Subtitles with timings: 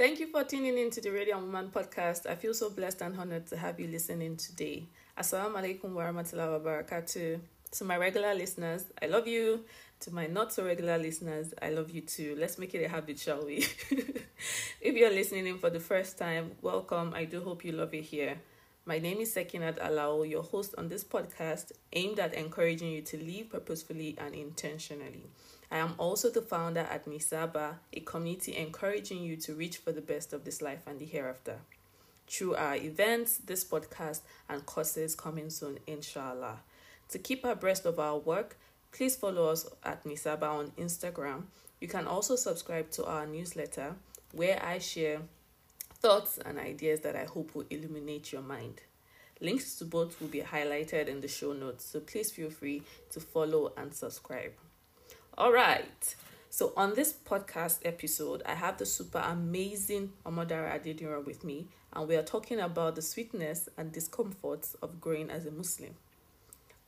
[0.00, 2.24] Thank you for tuning in to the Radiant Woman podcast.
[2.24, 4.86] I feel so blessed and honored to have you listening today.
[5.18, 7.38] Assalamu alaikum wa rahmatullahi wa barakatuh.
[7.72, 9.62] To my regular listeners, I love you.
[10.00, 12.34] To my not so regular listeners, I love you too.
[12.38, 13.56] Let's make it a habit, shall we?
[14.80, 17.12] if you're listening in for the first time, welcome.
[17.14, 18.40] I do hope you love it here.
[18.86, 23.18] My name is Sekinat Alao, your host on this podcast aimed at encouraging you to
[23.18, 25.26] live purposefully and intentionally.
[25.70, 30.00] I am also the founder at Nisabaah, a community encouraging you to reach for the
[30.00, 31.58] best of this life and the hereafter.
[32.26, 36.60] Through our events, this podcast, and courses coming soon, inshallah.
[37.10, 38.56] To keep abreast of our work,
[38.92, 41.44] please follow us at Nisabaah on Instagram.
[41.80, 43.94] You can also subscribe to our newsletter
[44.32, 45.22] where I share
[45.94, 48.80] thoughts and ideas that I hope will illuminate your mind.
[49.40, 53.20] Links to both will be highlighted in the show notes, so please feel free to
[53.20, 54.52] follow and subscribe.
[55.40, 56.14] All right.
[56.50, 62.06] So on this podcast episode, I have the super amazing Omodara Adediran with me, and
[62.06, 65.94] we are talking about the sweetness and discomforts of growing as a Muslim.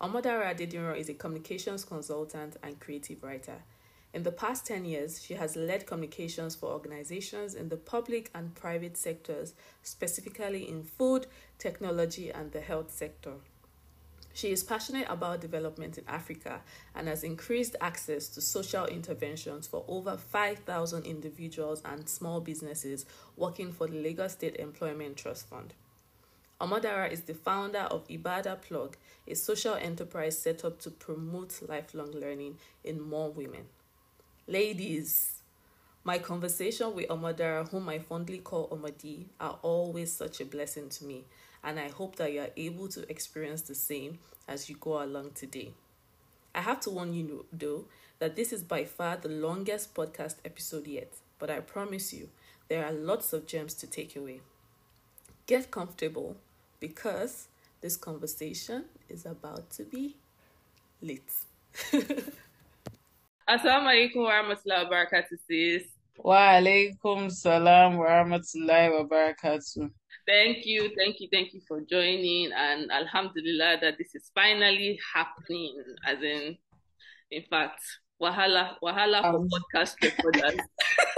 [0.03, 3.63] Omodara Adediran is a communications consultant and creative writer.
[4.13, 8.55] In the past 10 years, she has led communications for organizations in the public and
[8.55, 13.37] private sectors, specifically in food, technology, and the health sector.
[14.35, 16.63] She is passionate about development in Africa
[16.95, 23.05] and has increased access to social interventions for over 5,000 individuals and small businesses
[23.37, 25.75] working for the Lagos State Employment Trust Fund.
[26.61, 32.13] Omodara is the founder of Ibadah Plug, a social enterprise set up to promote lifelong
[32.13, 33.67] learning in more women.
[34.47, 35.43] Ladies,
[36.05, 41.05] my conversation with Omodara, whom I fondly call Omadi, are always such a blessing to
[41.05, 41.25] me
[41.65, 44.19] and I hope that you are able to experience the same
[44.49, 45.73] as you go along today.
[46.55, 47.87] I have to warn you, though,
[48.19, 52.29] that this is by far the longest podcast episode yet, but I promise you,
[52.69, 54.41] there are lots of gems to take away.
[55.47, 56.37] Get comfortable
[56.79, 57.49] because
[57.81, 60.17] this conversation is about to be
[61.01, 61.23] lit.
[63.49, 65.83] Assalamu alaikum wa rahmatullahi wa barakatuh, sis.
[66.17, 69.91] Wa alaikum salam wa rahmatullahi wa barakatuh.
[70.27, 75.83] Thank you, thank you, thank you for joining, and Alhamdulillah that this is finally happening.
[76.07, 76.57] As in,
[77.31, 77.83] in fact,
[78.23, 80.61] wahala, wahala um, for podcast recorders.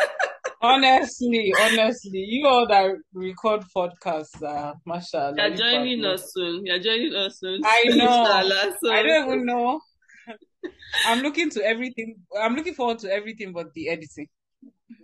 [0.62, 5.34] honestly, honestly, you all that record podcasts, uh, mashallah.
[5.36, 6.64] You're joining us soon.
[6.64, 7.60] You're joining us soon.
[7.64, 8.74] I know.
[8.82, 8.92] so.
[8.92, 9.80] I don't even know.
[11.06, 12.16] I'm looking to everything.
[12.40, 14.28] I'm looking forward to everything but the editing.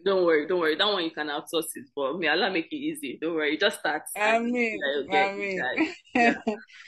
[0.05, 0.77] Don't worry, don't worry.
[0.77, 3.19] That one you can outsource it, but me, Allah make it easy.
[3.21, 4.03] Don't worry, just start.
[4.17, 4.79] I mean,
[5.13, 5.63] I mean.
[6.15, 6.35] Yeah.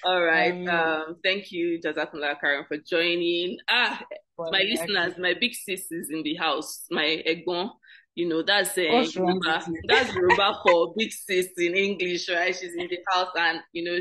[0.05, 0.67] All right.
[0.67, 3.59] Um, thank you, Jazakumullah Karim, for joining.
[3.69, 4.03] Ah,
[4.37, 6.85] well, my listeners, my big sis is in the house.
[6.91, 7.71] My egbon,
[8.15, 12.55] you know, that's uh, Yoruba, that's Yoruba for big sis in English, right?
[12.55, 13.99] She's in the house, and you know,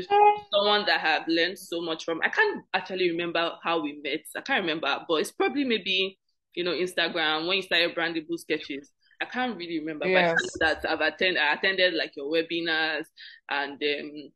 [0.52, 2.20] someone that I have learned so much from.
[2.22, 4.20] I can't actually remember how we met.
[4.36, 6.18] I can't remember, but it's probably maybe
[6.54, 8.90] you know, Instagram when you started branding book sketches.
[9.22, 10.36] I can't really remember, yes.
[10.58, 13.04] but that I've attended, I attended like your webinars,
[13.48, 14.32] and um,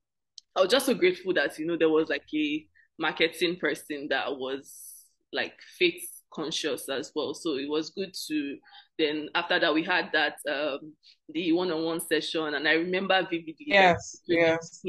[0.55, 2.67] I was just so grateful that you know there was like a
[2.99, 4.73] marketing person that was
[5.33, 6.03] like faith
[6.33, 7.35] conscious as well.
[7.35, 8.57] So it was good to
[8.99, 10.93] then after that we had that um
[11.29, 14.83] the one-on-one session and I remember vividly yes yes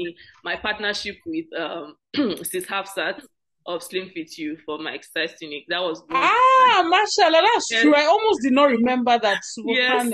[0.44, 1.96] my partnership with um
[2.44, 3.22] Sis Hafsat
[3.68, 5.64] of Slim Fit You for my exercise clinic.
[5.68, 7.82] That was ah, mashallah, that's yes.
[7.82, 7.94] true.
[7.94, 9.42] I almost did not remember that.
[9.66, 10.10] Yes,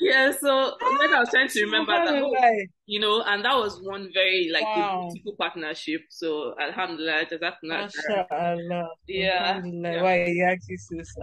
[0.00, 0.32] yeah.
[0.32, 2.34] So ah, when I was trying to remember that, oh,
[2.86, 5.08] you know, and that was one very like wow.
[5.08, 6.02] beautiful partnership.
[6.10, 7.26] So Alhamdulillah,
[7.62, 8.88] Mashallah.
[9.06, 9.54] Yeah.
[9.54, 9.92] Alhamdulillah.
[9.94, 10.02] Yeah.
[10.02, 10.54] Why, yeah,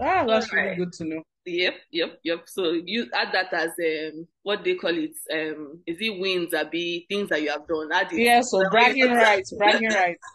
[0.00, 1.22] Ah, that's really good to know.
[1.48, 2.42] Yep, yep, yep.
[2.46, 5.16] So you add that as um what they call it.
[5.32, 7.90] Um is it wins or be things that you have done?
[7.92, 8.20] Add it.
[8.20, 10.26] Yeah, so bragging rights, bragging rights.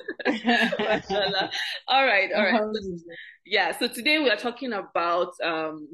[1.88, 2.62] all right, all right.
[3.46, 5.88] yeah, so today we are talking about um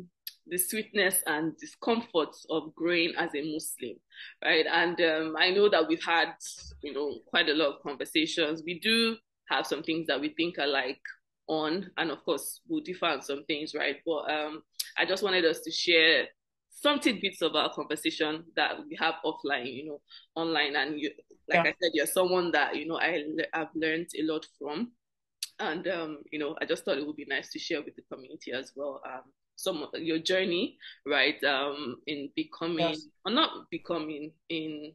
[0.49, 3.95] the sweetness and discomfort of growing as a Muslim,
[4.43, 4.65] right?
[4.71, 6.33] And um, I know that we've had,
[6.81, 8.63] you know, quite a lot of conversations.
[8.65, 9.15] We do
[9.49, 11.01] have some things that we think are like
[11.47, 13.97] on, and of course, we'll differ on some things, right?
[14.05, 14.63] But um,
[14.99, 16.27] I just wanted us to share
[16.69, 20.01] some tidbits of our conversation that we have offline, you know,
[20.35, 20.75] online.
[20.75, 21.11] And you,
[21.47, 21.71] like yeah.
[21.71, 23.23] I said, you're someone that, you know, I,
[23.53, 24.91] I've learned a lot from.
[25.59, 28.03] And, um, you know, I just thought it would be nice to share with the
[28.11, 29.01] community as well.
[29.05, 29.23] Um,
[29.55, 33.07] some of your journey, right, um, in becoming, yes.
[33.25, 34.93] or not becoming, in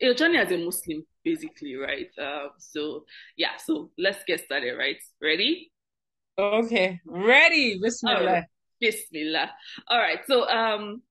[0.00, 2.08] your journey as a Muslim, basically, right?
[2.16, 3.04] Uh, so,
[3.36, 4.98] yeah, so let's get started, right?
[5.20, 5.72] Ready?
[6.38, 7.80] Okay, ready.
[7.80, 8.44] Bismillah.
[8.80, 9.50] Bismillah.
[9.88, 10.20] All right.
[10.26, 11.02] So, um,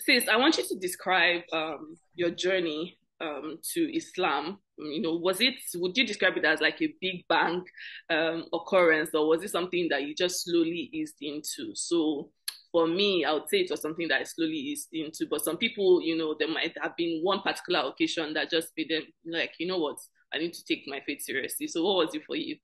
[0.00, 4.58] sis, I want you to describe um, your journey um, to Islam.
[4.78, 5.54] You know, was it?
[5.76, 7.62] Would you describe it as like a big bang
[8.10, 11.74] um, occurrence, or was it something that you just slowly eased into?
[11.74, 12.30] So,
[12.72, 15.26] for me, I would say it was something that I slowly eased into.
[15.30, 18.90] But some people, you know, there might have been one particular occasion that just made
[18.90, 19.98] them like, you know what,
[20.34, 21.68] I need to take my faith seriously.
[21.68, 22.56] So, what was it for you?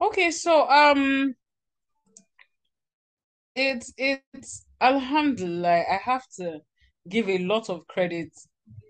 [0.00, 1.34] Okay, so um,
[3.54, 5.84] it's it's Alhamdulillah.
[5.90, 6.60] I have to
[7.08, 8.30] give a lot of credit.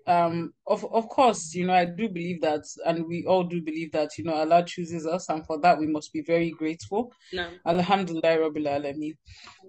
[0.07, 3.91] Um, of of course, you know, I do believe that, and we all do believe
[3.91, 7.13] that, you know, Allah chooses us, and for that we must be very grateful.
[7.31, 7.49] No.
[7.65, 9.17] Alhamdulillah Rabbil Alameen.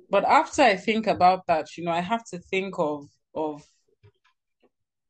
[0.08, 3.62] But after I think about that, you know, I have to think of of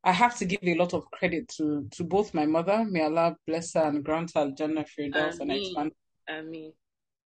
[0.03, 3.37] I have to give a lot of credit to to both my mother, may Allah
[3.47, 5.93] bless her and grant her Jannah Firdaus and expand.
[6.29, 6.73] Ameen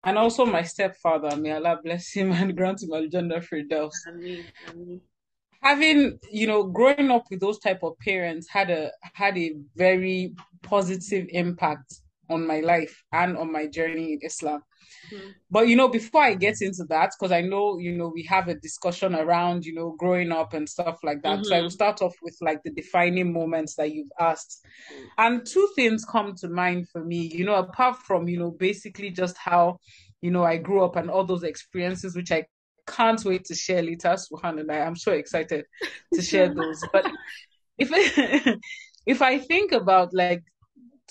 [0.05, 3.93] and also my stepfather, may Allah bless him and grant him Al-Jannah Firdaus.
[4.09, 4.45] Ameen.
[4.71, 5.01] Ameen.
[5.63, 10.35] Having, you know, growing up with those type of parents had a had a very
[10.63, 12.01] positive impact
[12.31, 14.63] on my life and on my journey in Islam.
[15.13, 15.29] Mm-hmm.
[15.51, 18.49] But you know, before I get into that, because I know you know we have
[18.49, 21.41] a discussion around you know growing up and stuff like that.
[21.41, 21.45] Mm-hmm.
[21.45, 21.75] So I will mm-hmm.
[21.75, 25.05] start off with like the defining moments that you've asked, mm-hmm.
[25.19, 27.31] and two things come to mind for me.
[27.33, 29.79] You know, apart from you know basically just how
[30.21, 32.47] you know I grew up and all those experiences, which I
[32.87, 34.09] can't wait to share later.
[34.09, 35.65] Subhanallah, I'm so excited
[36.15, 36.83] to share those.
[36.93, 37.11] But
[37.79, 37.91] if
[39.07, 40.43] if I think about like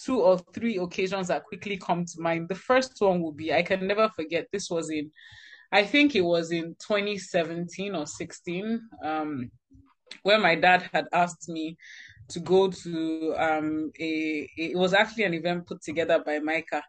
[0.06, 2.50] two or three occasions that quickly come to mind.
[2.50, 4.48] The first one will be I can never forget.
[4.52, 5.12] This was in,
[5.72, 9.52] I think it was in 2017 or 16, um,
[10.24, 11.78] where my dad had asked me
[12.30, 16.84] to go to um a it was actually an event put together by Micah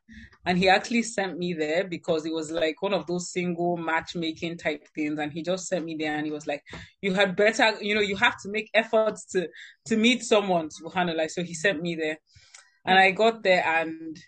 [0.45, 4.59] and he actually sent me there because it was like one of those single matchmaking
[4.59, 6.63] type things and he just sent me there and he was like
[7.01, 9.49] you had better you know you have to make efforts to
[9.87, 12.19] to meet someone subhanallah so he sent me there
[12.91, 14.19] and I got there and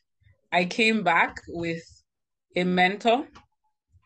[0.52, 1.82] I came back with
[2.54, 3.26] a mentor,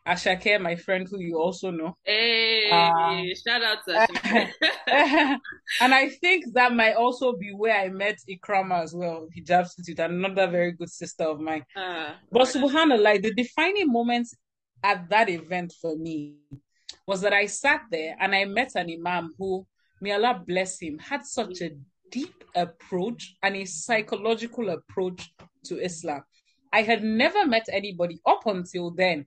[0.07, 1.95] Ashake, my friend who you also know.
[2.03, 4.49] Hey, um, shout out to Ashake.
[5.81, 9.99] and I think that might also be where I met Ikrama as well, hijab institute,
[9.99, 11.63] another very good sister of mine.
[11.75, 14.33] Uh, but subhanallah, the defining moments
[14.83, 16.37] at that event for me
[17.05, 19.67] was that I sat there and I met an imam who,
[20.01, 21.71] may Allah bless him, had such a
[22.11, 25.29] deep approach and a psychological approach
[25.65, 26.23] to Islam.
[26.73, 29.25] I had never met anybody up until then.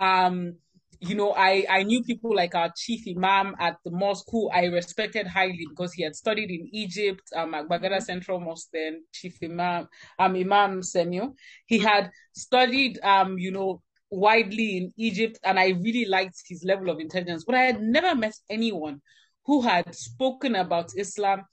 [0.00, 0.56] Um,
[1.00, 4.64] you know, I, I knew people like our chief imam at the mosque who I
[4.66, 9.36] respected highly because he had studied in Egypt, um, at Gbagada Central Mosque, then chief
[9.42, 9.88] imam,
[10.18, 11.34] um, Imam Samuel.
[11.66, 16.88] He had studied, um, you know, widely in Egypt, and I really liked his level
[16.90, 17.44] of intelligence.
[17.44, 19.02] But I had never met anyone
[19.44, 21.44] who had spoken about Islam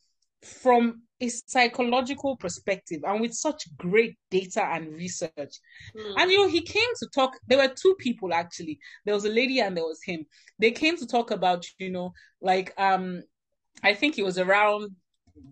[0.44, 5.32] from a psychological perspective and with such great data and research.
[5.38, 6.14] Mm.
[6.18, 7.38] And you know, he came to talk.
[7.48, 8.80] There were two people actually.
[9.06, 10.26] There was a lady and there was him.
[10.58, 13.22] They came to talk about, you know, like um,
[13.84, 14.96] I think he was around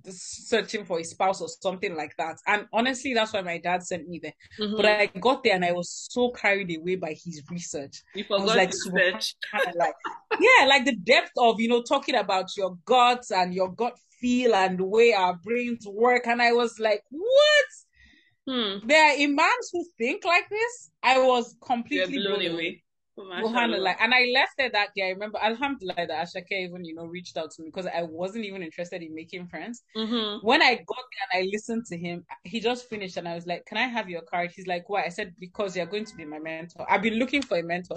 [0.08, 2.38] searching for a spouse or something like that.
[2.48, 4.34] And honestly, that's why my dad sent me there.
[4.60, 4.76] Mm-hmm.
[4.76, 8.02] But I got there and I was so carried away by his research.
[8.16, 9.36] You forgot like, research.
[9.76, 9.94] like,
[10.40, 14.56] yeah, like the depth of you know talking about your guts and your gut feel
[14.56, 16.28] and the way our brains work.
[16.28, 17.66] And I was like, what?
[18.48, 18.88] Hmm.
[18.88, 20.92] There are imams who think like this.
[21.04, 22.84] I was completely You're blown, blown away.
[23.20, 23.96] Subhanallah.
[24.00, 25.08] And I left it that day.
[25.08, 28.46] I remember, Alhamdulillah, that Ashake even, you know, reached out to me because I wasn't
[28.46, 29.84] even interested in making friends.
[29.96, 30.46] Mm-hmm.
[30.46, 33.46] When I got there and I listened to him, he just finished and I was
[33.46, 34.52] like, Can I have your card?
[34.56, 35.04] He's like, Why?
[35.04, 36.86] I said, Because you're going to be my mentor.
[36.90, 37.96] I've been looking for a mentor.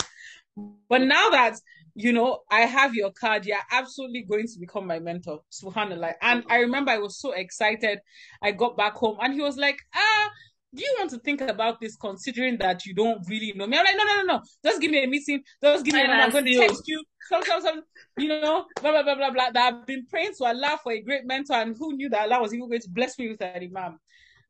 [0.89, 1.57] But now that
[1.95, 3.47] you know, I have your card.
[3.47, 5.41] You're absolutely going to become my mentor.
[5.51, 6.15] Subhanallah.
[6.23, 7.99] And I remember I was so excited.
[8.43, 10.31] I got back home and he was like, ah,
[10.75, 13.77] do you want to think about this considering that you don't really know me?
[13.77, 14.43] I'm like, no, no, no, no.
[14.65, 15.43] Just give me a meeting.
[15.63, 16.23] Just give me a number.
[16.23, 17.03] I'm going to text you.
[17.29, 17.83] Some, some, some,
[18.17, 19.51] you know, blah, blah, blah, blah, blah.
[19.53, 22.41] That I've been praying to Allah for a great mentor and who knew that Allah
[22.41, 23.99] was even going to bless me with an imam.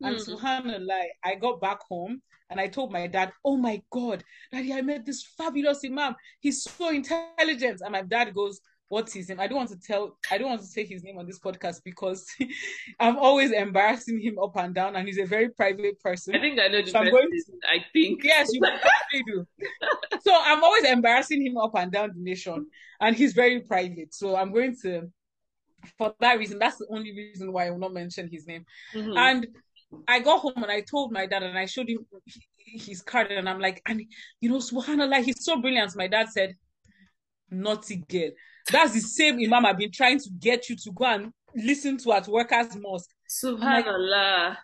[0.01, 0.29] And mm.
[0.29, 4.83] subhanAllah, I got back home and I told my dad, Oh my God, Daddy, I
[4.83, 6.15] met this fabulous Imam.
[6.41, 7.81] He's so intelligent.
[7.81, 9.41] And my dad goes, What's his name?
[9.41, 11.81] I don't want to tell, I don't want to say his name on this podcast
[11.83, 12.27] because
[13.01, 16.37] I'm always embarrassing him up and down, and he's a very private person.
[16.37, 18.23] I think I know the so I'm going to, I think.
[18.23, 19.47] Yes, you probably do.
[20.21, 22.67] so I'm always embarrassing him up and down the nation,
[23.01, 24.15] and he's very private.
[24.15, 25.11] So I'm going to
[25.99, 28.65] for that reason, that's the only reason why I will not mention his name.
[28.95, 29.17] Mm-hmm.
[29.17, 29.47] And
[30.09, 32.07] I got home and I told my dad and I showed him
[32.57, 34.03] his card and I'm like, and
[34.41, 35.97] you know, subhanAllah, he's so brilliant.
[35.97, 36.55] My dad said,
[37.51, 38.31] naughty girl.
[38.71, 42.13] That's the same imam I've been trying to get you to go and listen to
[42.13, 43.11] at workers' mosque.
[43.29, 44.57] Subhanallah.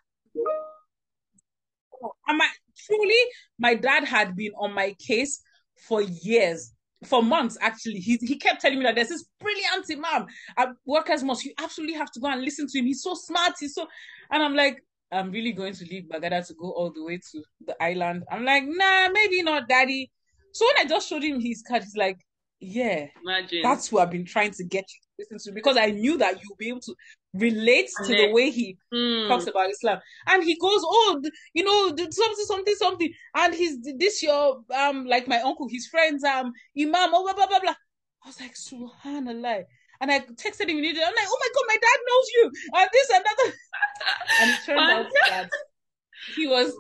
[2.29, 2.49] And my
[2.87, 3.21] truly,
[3.59, 5.41] my dad had been on my case
[5.87, 6.73] for years,
[7.05, 7.99] for months actually.
[7.99, 11.45] He he kept telling me that there's this brilliant imam at workers' mosque.
[11.45, 12.87] You absolutely have to go and listen to him.
[12.87, 13.55] He's so smart.
[13.59, 13.87] He's so,
[14.31, 17.43] and I'm like, I'm really going to leave Gbagada to go all the way to
[17.67, 18.25] the island.
[18.31, 20.11] I'm like, nah, maybe not, daddy.
[20.53, 22.19] So when I just showed him his card, he's like,
[22.61, 23.63] yeah, Imagine.
[23.63, 26.35] that's who I've been trying to get you to listen to because I knew that
[26.43, 26.95] you'll be able to
[27.35, 29.29] relate to the way he Mm.
[29.29, 30.01] talks about Islam.
[30.27, 31.21] And he goes, oh,
[31.55, 33.13] you know, th- something, something, something.
[33.37, 37.47] And he's this your um, like my uncle, his friends, um, Imam, oh, blah blah
[37.47, 37.75] blah blah.
[38.25, 39.65] I was like, Subhanallah.
[40.01, 41.03] And I texted him immediately.
[41.05, 43.53] I'm like, oh my god, my dad knows you, and this and that.
[44.41, 45.49] And it turned out that
[46.27, 46.77] he was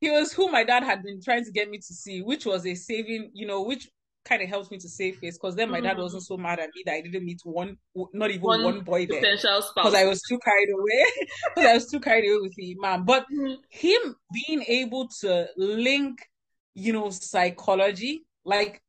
[0.00, 2.66] he was who my dad had been trying to get me to see, which was
[2.66, 3.88] a saving, you know, which
[4.24, 6.02] kind of helped me to save face because then my dad Mhm.
[6.02, 7.78] wasn't so mad at me that I didn't meet one,
[8.12, 9.74] not even One one, boy there potential spouse.
[9.76, 11.04] because I was too carried away.
[11.54, 13.04] Because I was too carried away with the imam.
[13.04, 13.56] But Mhm.
[13.70, 16.18] him being able to link,
[16.74, 18.82] you know, psychology, like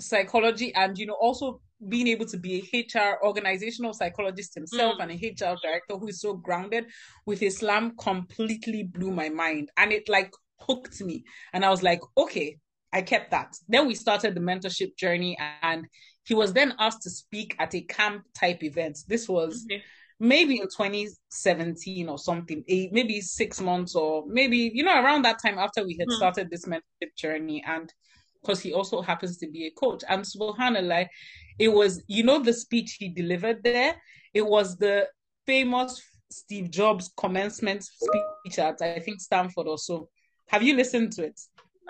[0.00, 5.02] psychology, and you know, also being able to be a HR organizational psychologist himself Mm.
[5.02, 6.86] and a HR director who is so grounded
[7.26, 9.70] with Islam completely blew my mind.
[9.76, 11.24] And it like hooked me.
[11.52, 12.58] And I was like, okay,
[12.92, 13.56] I kept that.
[13.68, 15.86] Then we started the mentorship journey and
[16.24, 18.98] he was then asked to speak at a camp type event.
[19.08, 19.82] This was Okay.
[20.18, 25.40] maybe in 2017 or something, eight, maybe six months or maybe, you know, around that
[25.42, 26.16] time after we had Hmm.
[26.16, 27.64] started this mentorship journey.
[27.66, 27.92] And
[28.40, 30.02] because he also happens to be a coach.
[30.08, 31.08] And subhanAllah,
[31.58, 33.96] it was, you know, the speech he delivered there,
[34.32, 35.06] it was the
[35.46, 40.08] famous Steve Jobs commencement speech at, I think, Stanford or so.
[40.48, 41.40] Have you listened to it?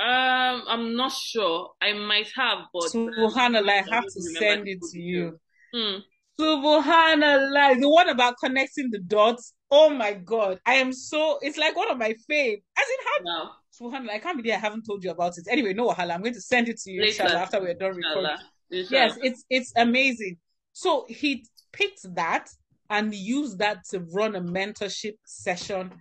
[0.00, 1.70] Um, I'm not sure.
[1.80, 5.38] I might have, but Subhanallah, I have to send it to you.
[5.74, 6.00] Mm.
[6.40, 9.52] Subhanallah, the one about connecting the dots.
[9.70, 11.38] Oh my God, I am so.
[11.42, 12.62] It's like one of my fave.
[12.78, 13.50] As in how Wow.
[13.80, 15.46] Subhanallah, I can't believe I haven't told you about it.
[15.48, 16.14] Anyway, no wahala.
[16.14, 18.30] I'm going to send it to you inshallah after we're done recording.
[18.30, 18.38] Inshallah.
[18.70, 19.06] Inshallah.
[19.06, 20.36] Yes, it's it's amazing.
[20.72, 22.48] So he picked that
[22.90, 25.92] and used that to run a mentorship session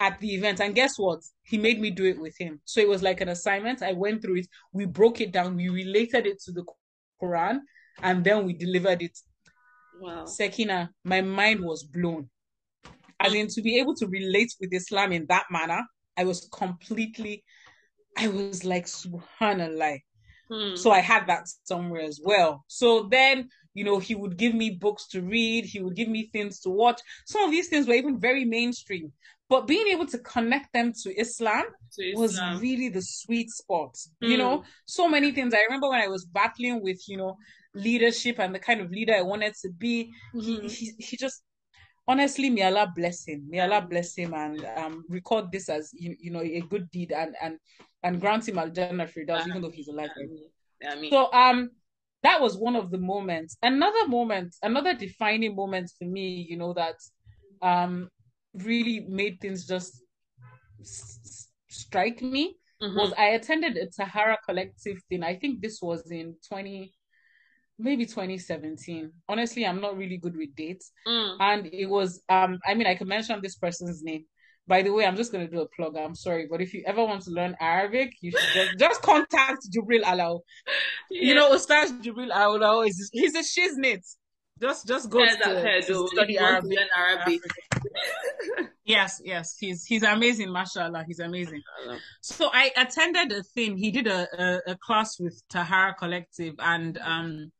[0.00, 0.60] at the event.
[0.60, 1.20] And guess what?
[1.42, 2.60] He made me do it with him.
[2.64, 3.82] So it was like an assignment.
[3.82, 4.48] I went through it.
[4.72, 5.56] We broke it down.
[5.56, 6.64] We related it to the
[7.22, 7.60] Quran,
[8.02, 9.18] and then we delivered it
[10.00, 10.24] Wow.
[10.24, 12.28] Sekina, my mind was blown.
[13.18, 15.82] As in to be able to relate with Islam in that manner,
[16.16, 17.44] I was completely,
[18.18, 20.00] I was like, subhanallah.
[20.48, 20.74] Hmm.
[20.74, 22.64] So I had that somewhere as well.
[22.68, 26.28] So then, you know, he would give me books to read, he would give me
[26.32, 27.00] things to watch.
[27.26, 29.12] Some of these things were even very mainstream,
[29.48, 33.96] but being able to connect them to Islam To was really the sweet spot.
[34.20, 34.38] You Mm.
[34.38, 35.54] know, so many things.
[35.54, 37.36] I remember when I was battling with, you know,
[37.74, 40.12] leadership and the kind of leader I wanted to be.
[40.38, 40.68] He Mhm.
[40.68, 41.42] he, he just
[42.08, 43.46] honestly, may Allah bless him.
[43.48, 47.12] May Allah bless him and um record this as you, you know a good deed
[47.12, 47.58] and and
[48.02, 50.10] and grant him Al Jannah Firdaus, even though he's alive.
[50.86, 51.70] I mean, So um
[52.22, 53.56] that was one of the moments.
[53.62, 56.96] Another moment, another defining moment for me, you know, that
[57.62, 58.08] um
[58.54, 60.02] really made things just
[60.80, 62.96] s- strike me mhm.
[62.96, 65.22] was I attended a Tahara collective thing.
[65.22, 66.92] I think this was in 20
[67.78, 69.12] maybe 2017.
[69.28, 70.92] Honestly, I'm not really good with dates.
[71.06, 71.36] Mm.
[71.40, 74.24] And it was um I mean I can mention this person's name.
[74.68, 75.96] By the way, I'm just gonna do a plug.
[75.96, 79.58] I'm sorry, but if you ever want to learn Arabic, you should just, just contact
[79.74, 80.40] Jubril Alao.
[81.10, 84.02] You know, Ustaz Jubril Alao is he's a shiznit.
[84.60, 87.40] Just just go to, heard, to study If you want to Arabic.
[87.44, 88.70] Arabic.
[88.86, 91.60] Yes, yes, he's he's amazing, mashallah, he's amazing.
[92.20, 93.76] So I attended a thing.
[93.76, 97.50] He did a, a, a class with Tahara Collective, and um,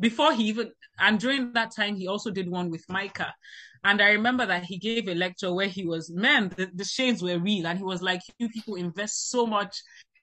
[0.00, 3.32] before he even and during that time, he also did one with Micah.
[3.84, 7.22] And I remember that he gave a lecture where he was, man, the, the shades
[7.22, 9.80] were real, and he was like, "You people invest so much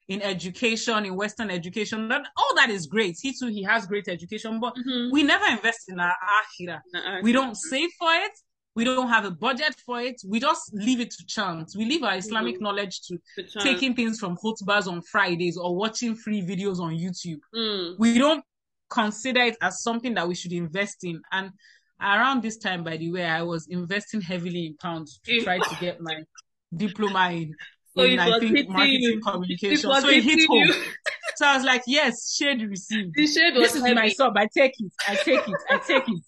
[0.08, 2.10] in education, in Western education.
[2.10, 3.18] That all that is great.
[3.22, 5.12] He too, he has great education, but Mhm.
[5.12, 6.82] we never invest in our akhirah.
[6.94, 7.20] Uh-uh.
[7.24, 8.32] We don't save for it.
[8.76, 10.22] We don't have a budget for it.
[10.28, 11.78] We just leave it to chance.
[11.78, 12.62] We leave our Islamic Mhm.
[12.62, 13.18] knowledge to
[13.62, 17.40] taking things from khutbahs on Fridays or watching free videos on YouTube.
[17.56, 17.96] Mm.
[17.98, 18.44] We don't
[18.90, 21.22] consider it as something that we should invest in.
[21.32, 21.52] And
[22.02, 25.76] around this time, by the way, I was investing heavily in pounds to try to
[25.80, 26.24] get my
[26.76, 27.56] diploma in,
[27.96, 29.22] So in it I was think, marketing you.
[29.22, 29.90] communication.
[29.90, 30.68] was so it hit home.
[30.68, 30.74] you.
[31.38, 33.96] So I was like, yes, shade received The shade was this is heavy.
[33.96, 34.38] my sub.
[34.38, 34.92] I take it.
[35.08, 35.56] I take it.
[35.70, 36.22] I take it.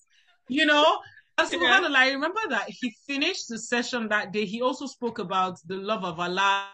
[0.49, 0.83] You know?
[1.51, 1.87] Yeah.
[1.95, 4.45] I remember that he finished the session that day.
[4.45, 6.67] He also spoke about the love of Allah,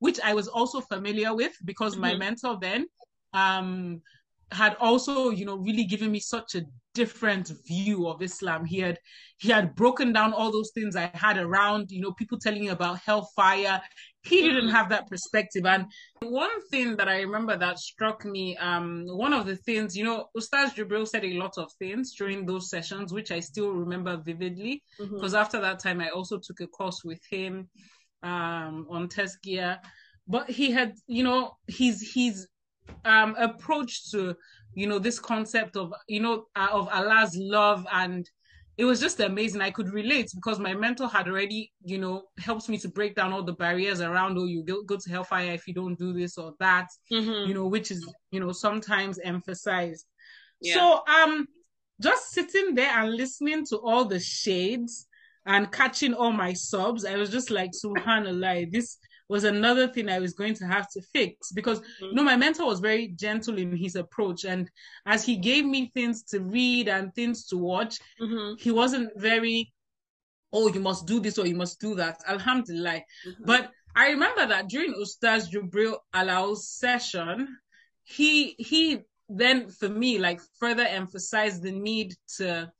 [0.00, 2.18] which I was also familiar with because my Mhm.
[2.18, 2.86] mentor then,
[3.32, 4.02] um,
[4.52, 6.62] had also, you know, really given me such a
[6.94, 8.64] different view of Islam.
[8.64, 8.98] He had
[9.38, 12.72] he had broken down all those things I had around, you know, people telling you
[12.72, 13.80] about hellfire.
[14.22, 14.74] He didn't mm-hmm.
[14.74, 15.64] have that perspective.
[15.64, 15.86] And
[16.20, 20.26] one thing that I remember that struck me, um, one of the things, you know,
[20.36, 24.82] Ustaz Jibril said a lot of things during those sessions, which I still remember vividly.
[24.98, 25.36] Because mm-hmm.
[25.36, 27.70] after that time, I also took a course with him
[28.22, 29.78] um, on Tazkiyah.
[30.28, 32.46] But he had, you know, his his
[33.04, 34.36] um, approach to
[34.74, 38.28] you know this concept of you know uh, of Allah's love and
[38.80, 39.60] it was just amazing.
[39.60, 43.30] I could relate because my mentor had already, you know, helped me to break down
[43.30, 46.38] all the barriers around, oh, you go, go to hellfire if you don't do this
[46.38, 47.46] or that, mm-hmm.
[47.46, 50.06] you know, which is, you know, sometimes emphasized.
[50.62, 50.76] Yeah.
[50.76, 51.46] So, um,
[52.00, 55.06] just sitting there and listening to all the shades
[55.44, 58.96] and catching all my sobs, I was just like, subhanallah, this
[59.30, 62.06] was another thing I was going to have to fix because mm-hmm.
[62.06, 64.68] you know my mentor was very gentle in his approach and
[65.06, 68.54] as he gave me things to read and things to watch mm-hmm.
[68.58, 69.72] he wasn't very
[70.52, 73.44] oh you must do this or you must do that alhamdulillah mm-hmm.
[73.44, 77.56] but I remember that during Ustaz Jubril Alao's session
[78.02, 82.70] he he then for me like further emphasized the need to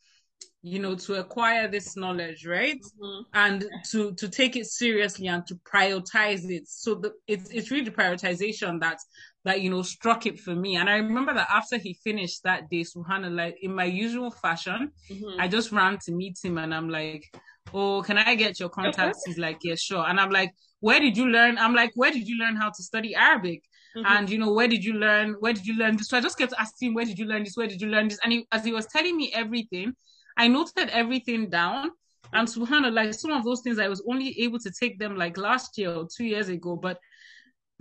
[0.63, 2.81] you know to acquire this knowledge right?
[3.03, 3.23] Mm-hmm.
[3.35, 6.69] and to to take it seriously and to prioritize it.
[6.69, 8.99] So the, it's it's really the prioritization that
[9.45, 10.77] that you know struck it for me.
[10.77, 15.41] And i remember that after he finished that day subhanallah in my usual fashion mm-hmm.
[15.41, 17.25] i just ran to meet him and i'm like
[17.73, 20.05] oh can i get your contacts he's like yeah sure.
[20.07, 21.59] And i'm like where did you learn?
[21.59, 23.63] I'm like where did you learn how to study arabic?
[23.97, 24.07] Mm-hmm.
[24.07, 25.35] and you know where did you learn?
[25.41, 26.09] Where did you learn this?
[26.09, 27.57] So i just kept asking where did you learn this?
[27.57, 28.21] Where did you learn this?
[28.23, 29.97] And he, as he was telling me everything
[30.37, 31.91] I noted everything down.
[32.33, 35.77] And subhanAllah, some of those things I was only able to take them like last
[35.77, 36.99] year or two years ago, but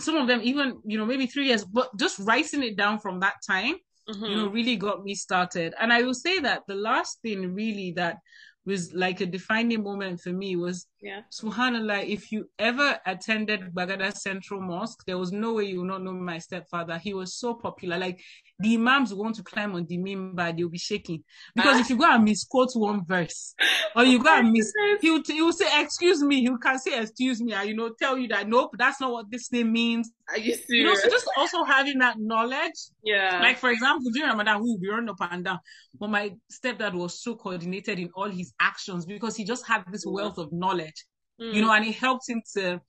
[0.01, 3.19] some of them even, you know, maybe three years, but just writing it down from
[3.19, 3.75] that time,
[4.09, 4.25] mm-hmm.
[4.25, 5.75] you know, really got me started.
[5.79, 8.17] And I will say that the last thing really that
[8.65, 11.21] was like a defining moment for me was yeah.
[11.31, 16.03] subhanallah if you ever attended gbagada central mosque there was no way you would not
[16.03, 18.21] know my stepfather he was so popular like
[18.59, 21.23] the imams want to climb on the mimbar, they'll be shaking.
[21.55, 21.79] Because ah.
[21.79, 23.55] if you go and misquote one verse,
[23.95, 26.99] or you go and miss, he will, he will say, excuse me, he can say,
[26.99, 30.11] excuse me, and, you know, tell you that, nope, that's not what this thing means.
[30.27, 30.67] Are you serious?
[30.69, 32.75] You know, so just also having that knowledge.
[33.03, 33.39] Yeah.
[33.41, 35.59] Like, for example, during Ramadan, we will be running up and down.
[35.97, 40.03] But my stepdad was so coordinated in all his actions because he just had this
[40.05, 41.05] wealth of knowledge,
[41.41, 41.53] mm.
[41.53, 42.81] you know, and it helped him to,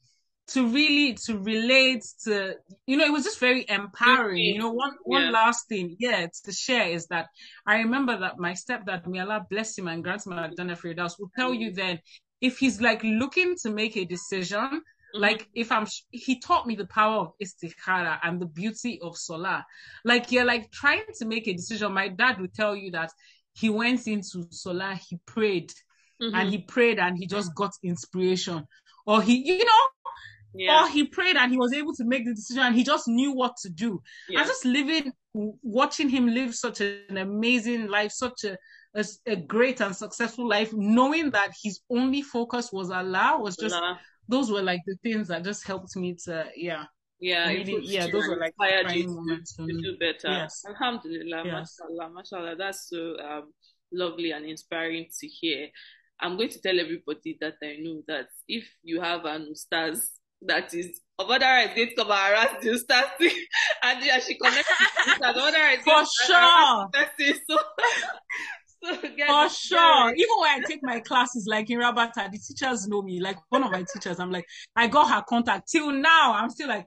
[0.51, 4.93] to really to relate to you know it was just very empowering you know one
[5.05, 5.31] one yeah.
[5.31, 7.29] last thing yeah to share is that
[7.67, 11.55] i remember that my stepdad may allah bless him and grant him Firdaus will tell
[11.55, 11.99] you then
[12.41, 15.21] if he's like looking to make a decision mm-hmm.
[15.21, 19.65] like if i'm he taught me the power of istikhara and the beauty of salah
[20.05, 23.13] like you're like trying to make a decision my dad would tell you that
[23.53, 25.71] he went into salah he prayed
[26.21, 26.35] mm-hmm.
[26.35, 28.67] and he prayed and he just got inspiration
[29.07, 29.87] or he you know
[30.55, 30.85] yeah.
[30.85, 33.33] Or he prayed and he was able to make the decision and he just knew
[33.33, 34.03] what to do.
[34.29, 34.41] Yeah.
[34.41, 38.57] And just living, watching him live such an amazing life, such a,
[38.95, 43.75] a, a, great and successful life, knowing that his only focus was Allah was just,
[43.75, 44.01] Allah.
[44.29, 46.85] those were like the things that just helped me to, yeah.
[47.21, 50.33] Yeah, really, yeah, those were like moments to, to do better.
[50.33, 50.65] Yes.
[50.67, 51.79] Alhamdulillah, yes.
[51.79, 52.55] mashallah, mashallah.
[52.57, 53.53] That's so um,
[53.93, 55.69] lovely and inspiring to hear.
[56.19, 60.01] I'm going to tell everybody that I know that if you have an ustaz
[60.42, 63.31] that is Omodara is going to come and harass the Ustazi
[63.83, 64.64] and yeah, she connected
[65.07, 66.88] with Omodara is For sure.
[68.83, 70.14] So, so For sure.
[70.14, 73.20] Even when I take my classes like in Rabata, the teachers know me.
[73.20, 75.70] Like one of my teachers, I'm like, I got her contact.
[75.70, 76.87] Till now, I'm still like,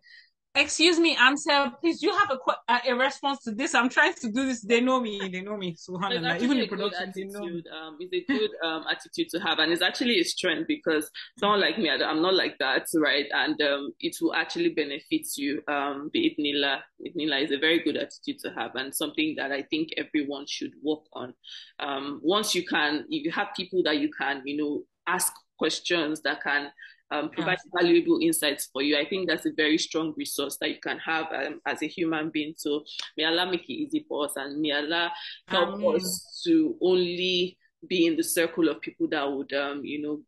[0.56, 3.74] excuse me, answer, please, you have a, a response to this?
[3.74, 4.62] I'm trying to do this.
[4.62, 5.30] They know me.
[5.32, 5.76] They know me.
[5.78, 7.44] So, even in production, they know.
[7.44, 9.60] Um, it's a good um, attitude to have.
[9.60, 13.26] And it's actually a strength because someone like me, I'm not like that, right?
[13.32, 15.62] And um, it will actually benefit you.
[15.68, 16.80] Um, Bi'idnillah.
[17.02, 20.74] Bi'idnillah is a very good attitude to have and something that I think everyone should
[20.84, 21.34] work on.
[21.80, 26.22] Um, once you can, if you have people that you can, you know, ask questions
[26.22, 26.72] that can
[27.12, 27.82] um, provide yeah.
[27.82, 28.98] valuable insights for you.
[28.98, 32.30] I think that's a very strong resource that you can have um, as a human
[32.30, 32.54] being.
[32.58, 32.84] So
[33.18, 35.12] may Allah make it easy for us and may Allah
[35.48, 40.02] help um, us to only be in the circle of people that would, um, you
[40.02, 40.22] know,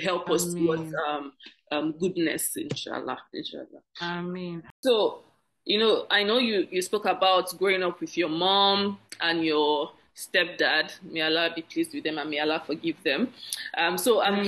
[0.00, 1.32] help us towards um,
[1.72, 3.82] um, goodness, inshallah, inshallah.
[4.00, 4.62] Amen.
[4.80, 5.22] So,
[5.64, 9.90] you know, I know you, you spoke about growing up with your mom and your
[10.16, 10.92] stepdad.
[11.02, 13.32] May Allah be pleased with them and may Allah forgive them.
[13.76, 14.44] Um, so I'm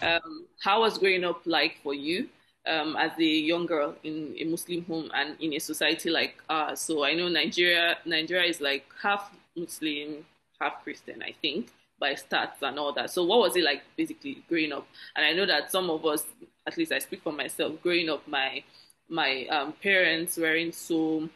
[0.00, 2.28] um, how was growing up like for you?
[2.66, 6.80] um, as a young girl in a Muslim home and in a society like ours.
[6.80, 10.24] So I know Nigeria, Nigeria is like half Muslim,
[10.60, 13.10] half Christian, I think, by stats and all that.
[13.10, 14.86] So what was it like basically growing up?
[15.14, 16.24] And I know that some of us,
[16.66, 18.62] at least I speak for myself, growing up, my
[19.08, 21.28] my um, parents weren't so,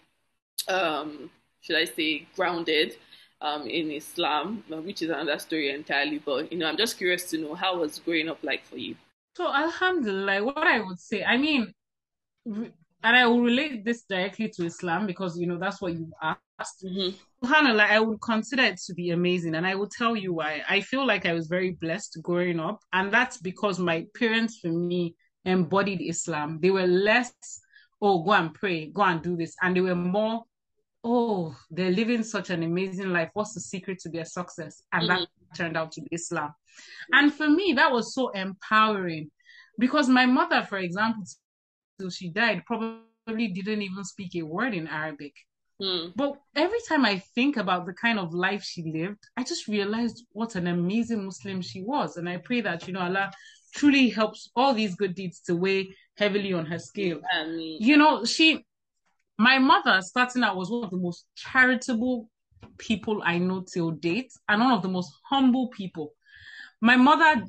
[0.66, 2.96] um, should I say, grounded
[3.40, 6.18] um, in Islam, which is another story entirely.
[6.18, 8.96] But you know, I'm just curious to know how was growing up like for you.
[9.36, 11.72] So, Alhamdulillah, what I would say, I mean,
[12.46, 12.72] and
[13.16, 16.84] I will relate this directly to Islam because you know that's what you asked.
[16.84, 17.16] Mm-hmm.
[17.80, 20.62] I would consider it to be amazing, and I will tell you why.
[20.68, 24.68] I feel like I was very blessed growing up, and that's because my parents, for
[24.68, 26.58] me, embodied Islam.
[26.60, 27.32] They were less,
[28.02, 30.44] oh, go and pray, go and do this, and they were more,
[31.02, 33.30] oh, they're living such an amazing life.
[33.34, 34.82] What's the secret to their success?
[34.92, 35.20] And mm-hmm.
[35.20, 36.54] that turned out to be Islam.
[37.12, 39.30] And for me, that was so empowering
[39.78, 41.24] because my mother, for example,
[41.98, 45.34] till she died, probably didn't even speak a word in Arabic.
[45.80, 46.12] Mm.
[46.14, 50.26] But every time I think about the kind of life she lived, I just realized
[50.32, 52.16] what an amazing Muslim she was.
[52.16, 53.30] And I pray that, you know, Allah
[53.74, 57.20] truly helps all these good deeds to weigh heavily on her scale.
[57.80, 58.66] You know, she,
[59.40, 62.28] my mother starting out was one of the most charitable
[62.76, 66.12] people I know till date and one of the most humble people.
[66.82, 67.42] My mother,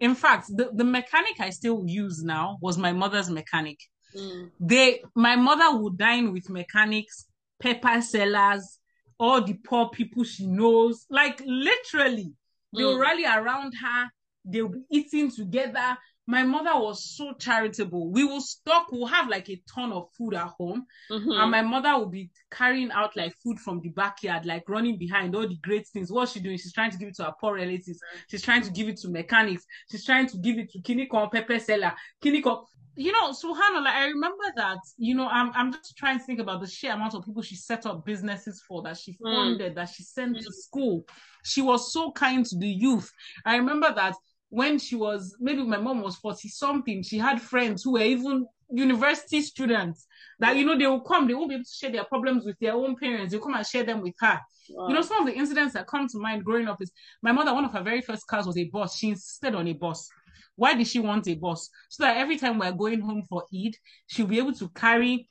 [0.00, 3.78] in fact, the, the mechanic I still use now was my mother's mechanic.
[4.16, 4.50] Mm.
[4.58, 7.26] They, my mother would dine with mechanics,
[7.62, 8.80] pepper sellers,
[9.20, 11.06] all the poor people she knows.
[11.08, 12.32] Like literally,
[12.76, 13.00] they'll mm.
[13.00, 14.10] rally around her.
[14.44, 18.10] They'll be eating together my mother was so charitable.
[18.10, 20.86] We will stock, we'll have like a ton of food at home.
[21.10, 21.30] Mm-hmm.
[21.30, 25.36] And my mother will be carrying out like food from the backyard, like running behind
[25.36, 26.10] all the great things.
[26.10, 26.58] What's she doing?
[26.58, 28.00] She's trying to give it to her poor relatives.
[28.28, 29.64] She's trying to give it to mechanics.
[29.90, 31.92] She's trying to give it to Kiniko pepper seller.
[32.22, 32.64] Kiniko.
[32.98, 36.62] You know, subhanAllah, I remember that, you know, I'm I'm just trying to think about
[36.62, 39.34] the sheer amount of people she set up businesses for, that she mm.
[39.34, 39.74] funded, mm.
[39.74, 40.42] that she sent mm.
[40.42, 41.04] to school.
[41.44, 43.12] She was so kind to the youth.
[43.44, 44.14] I remember that
[44.50, 48.46] when she was maybe my mom was 40 something, she had friends who were even
[48.70, 50.06] university students
[50.38, 52.58] that you know they will come, they won't be able to share their problems with
[52.60, 54.40] their own parents, they'll come and share them with her.
[54.70, 54.88] Wow.
[54.88, 56.90] You know, some of the incidents that come to mind growing up is
[57.22, 58.96] my mother, one of her very first cars was a bus.
[58.96, 60.08] She insisted on a bus.
[60.56, 61.68] Why did she want a bus?
[61.88, 65.28] So that every time we're going home for Eid, she'll be able to carry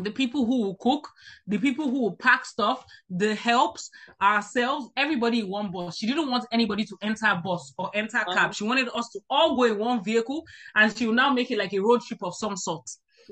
[0.00, 1.08] the people who will cook,
[1.46, 5.96] the people who will pack stuff, the helps, ourselves, everybody in one bus.
[5.96, 8.28] She didn't want anybody to enter bus or enter cab.
[8.28, 8.52] Uh-huh.
[8.52, 11.58] She wanted us to all go in one vehicle and she will now make it
[11.58, 12.88] like a road trip of some sort.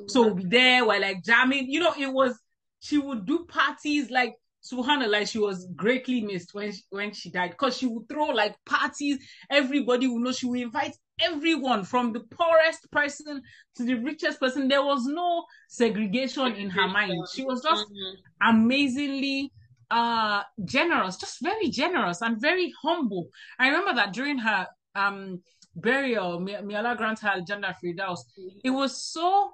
[0.07, 1.70] So we'll be there, while like jamming.
[1.70, 2.38] You know, it was,
[2.81, 7.31] she would do parties like Subhanallah, like she was greatly missed when she, when she
[7.31, 9.18] died because she would throw like parties.
[9.51, 10.33] Everybody would know.
[10.33, 13.42] She would invite everyone from the poorest person
[13.77, 14.68] to the richest person.
[14.68, 17.27] There was no segregation in her mind.
[17.33, 18.55] She was just mm-hmm.
[18.57, 19.53] amazingly
[19.90, 23.29] uh generous, just very generous and very humble.
[23.59, 25.42] I remember that during her um
[25.75, 28.20] burial, may, may Allah grant her Jannah Firdaus,
[28.62, 29.53] it was so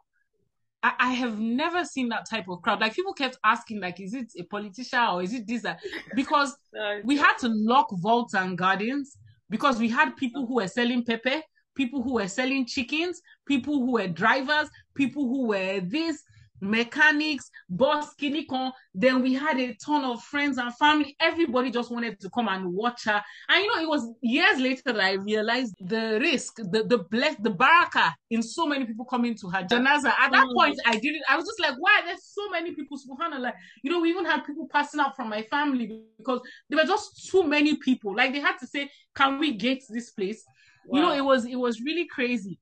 [0.86, 2.80] I, I have never seen that type of crowd.
[2.80, 5.66] Like people kept asking, like, is it a politician or is it this?
[6.14, 6.56] Because
[7.04, 9.16] we had to lock vaults and gardens
[9.50, 11.42] because we had people who were selling pepper,
[11.74, 16.22] people who were selling chickens, people who were drivers, people who were this,
[16.60, 18.72] mechanics, boss, kinikon.
[18.94, 21.16] Then we had a ton of friends and family.
[21.20, 23.22] Everybody just wanted to come and watch her.
[23.48, 27.36] And you know, it was years later that I realized the risk, the the bless,
[27.36, 30.12] the baraka in so many people coming to her janaza.
[30.18, 30.54] At that mm.
[30.54, 31.22] point, I didn't.
[31.28, 32.02] I was just like, why?
[32.04, 32.98] There's so many people.
[32.98, 33.52] Subhanallah.
[33.82, 37.28] You know, we even had people passing out from my family because there were just
[37.30, 38.14] too many people.
[38.14, 40.44] Like they had to say, can we get this place?
[40.86, 40.96] Wow.
[40.96, 42.58] You know, it was it was really crazy.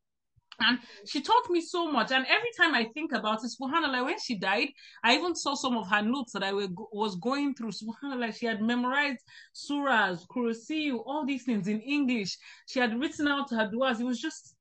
[0.60, 2.12] And she taught me so much.
[2.12, 4.68] And every time I think about it, subhanAllah, when she died,
[5.02, 7.72] I even saw some of her notes that I was going through.
[7.72, 9.20] Subhanallah, she had memorized
[9.54, 12.38] surahs, kursiyu, all these things in English.
[12.66, 14.00] She had written out her duas.
[14.00, 14.54] It was just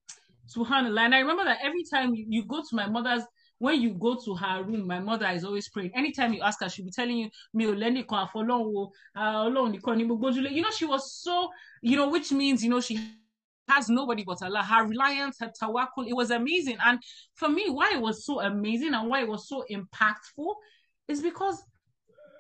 [0.56, 1.02] subhanAllah.
[1.02, 3.24] And I remember that every time you, go to my mother's,
[3.60, 5.92] when you go to her room, my mother is always praying.
[5.96, 7.30] Anytime you ask her, she'll be telling you,
[9.16, 11.50] uh, You know, she was so,
[11.82, 13.00] you know, which means, you know, she
[13.70, 14.64] has nobody but Allah.
[14.64, 16.78] Her reliance, her tawakkul, it was amazing.
[16.86, 17.00] And
[17.36, 20.54] for me, why it was so amazing and why it was so impactful
[21.08, 21.62] is because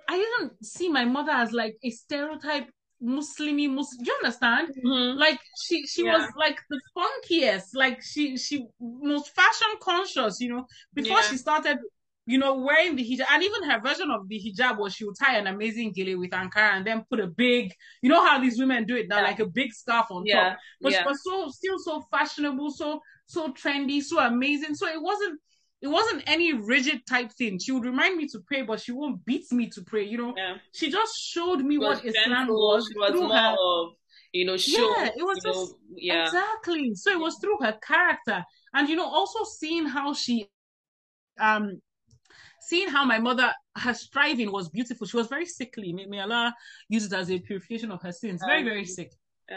[0.07, 2.69] I didn't see my mother as like a stereotype
[3.03, 4.03] Muslimy Muslim.
[4.03, 4.69] Do you understand?
[4.85, 5.19] Mm-hmm.
[5.19, 6.17] Like she she yeah.
[6.17, 7.69] was like the funkiest.
[7.73, 10.39] Like she she most fashion conscious.
[10.39, 11.23] You know, before yeah.
[11.23, 11.77] she started
[12.25, 15.15] you know, wearing the hijab, and even her version of the hijab was she would
[15.19, 18.57] tie an amazing gele with ankara and then put a big, you know how these
[18.57, 19.23] women do it now, yeah.
[19.23, 20.49] like a big scarf on yeah.
[20.49, 20.57] top.
[20.81, 21.01] But yeah.
[21.01, 24.75] she was so still so fashionable, so so trendy, so amazing.
[24.75, 25.39] So it wasn't
[25.83, 27.59] it wasn't any rigid type thing.
[27.59, 30.05] She would remind me to pray, but she won't beat me to pray.
[30.05, 30.55] You know, yeah.
[30.71, 32.89] she just showed me what Islam was.
[32.95, 33.89] was through more her, of,
[34.31, 34.95] you know, show.
[34.97, 36.23] Yeah, it was just know, yeah.
[36.23, 36.95] exactly.
[36.95, 40.47] So it was through her character, and you know, also seeing how she,
[41.37, 41.81] um,
[42.67, 45.07] seeing how my mother her striving was beautiful.
[45.07, 45.93] She was very sickly.
[45.93, 46.53] May, may Allah
[46.89, 48.41] use it as a purification of her sins.
[48.45, 49.11] Very, very sick.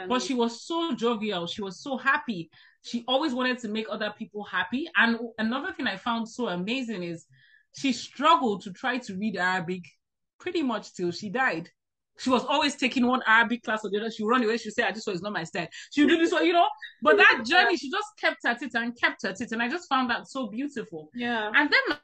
[0.08, 1.46] but she was so jovial.
[1.46, 2.50] She was so happy
[2.86, 4.88] she always wanted to make other people happy.
[4.96, 7.26] And another thing I found so amazing is
[7.76, 9.82] she struggled to try to read Arabic
[10.38, 11.68] pretty much till she died.
[12.18, 14.10] She was always taking one Arabic class or the other.
[14.10, 14.56] She would run away.
[14.56, 15.66] She would say, I just saw it's not my style.
[15.92, 16.68] She would do this one, you know.
[17.02, 19.50] But that journey, she just kept at it and kept at it.
[19.50, 21.10] And I just found that so beautiful.
[21.12, 21.50] Yeah.
[21.54, 21.98] And then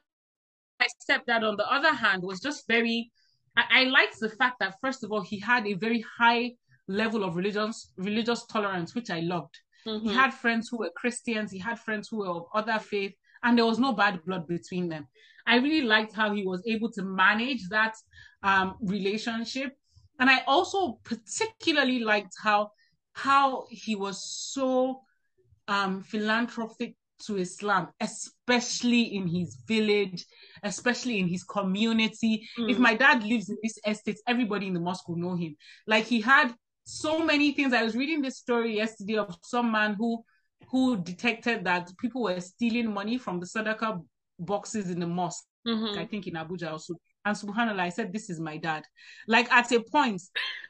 [0.83, 3.11] my stepdad, on the other hand, was just very
[3.55, 6.53] I, I liked the fact that first of all, he had a very high
[6.87, 9.55] level of religious religious tolerance, which I loved.
[9.87, 10.07] Mm-hmm.
[10.09, 13.57] He had friends who were Christians, he had friends who were of other faith, and
[13.57, 15.07] there was no bad blood between them.
[15.45, 17.95] I really liked how he was able to manage that
[18.43, 19.73] um, relationship.
[20.19, 22.71] And I also particularly liked how
[23.13, 24.17] how he was
[24.51, 25.01] so
[25.67, 26.95] um, philanthropic
[27.27, 30.25] to Islam, especially in his village,
[30.63, 32.47] especially in his community.
[32.57, 32.71] Mm.
[32.71, 35.55] If my dad lives in this estate, everybody in the mosque will know him.
[35.87, 36.53] Like he had
[36.85, 37.73] so many things.
[37.73, 40.23] I was reading this story yesterday of some man who
[40.69, 44.01] who detected that people were stealing money from the Sadaqah
[44.39, 45.43] boxes in the mosque.
[45.67, 45.99] Mm-hmm.
[45.99, 46.95] I think in Abuja also.
[47.25, 48.83] And subhanallah, I said, This is my dad.
[49.27, 50.21] Like at a point,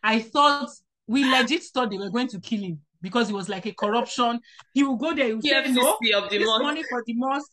[0.03, 0.69] I thought
[1.07, 4.39] we legit thought they were going to kill him because it was like a corruption.
[4.73, 5.97] He would go there, he would say, No,
[6.29, 6.63] this mosque.
[6.63, 7.51] money for the mosque.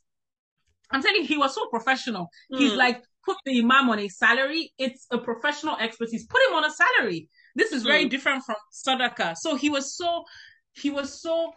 [0.91, 2.29] I'm telling you, he was so professional.
[2.53, 2.59] Mm.
[2.59, 4.73] He's like, put the imam on a salary.
[4.79, 6.27] It's a professional expertise.
[6.27, 7.29] Put him on a salary.
[7.55, 8.11] This is very mm.
[8.11, 9.37] different from Sadaka.
[9.37, 10.25] So he was so
[10.73, 11.53] he was so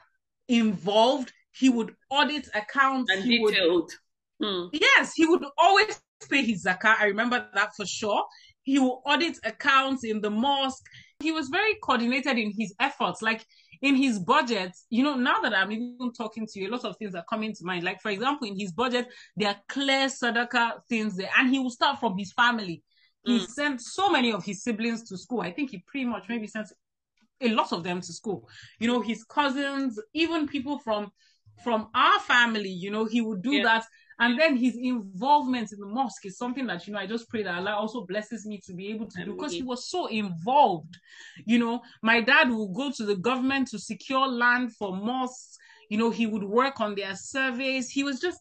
[0.47, 1.31] involved.
[1.51, 3.91] He would audit accounts and he detailed.
[4.39, 4.69] Would, mm.
[4.73, 6.99] Yes, he would always pay his zakat.
[6.99, 8.23] I remember that for sure.
[8.63, 10.83] He would audit accounts in the mosque.
[11.19, 13.21] He was very coordinated in his efforts.
[13.21, 13.45] Like
[13.83, 16.95] in his budget, you know, now that I'm even talking to you, a lot of
[16.95, 17.83] things are coming to mind.
[17.83, 21.69] Like, for example, in his budget, there are clear Sadaka things there, and he will
[21.69, 22.81] start from his family.
[23.25, 23.47] He mm.
[23.47, 25.41] sent so many of his siblings to school.
[25.41, 26.69] I think he pretty much maybe sent
[27.41, 28.47] a lot of them to school.
[28.79, 31.11] You know, his cousins, even people from
[31.61, 33.63] from our family, you know, he would do yeah.
[33.63, 33.85] that.
[34.23, 37.43] And then his involvement in the mosque is something that, you know, I just pray
[37.43, 40.95] that Allah also blesses me to be able to do because he was so involved.
[41.45, 45.57] You know, my dad would go to the government to secure land for mosques.
[45.89, 47.89] You know, he would work on their surveys.
[47.89, 48.39] He was just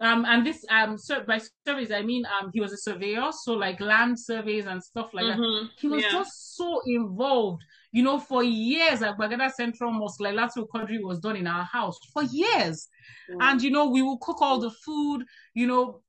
[0.00, 3.52] um, and this um so by surveys I mean um he was a surveyor, so
[3.52, 5.66] like land surveys and stuff like mm-hmm.
[5.66, 5.70] that.
[5.78, 6.10] He was yeah.
[6.10, 7.62] just so involved.
[7.92, 11.64] You know, for years at Gbagada Central Mosque, like Lato Quadri was done in our
[11.64, 12.88] house for years.
[13.30, 13.36] Mm.
[13.40, 15.24] And you know, we will cook all the food,
[15.54, 16.00] you know.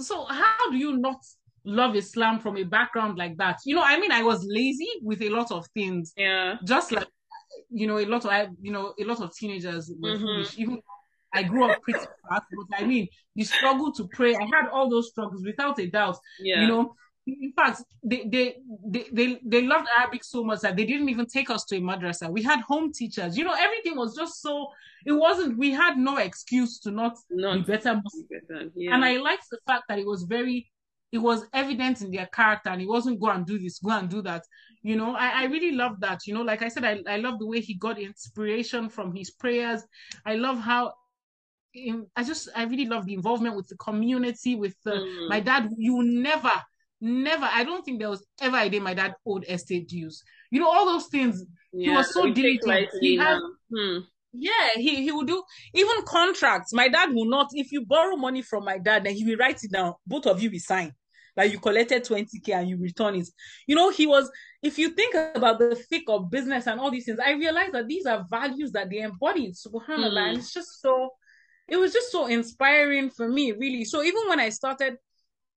[0.00, 1.18] So how do you not
[1.64, 3.58] love Islam from a background like that?
[3.64, 6.12] You know, I mean, I was lazy with a lot of things.
[6.16, 6.56] Yeah.
[6.64, 7.08] Just like
[7.70, 10.24] you know, a lot of I, you know, a lot of teenagers were mm-hmm.
[10.24, 10.80] foolish, even
[11.32, 14.90] I grew up pretty fast, but I mean, you struggle to pray, I had all
[14.90, 16.18] those struggles without a doubt.
[16.40, 16.62] Yeah.
[16.62, 16.94] You know,
[17.40, 21.26] in fact, they, they, they, they, they loved Arabic so much that they didn't even
[21.26, 22.30] take us to a madrasa.
[22.30, 23.36] We had home teachers.
[23.36, 24.68] You know, everything was just so,
[25.06, 28.00] it wasn't, we had no excuse to not, not be better.
[28.30, 28.94] better yeah.
[28.94, 30.70] And I liked the fact that it was very,
[31.12, 34.08] it was evident in their character and it wasn't go and do this, go and
[34.08, 34.44] do that.
[34.82, 36.26] You know, I, I really love that.
[36.26, 39.30] You know, like I said, I, I love the way he got inspiration from his
[39.30, 39.82] prayers.
[40.24, 40.94] I love how
[42.16, 45.28] I just I really love the involvement with the community with the, mm.
[45.28, 45.70] my dad.
[45.76, 46.50] You never,
[47.00, 47.48] never.
[47.50, 50.22] I don't think there was ever a day my dad owed estate dues.
[50.50, 51.44] You know all those things.
[51.72, 52.88] Yeah, he was so diligent.
[53.00, 53.38] He had,
[53.72, 53.98] hmm.
[54.32, 55.42] Yeah, he he would do
[55.74, 56.72] even contracts.
[56.72, 57.48] My dad will not.
[57.52, 59.94] If you borrow money from my dad, then he will write it down.
[60.06, 60.92] Both of you will sign.
[61.36, 63.28] Like you collected 20k and you return it.
[63.66, 64.30] You know, he was,
[64.62, 67.86] if you think about the thick of business and all these things, I realize that
[67.86, 69.54] these are values that they embodied.
[69.54, 70.12] Subhanallah.
[70.12, 70.28] Mm.
[70.28, 71.10] And it's just so
[71.70, 73.84] it was just so inspiring for me, really.
[73.84, 74.96] So even when I started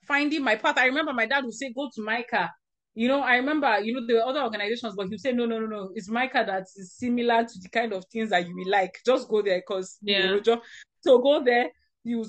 [0.07, 2.51] finding my path, I remember my dad would say, "Go to Micah."
[2.95, 5.45] You know, I remember, you know, there were other organizations, but he would say, "No,
[5.45, 8.55] no, no, no, it's Micah that is similar to the kind of things that you
[8.55, 8.99] will like.
[9.05, 10.35] Just go there, cause yeah.
[10.35, 10.61] You know,
[11.01, 11.69] so go there.
[12.03, 12.25] You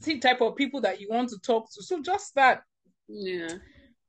[0.00, 1.82] see type of people that you want to talk to.
[1.82, 2.62] So just that.
[3.08, 3.56] Yeah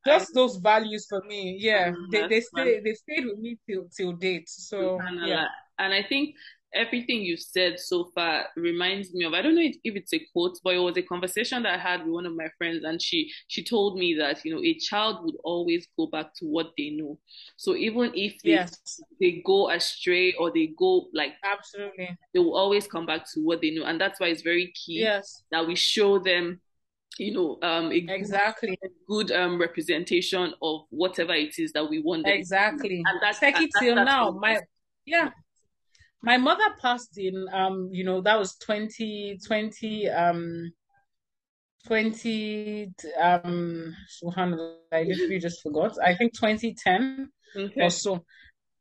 [0.06, 3.88] just those values for me yeah mm, they, they stay they stayed with me till
[3.96, 5.46] till date so yeah
[5.80, 6.36] and i think
[6.74, 10.58] everything you've said so far reminds me of I don't know if, it's a quote,
[10.64, 13.32] but it was a conversation that I had with one of my friends, and she
[13.48, 16.92] she told me that you know a child would always go back to what they
[16.92, 17.18] know.
[17.58, 19.02] So even if they yes.
[19.20, 23.62] they go astray or they go like absolutely, they will always come back to what
[23.62, 25.44] they know, and that's why it's very key yes.
[25.52, 26.60] that we show them
[27.18, 32.26] you know um exactly good, good um representation of whatever it is that we want
[32.26, 34.58] exactly and that's take it till now my
[35.06, 35.30] yeah
[36.22, 40.72] my mother passed in um you know that was 2020 um
[41.88, 43.96] 20 um
[44.92, 47.82] i literally just forgot i think 2010 okay.
[47.82, 48.24] or so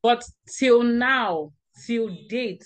[0.03, 0.22] but
[0.59, 1.50] till now
[1.87, 2.64] till date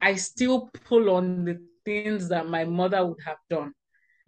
[0.00, 3.72] i still pull on the things that my mother would have done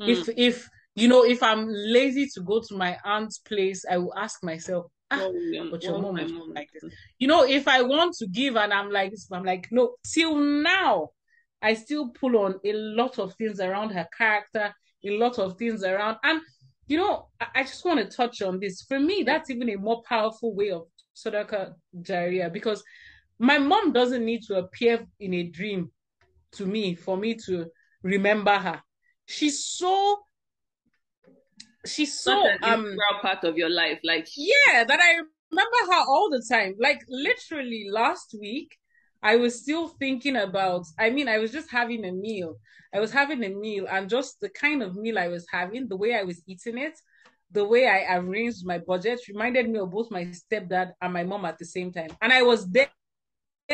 [0.00, 0.08] mm.
[0.08, 4.14] if if you know if i'm lazy to go to my aunt's place i will
[4.14, 6.92] ask myself ah, well, but your mom is like this.
[7.18, 11.10] You know, if I want to give and I'm like I'm like, no, till now,
[11.60, 15.82] I still pull on a lot of things around her character, a lot of things
[15.82, 16.18] around.
[16.22, 16.40] And,
[16.86, 18.82] you know, I, I just want to touch on this.
[18.82, 22.82] For me, that's even a more powerful way of Sadaka Jariah because
[23.38, 25.90] my mom doesn't need to appear in a dream
[26.52, 27.66] to me for me to
[28.02, 28.80] remember her.
[29.26, 30.18] She's so
[31.88, 35.20] she's so um part of your life like yeah that i
[35.50, 36.74] remember her all the time.
[36.78, 38.76] Like literally last week
[39.22, 42.56] i was still thinking about i mean i was just having a meal.
[42.94, 45.96] I was having a meal and just the kind of meal i was having the
[45.96, 46.98] way i was eating it
[47.50, 51.44] the way i arranged my budget reminded me of both my stepdad and my mom
[51.44, 52.10] at the same time.
[52.22, 52.90] And i was there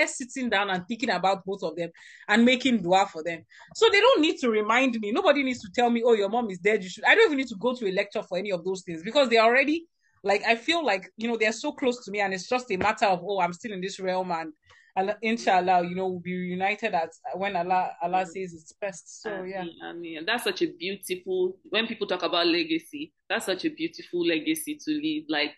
[0.07, 1.91] sitting down and thinking about both of them
[2.29, 3.45] and making dua for them.
[3.75, 5.13] So they don't need to remind me.
[5.13, 6.83] Nobody needs to tell me, oh, your mom is dead.
[6.83, 7.05] You should.
[7.05, 9.29] I don't even need to go to a lecture for any of those things because
[9.29, 9.87] they already
[10.25, 12.77] like I feel like you know they're so close to me, and it's just a
[12.77, 14.53] matter of oh, I'm still in this realm, and,
[14.97, 18.27] and inshallah, you know, we'll be reunited at when Allah Allah mm.
[18.27, 19.23] says it's best.
[19.23, 21.59] So yeah, I mean, that's such a beautiful.
[21.69, 25.27] When people talk about legacy, that's such a beautiful legacy to leave.
[25.29, 25.57] Like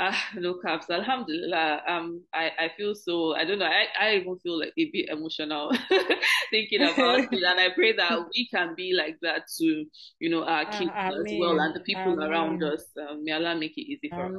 [0.00, 0.88] Ah, no caps.
[0.90, 1.82] Alhamdulillah.
[1.88, 3.34] Um, I, I feel so.
[3.34, 3.66] I don't know.
[3.66, 5.72] I, I even feel like a bit emotional
[6.50, 9.84] thinking about it, and I pray that we can be like that to,
[10.20, 12.84] you know, our kids uh, as well and the people around us.
[12.96, 14.32] Um, may Allah make it easy for us.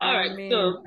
[0.00, 0.30] All right.
[0.50, 0.82] So.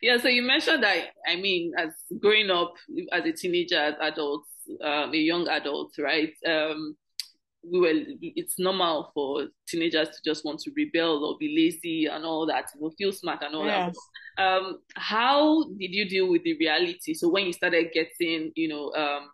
[0.00, 2.74] Yeah, so you mentioned that I mean, as growing up
[3.12, 4.48] as a teenager, as adults,
[4.80, 6.32] um, a young adult, right?
[6.46, 6.96] Um,
[7.70, 12.24] we were it's normal for teenagers to just want to rebel or be lazy and
[12.24, 13.96] all that you know, feel smart and all yes.
[14.36, 18.68] that um how did you deal with the reality so when you started getting you
[18.68, 19.28] know um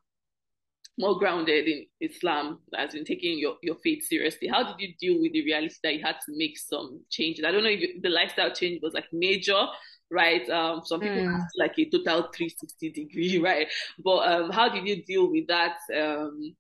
[0.99, 4.49] more grounded in Islam, as in taking your, your faith seriously.
[4.49, 7.45] How did you deal with the reality that you had to make some changes?
[7.45, 9.67] I don't know if the lifestyle change was like major,
[10.11, 10.49] right?
[10.51, 11.41] Um, some people mm.
[11.57, 13.69] like a total 360 degree, right?
[14.03, 15.77] But um, how did you deal with that?
[15.97, 16.55] Um,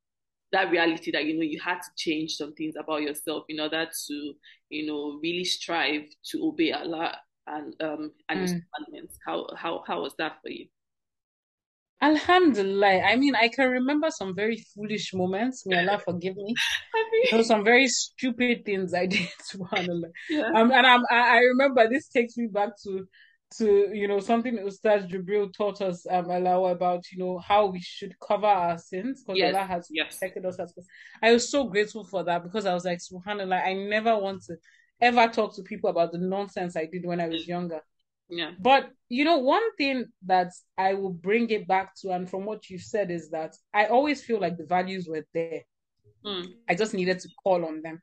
[0.52, 3.86] that reality that you know you had to change some things about yourself in order
[4.06, 4.32] to
[4.70, 8.42] you know really strive to obey Allah and um and mm.
[8.42, 9.18] His commandments.
[9.26, 10.66] How how how was that for you?
[12.00, 13.00] Alhamdulillah.
[13.00, 15.66] I mean, I can remember some very foolish moments.
[15.66, 16.54] May Allah forgive me.
[16.94, 19.28] I mean, there were some very stupid things I did.
[19.52, 20.10] Subhanallah.
[20.30, 20.50] Yeah.
[20.54, 23.08] Um, and I'm, I remember this takes me back to
[23.56, 27.66] to you know something that Ustaz Jibril taught us um Alawa about you know how
[27.66, 29.54] we should cover our sins because yes.
[29.54, 30.18] Allah has yes.
[30.18, 30.74] protected us as
[31.22, 34.56] I was so grateful for that because I was like subhanallah I never want to
[35.00, 37.80] ever talk to people about the nonsense I did when I was younger
[38.28, 42.44] yeah but you know one thing that I will bring it back to and from
[42.44, 45.62] what you said is that I always feel like the values were there
[46.24, 46.46] mm.
[46.68, 48.02] I just needed to call on them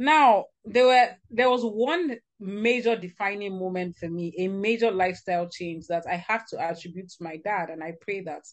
[0.00, 5.86] now there were there was one major defining moment for me, a major lifestyle change
[5.88, 8.44] that I have to attribute to my dad, and I pray that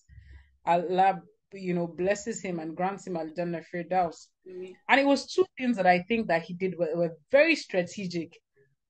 [0.66, 1.22] Allah,
[1.54, 4.28] you know, blesses him and grants him Al Jannah Firdaus.
[4.46, 4.74] Mm-hmm.
[4.90, 8.38] And it was two things that I think that he did were, were very strategic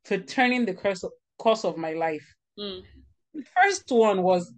[0.06, 2.26] for turning the course of, course of my life.
[2.60, 2.82] Mm.
[3.36, 4.52] The first one was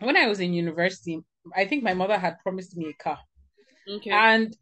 [0.00, 1.20] when I was in university.
[1.54, 3.18] I think my mother had promised me a car.
[3.88, 4.10] Okay.
[4.10, 4.56] And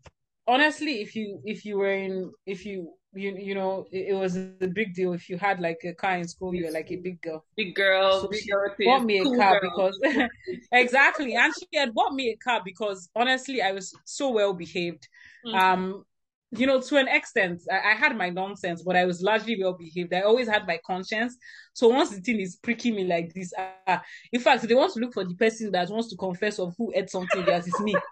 [0.51, 4.37] honestly, if you if you were in if you you you know it, it, was
[4.37, 5.13] a big deal.
[5.13, 7.45] If you had like a car in school you were like a big girl.
[7.57, 9.71] Big girl so big girl bought me a car girl.
[9.71, 10.01] because
[10.73, 15.09] exactly and she had bought me a car because honestly i was so well behaved.
[15.45, 15.59] Mm-hmm.
[15.59, 16.05] um
[16.53, 19.73] you know to an extent I, I, had my nonsense but i was largely well
[19.73, 20.13] behaved.
[20.13, 21.37] I always had my conscience.
[21.73, 23.53] So once the thing is pricking me like this
[23.87, 23.99] uh,
[24.33, 26.93] in fact they want to look for the person that wants to confess of who
[26.95, 27.95] ate something else it's me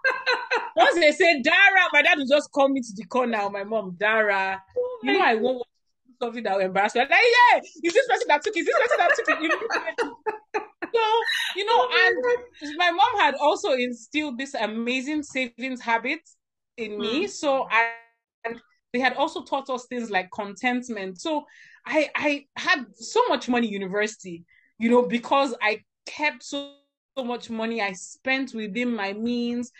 [0.93, 3.49] once they say Dara, my dad will just call me to the corner.
[3.49, 5.63] My mom, Dara, oh you know I won't
[6.21, 7.01] something that will embarrass me.
[7.01, 8.59] Like, yeah, is this person that took it?
[8.59, 9.41] Is this person that took it?
[9.41, 10.15] You know,
[10.93, 11.01] so
[11.55, 16.21] you know, oh and my mom had also instilled this amazing savings habit
[16.77, 17.25] in me.
[17.25, 17.29] Mm.
[17.29, 17.91] So I
[18.45, 18.61] and
[18.93, 21.21] they had also taught us things like contentment.
[21.21, 21.45] So
[21.85, 24.45] I I had so much money university,
[24.77, 26.73] you know, because I kept so,
[27.17, 29.71] so much money I spent within my means.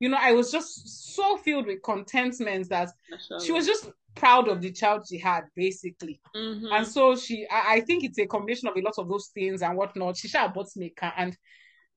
[0.00, 2.90] You know, I was just so filled with contentment that
[3.42, 6.20] she was just proud of the child she had, basically.
[6.34, 6.72] Mm-hmm.
[6.72, 9.62] And so she, I, I, think it's a combination of a lot of those things
[9.62, 10.16] and whatnot.
[10.16, 11.36] She shot bought me a car, and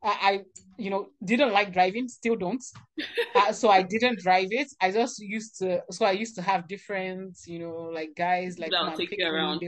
[0.04, 0.42] I, I,
[0.78, 2.64] you know, didn't like driving, still don't.
[3.36, 4.68] uh, so I didn't drive it.
[4.82, 5.84] I just used to.
[5.92, 9.62] So I used to have different, you know, like guys like take you around.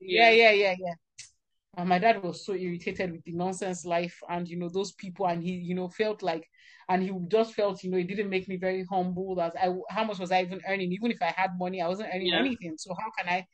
[0.00, 0.94] Yeah, yeah, yeah, yeah.
[1.76, 5.26] And my dad was so irritated with the nonsense life and you know those people,
[5.26, 6.48] and he, you know, felt like
[6.88, 9.34] and he just felt, you know, it didn't make me very humble.
[9.34, 10.90] That I, how much was I even earning?
[10.92, 12.38] Even if I had money, I wasn't earning yeah.
[12.38, 12.76] anything.
[12.78, 13.46] So how can I,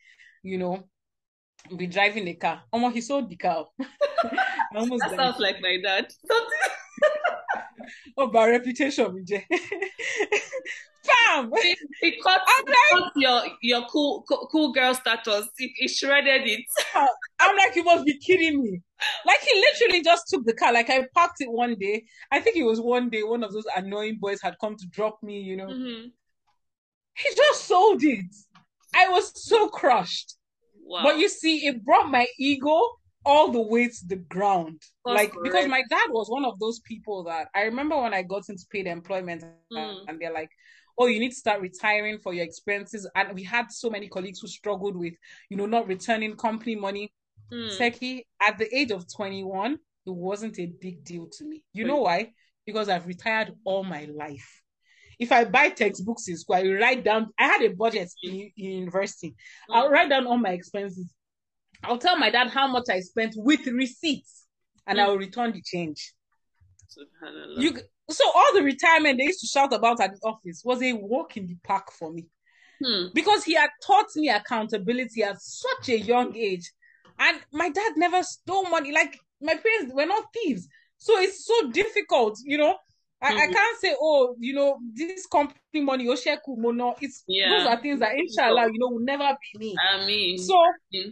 [0.43, 0.85] you know,
[1.77, 2.63] be driving a car?
[2.73, 3.67] Almost he sold the car.
[4.75, 6.07] Almost that sounds like my dad.
[8.17, 9.25] oh, by reputation,
[11.05, 11.51] Bam!
[11.53, 15.49] It, it cut, it like, your your cool, cool, cool girl status.
[15.59, 16.65] It, it shredded it.
[17.41, 18.81] I'm like, you must be kidding me.
[19.27, 20.73] Like he literally just took the car.
[20.73, 22.05] Like I parked it one day.
[22.31, 25.23] I think it was one day one of those annoying boys had come to drop
[25.23, 25.41] me.
[25.41, 26.07] You know, mm-hmm.
[27.15, 28.35] he just sold it.
[28.95, 30.37] I was so crushed.
[30.87, 31.03] Wow.
[31.03, 32.81] But you see, it brought my ego
[33.25, 34.81] all the way to the ground.
[35.05, 35.45] That's like correct.
[35.45, 38.65] because my dad was one of those people that I remember when I got into
[38.71, 39.97] paid employment mm.
[40.07, 40.51] and they're like,
[40.99, 43.09] oh, you need to start retiring for your expenses.
[43.15, 45.15] And we had so many colleagues who struggled with,
[45.51, 47.13] you know, not returning company money.
[47.53, 47.71] Mm.
[47.71, 51.63] Seki, at the age of 21, it wasn't a big deal to me.
[51.73, 52.33] You know why?
[52.67, 54.63] Because I've retired all my life.
[55.19, 58.71] If I buy textbooks in school, I write down, I had a budget in, in
[58.73, 59.35] university.
[59.71, 59.77] Mm.
[59.77, 61.13] I'll write down all my expenses.
[61.83, 64.47] I'll tell my dad how much I spent with receipts
[64.87, 65.03] and mm.
[65.03, 66.13] I will return the change.
[67.59, 67.79] You
[68.11, 71.37] so all the retirement they used to shout about at the office was a walk
[71.37, 72.27] in the park for me.
[72.85, 73.07] Hmm.
[73.15, 76.71] Because he had taught me accountability at such a young age.
[77.19, 78.93] And my dad never stole money.
[78.93, 80.69] Like my parents were not thieves.
[80.99, 82.77] So it's so difficult, you know.
[83.23, 83.39] I, mm-hmm.
[83.39, 86.95] I can't say, oh, you know, this company money, Osheku Mono.
[87.01, 87.51] It's yeah.
[87.51, 89.77] those are things that inshallah, you know, will never be me.
[89.81, 90.55] I mean so
[90.95, 91.11] mm-hmm.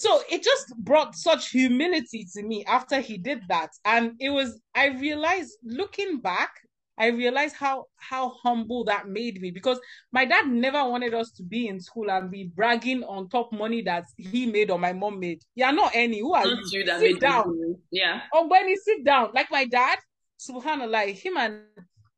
[0.00, 3.68] So it just brought such humility to me after he did that.
[3.84, 6.50] And it was I realized looking back,
[6.96, 9.78] I realized how how humble that made me because
[10.10, 13.82] my dad never wanted us to be in school and be bragging on top money
[13.82, 15.42] that he made or my mom made.
[15.54, 16.20] Yeah, not any.
[16.20, 17.54] Who are you that sit down.
[17.58, 17.78] You.
[17.90, 18.22] Yeah.
[18.32, 19.98] Or when he sit down, like my dad,
[20.38, 21.60] subhanallah, him and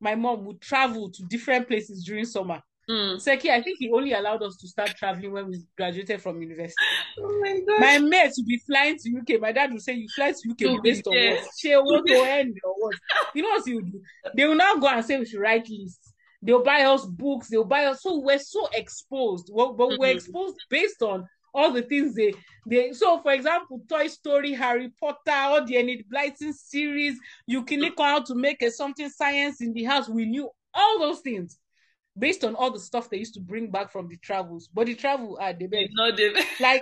[0.00, 2.62] my mom would travel to different places during summer.
[2.90, 3.20] Mm.
[3.20, 6.74] Seki, I think he only allowed us to start traveling when we graduated from university.
[7.18, 7.80] Oh my god.
[7.80, 9.40] My mates would be flying to UK.
[9.40, 11.48] My dad would say, You fly to UK to based on what?
[11.58, 12.94] She want to end or what?
[13.34, 14.00] You know what he would do?
[14.36, 16.12] They will now go and say we should write lists.
[16.42, 18.02] They'll buy us books, they'll buy us.
[18.02, 19.48] So we're so exposed.
[19.52, 20.00] Well, but mm-hmm.
[20.00, 22.32] we're exposed based on all the things they
[22.66, 27.80] they so for example toy story harry potter all the enid blyton series you can
[27.80, 31.58] look how to make a something science in the house we knew all those things
[32.18, 34.68] based on all the stuff they used to bring back from the travels.
[34.72, 35.90] But the travel, ah, they beg.
[35.92, 36.80] No, they like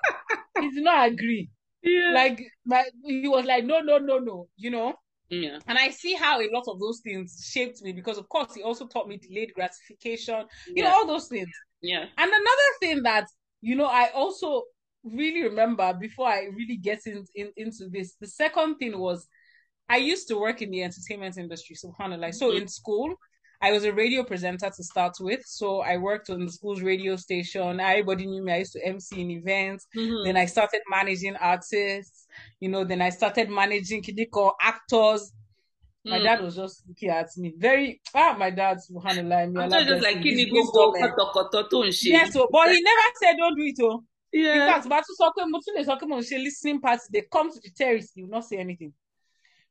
[0.60, 1.50] he did not agree.
[1.82, 2.12] Yeah.
[2.14, 4.48] Like my, he was like, no, no, no, no.
[4.56, 4.94] You know.
[5.28, 5.58] Yeah.
[5.66, 8.62] And I see how a lot of those things shaped me because, of course, he
[8.62, 10.44] also taught me delayed gratification.
[10.68, 11.48] You know all those things.
[11.80, 12.04] Yeah.
[12.18, 13.26] And another thing that
[13.62, 14.64] you know, I also
[15.04, 18.16] really remember before I really get in, in, into this.
[18.20, 19.26] The second thing was
[19.88, 22.34] I used to work in the entertainment industry, subhanAllah.
[22.34, 22.62] So mm-hmm.
[22.62, 23.14] in school,
[23.62, 25.40] I was a radio presenter to start with.
[25.46, 27.78] So I worked on the school's radio station.
[27.78, 28.52] Everybody knew me.
[28.52, 29.86] I used to MC in events.
[29.96, 30.24] Mm-hmm.
[30.26, 32.26] Then I started managing artists.
[32.58, 35.32] You know, then I started managing Kidiko actors.
[36.04, 36.24] My mm.
[36.24, 40.20] dad was just looking at me very ah my dad subhanallah me I'm just like
[40.20, 44.02] kini tó ń yes but he never said don't do it o.
[44.32, 44.54] Yeah.
[44.54, 47.04] in fact bá tún sọ pé mo tún lè sọ pé mo ṣe listening party
[47.12, 48.92] they come to the terrace he will not say anything.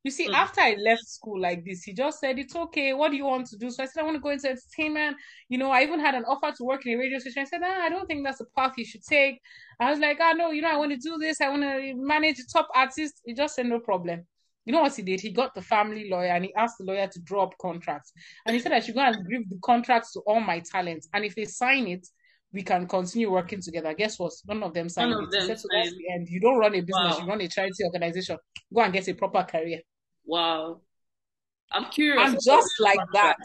[0.03, 0.33] You see, mm.
[0.33, 2.93] after I left school like this, he just said, It's okay.
[2.93, 3.69] What do you want to do?
[3.69, 5.17] So I said, I want to go into entertainment.
[5.47, 7.41] You know, I even had an offer to work in a radio station.
[7.41, 9.39] I said, ah, I don't think that's a path you should take.
[9.79, 11.39] I was like, Oh, no, you know, I want to do this.
[11.39, 13.21] I want to manage a top artist.
[13.25, 14.25] He just said, No problem.
[14.65, 15.19] You know what he did?
[15.19, 18.11] He got the family lawyer and he asked the lawyer to draw up contracts.
[18.45, 21.09] And he said I should go and give the contracts to all my talents.
[21.13, 22.07] And if they sign it,
[22.53, 23.93] we can continue working together.
[23.93, 24.33] Guess what?
[24.47, 25.31] None of them signed None it.
[25.31, 26.27] Them he said, so that's the end.
[26.29, 27.19] You don't run a business, wow.
[27.19, 28.37] you run a charity organization.
[28.73, 29.79] Go and get a proper career.
[30.25, 30.81] Wow.
[31.71, 32.21] I'm curious.
[32.21, 33.37] I'm just like that.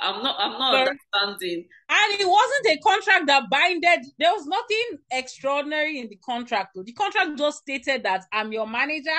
[0.00, 1.66] I'm not I'm not understanding.
[1.88, 4.06] And it wasn't a contract that binded.
[4.18, 6.70] There was nothing extraordinary in the contract.
[6.74, 9.10] The contract just stated that I'm your manager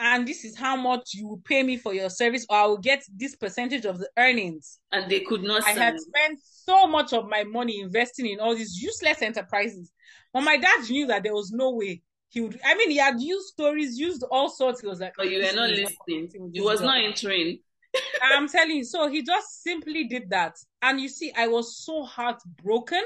[0.00, 2.78] and this is how much you will pay me for your service, or I will
[2.78, 4.78] get this percentage of the earnings.
[4.92, 5.62] And they could not.
[5.62, 9.92] I had spent so much of my money investing in all these useless enterprises.
[10.32, 12.00] But my dad knew that there was no way
[12.30, 12.58] he would.
[12.64, 14.80] I mean, he had used stories, used all sorts.
[14.80, 16.50] He was like, "But you were not listening.
[16.52, 17.58] He was not entering."
[18.22, 18.84] I'm telling you.
[18.84, 23.02] So he just simply did that, and you see, I was so heartbroken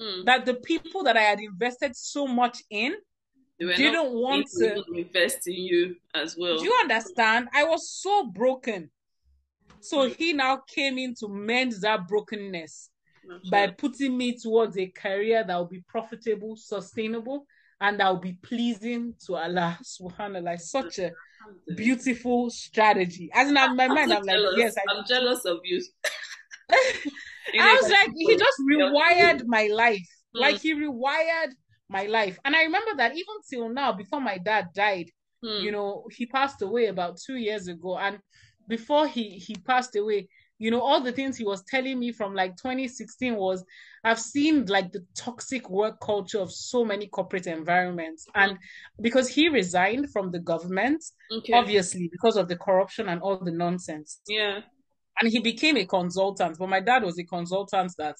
[0.00, 0.24] mm.
[0.24, 2.94] that the people that I had invested so much in
[3.58, 6.58] didn't want to invest in you as well.
[6.58, 7.48] Do you understand?
[7.54, 8.90] I was so broken.
[9.80, 12.90] So he now came in to mend that brokenness
[13.22, 13.38] sure.
[13.50, 17.46] by putting me towards a career that will be profitable, sustainable,
[17.80, 20.58] and that will be pleasing to Allah subhanallah.
[20.60, 21.12] Such a
[21.76, 23.30] beautiful strategy.
[23.34, 25.82] As in my mind, I'm, I'm like, yes, I, am jealous of you.
[26.70, 30.08] I was like, he just rewired my life.
[30.34, 30.40] Mm.
[30.40, 31.52] Like he rewired
[31.88, 32.38] my life.
[32.44, 35.10] And I remember that even till now, before my dad died,
[35.44, 35.60] mm.
[35.62, 37.98] you know, he passed away about two years ago.
[37.98, 38.18] And
[38.68, 40.28] before he he passed away,
[40.58, 43.64] you know, all the things he was telling me from like 2016 was
[44.04, 48.26] I've seen like the toxic work culture of so many corporate environments.
[48.34, 48.56] And
[49.00, 51.52] because he resigned from the government, okay.
[51.52, 54.20] obviously, because of the corruption and all the nonsense.
[54.26, 54.60] Yeah.
[55.20, 56.56] And he became a consultant.
[56.58, 58.16] But my dad was a consultant that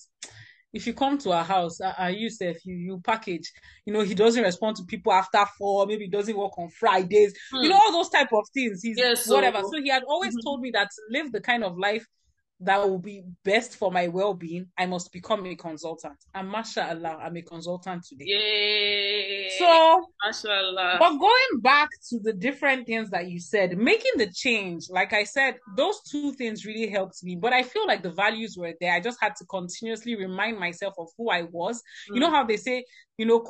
[0.72, 3.50] if you come to our house, uh, uh you if you you package,
[3.86, 7.32] you know, he doesn't respond to people after four, maybe he doesn't work on Fridays,
[7.50, 7.62] hmm.
[7.62, 8.82] you know, all those type of things.
[8.82, 9.60] He's yes, whatever.
[9.62, 10.46] So, so he had always mm-hmm.
[10.46, 12.06] told me that to live the kind of life
[12.60, 16.16] that will be best for my well-being, I must become a consultant.
[16.34, 18.24] And mashallah, I'm a consultant today.
[18.26, 19.50] Yay!
[19.58, 20.96] So, mashallah.
[20.98, 25.24] But going back to the different things that you said, making the change, like I
[25.24, 27.36] said, those two things really helped me.
[27.36, 28.94] But I feel like the values were there.
[28.94, 31.82] I just had to continuously remind myself of who I was.
[32.10, 32.14] Mm.
[32.14, 32.84] You know how they say,
[33.18, 33.44] you know,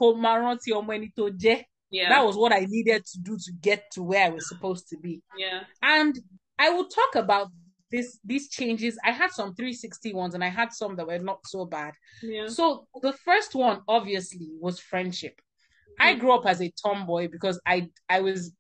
[1.91, 2.09] yeah.
[2.09, 4.99] That was what I needed to do to get to where I was supposed to
[4.99, 5.23] be.
[5.39, 5.61] Yeah.
[5.83, 6.19] And
[6.59, 7.49] I will talk about
[7.91, 11.39] this these changes i had some 360 ones and i had some that were not
[11.45, 12.47] so bad yeah.
[12.47, 16.09] so the first one obviously was friendship mm-hmm.
[16.09, 18.53] i grew up as a tomboy because i i was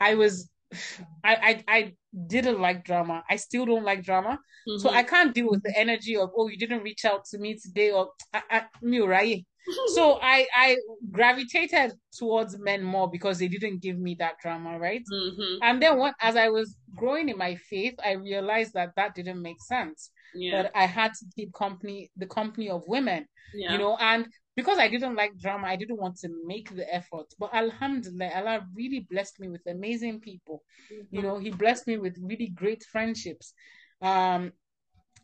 [0.00, 0.50] i was
[1.24, 1.92] I, I I
[2.26, 3.22] didn't like drama.
[3.30, 4.38] I still don't like drama.
[4.68, 4.78] Mm-hmm.
[4.78, 7.56] So I can't deal with the energy of oh you didn't reach out to me
[7.56, 9.46] today or I, I, right?
[9.94, 10.76] So I I
[11.10, 15.02] gravitated towards men more because they didn't give me that drama, right?
[15.12, 15.58] Mm-hmm.
[15.62, 19.40] And then what as I was growing in my faith, I realized that that didn't
[19.40, 20.10] make sense.
[20.34, 20.62] Yeah.
[20.62, 23.72] That I had to keep company the company of women, yeah.
[23.72, 27.26] you know, and because I didn't like drama, I didn't want to make the effort.
[27.38, 30.62] But Alhamdulillah, Allah really blessed me with amazing people.
[30.92, 31.16] Mm-hmm.
[31.16, 33.54] You know, He blessed me with really great friendships.
[34.00, 34.52] Um,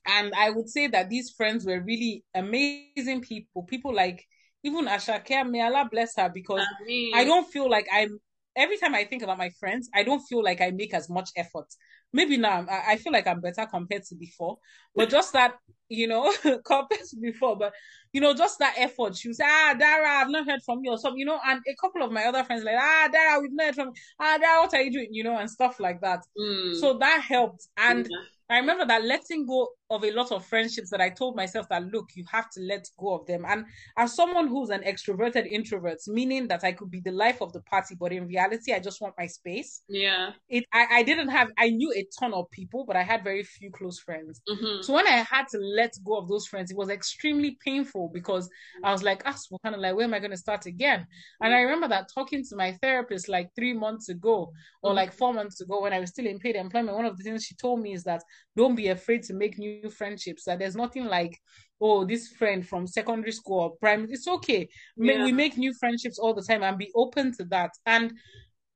[0.07, 3.65] and I would say that these friends were really amazing people.
[3.65, 4.25] People like
[4.63, 8.19] even Ashake, may Allah bless her because I, mean, I don't feel like I'm
[8.57, 11.31] every time I think about my friends, I don't feel like I make as much
[11.37, 11.67] effort.
[12.13, 14.59] Maybe now I, I feel like I'm better compared to before,
[14.95, 15.55] but just that,
[15.89, 17.73] you know, compared to before, but
[18.13, 19.17] you know, just that effort.
[19.17, 21.75] She was ah, Dara, I've not heard from you or something, you know, and a
[21.81, 24.75] couple of my other friends like, ah, Dara, we've not heard from, ah, Dara, what
[24.75, 26.21] are you doing, you know, and stuff like that.
[26.39, 26.75] Mm.
[26.77, 27.69] So that helped.
[27.77, 28.57] And yeah.
[28.57, 31.85] I remember that letting go of a lot of friendships that I told myself that
[31.93, 33.45] look, you have to let go of them.
[33.47, 33.65] And
[33.97, 37.61] as someone who's an extroverted introvert, meaning that I could be the life of the
[37.63, 39.83] party, but in reality, I just want my space.
[39.89, 40.31] Yeah.
[40.49, 43.43] It I, I didn't have I knew a ton of people, but I had very
[43.43, 44.41] few close friends.
[44.49, 44.83] Mm-hmm.
[44.83, 48.49] So when I had to let go of those friends, it was extremely painful because
[48.85, 51.07] I was like, ah, well, kind of like, where am I going to start again?
[51.41, 54.97] And I remember that talking to my therapist like three months ago or mm-hmm.
[54.97, 57.45] like four months ago when I was still in paid employment, one of the things
[57.45, 58.23] she told me is that
[58.57, 60.45] don't be afraid to make new friendships.
[60.45, 61.39] That there's nothing like,
[61.81, 64.13] oh, this friend from secondary school or primary.
[64.13, 64.69] It's okay.
[64.97, 65.25] Yeah.
[65.25, 67.71] We make new friendships all the time and be open to that.
[67.87, 68.13] And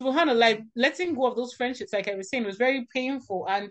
[0.00, 3.46] Subhanallah, like letting go of those friendships, like I was saying, was very painful.
[3.48, 3.70] And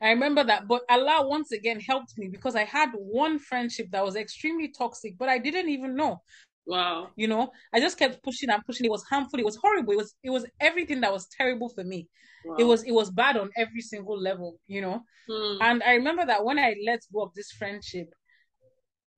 [0.00, 4.04] I remember that, but Allah once again helped me because I had one friendship that
[4.04, 6.22] was extremely toxic, but I didn't even know.
[6.66, 7.10] Wow.
[7.16, 8.86] You know, I just kept pushing and pushing.
[8.86, 9.38] It was harmful.
[9.38, 9.92] It was horrible.
[9.92, 12.08] It was it was everything that was terrible for me.
[12.44, 12.56] Wow.
[12.58, 15.02] It was it was bad on every single level, you know.
[15.28, 15.58] Hmm.
[15.60, 18.08] And I remember that when I let go of this friendship,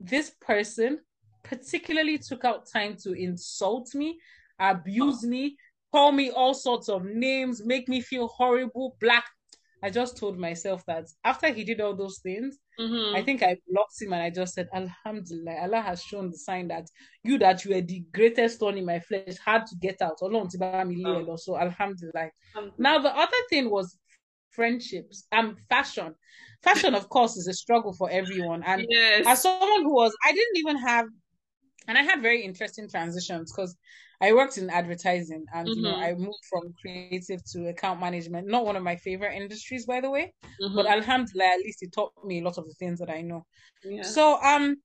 [0.00, 1.00] this person
[1.42, 4.18] particularly took out time to insult me,
[4.58, 5.28] abuse oh.
[5.28, 5.56] me,
[5.92, 9.24] call me all sorts of names, make me feel horrible, black
[9.84, 13.14] I just told myself that after he did all those things, mm-hmm.
[13.14, 16.68] I think I blocked him and I just said, Alhamdulillah, Allah has shown the sign
[16.68, 16.86] that
[17.22, 20.16] you that you were the greatest thorn in my flesh had to get out.
[20.22, 21.36] Oh.
[21.36, 22.30] So Alhamdulillah.
[22.78, 23.98] Now the other thing was
[24.52, 26.14] friendships and um, fashion.
[26.62, 28.62] Fashion, of course, is a struggle for everyone.
[28.64, 29.26] And yes.
[29.26, 31.08] as someone who was, I didn't even have
[31.88, 33.76] and I had very interesting transitions because
[34.20, 35.76] I worked in advertising and mm-hmm.
[35.76, 36.04] you know mm-hmm.
[36.04, 38.48] I moved from creative to account management.
[38.48, 40.74] Not one of my favorite industries, by the way, mm-hmm.
[40.74, 43.44] but Alhamdulillah, at least it taught me a lot of the things that I know.
[43.82, 44.02] Yeah.
[44.02, 44.76] So um,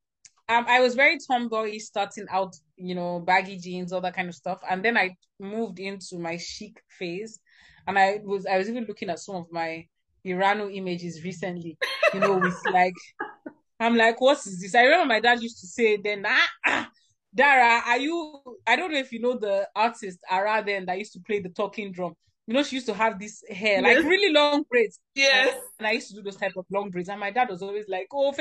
[0.50, 4.36] um, I was very tomboy starting out, you know, baggy jeans, all that kind of
[4.36, 7.40] stuff, and then I moved into my chic phase,
[7.88, 9.86] and I was I was even looking at some of my
[10.26, 11.78] Iranu images recently,
[12.14, 12.96] you know, with like
[13.80, 14.76] I'm like, what is this?
[14.76, 16.90] I remember my dad used to say then, ah, ah,
[17.34, 18.42] Dara, are you?
[18.66, 21.50] I don't know if you know the artist Ara then that used to play the
[21.50, 22.14] talking drum.
[22.48, 23.84] You know, she used to have this hair, yes.
[23.84, 25.00] like really long braids.
[25.14, 25.56] Yes.
[25.78, 27.08] And I used to do those type of long braids.
[27.08, 28.34] And my dad was always like, oh,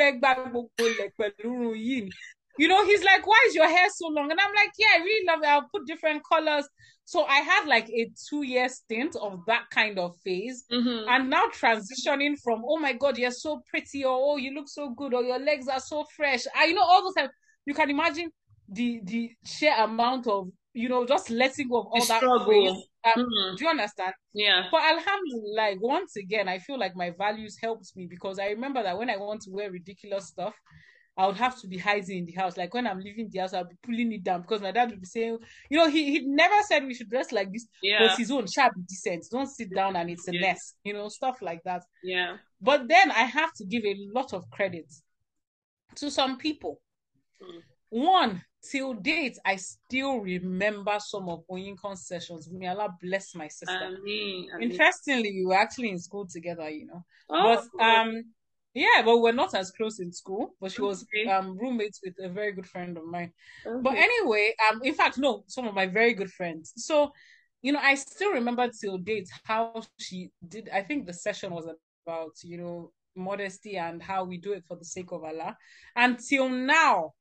[2.58, 4.30] you know, he's like, why is your hair so long?
[4.30, 5.46] And I'm like, yeah, I really love it.
[5.46, 6.66] I'll put different colors.
[7.04, 10.64] So I had like a two year stint of that kind of phase.
[10.72, 11.06] Mm-hmm.
[11.08, 14.94] And now transitioning from, oh my God, you're so pretty, or oh, you look so
[14.96, 16.44] good, or your legs are so fresh.
[16.56, 17.28] I, you know, all those
[17.66, 18.30] you can imagine
[18.68, 22.82] the the sheer amount of, you know, just letting go of all the that struggle.
[23.04, 23.56] Um, mm-hmm.
[23.56, 24.12] Do you understand?
[24.34, 24.66] Yeah.
[24.70, 28.82] But alhamdulillah, like, once again, I feel like my values helped me because I remember
[28.82, 30.54] that when I want to wear ridiculous stuff,
[31.18, 32.56] I would have to be hiding in the house.
[32.56, 35.00] Like when I'm leaving the house, I'll be pulling it down because my dad would
[35.00, 35.38] be saying,
[35.68, 37.66] you know, he he never said we should dress like this.
[37.82, 38.06] Yeah.
[38.06, 39.24] But his own sharp decent.
[39.28, 40.40] Don't sit down and it's a yeah.
[40.40, 40.74] mess.
[40.84, 41.82] You know, stuff like that.
[42.04, 42.36] Yeah.
[42.60, 44.86] But then I have to give a lot of credit
[45.96, 46.80] to some people.
[47.42, 47.62] Mm.
[47.90, 52.48] One, till date, I still remember some of Oyinkan's sessions.
[52.50, 53.72] May Allah bless my sister.
[53.72, 57.04] I mean, Interestingly, we were actually in school together, you know.
[57.30, 58.24] Oh, but um
[58.74, 60.54] yeah, but we're not as close in school.
[60.60, 61.30] But she was okay.
[61.30, 63.32] um roommates with a very good friend of mine.
[63.66, 63.80] Okay.
[63.82, 66.72] But anyway, um, in fact, no, some of my very good friends.
[66.76, 67.12] So,
[67.62, 70.68] you know, I still remember till date how she did.
[70.72, 71.66] I think the session was
[72.06, 75.56] about you know modesty and how we do it for the sake of Allah.
[75.96, 77.14] Until now,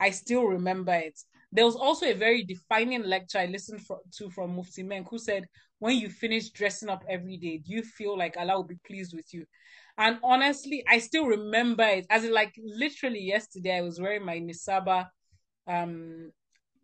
[0.00, 1.18] I still remember it.
[1.52, 5.18] There was also a very defining lecture I listened for, to from Mufti Menk who
[5.18, 5.46] said,
[5.78, 9.14] when you finish dressing up every day, do you feel like Allah will be pleased
[9.14, 9.44] with you?
[9.98, 13.76] And honestly, I still remember it as in like literally yesterday.
[13.76, 15.08] I was wearing my Nisabaah
[15.66, 16.30] um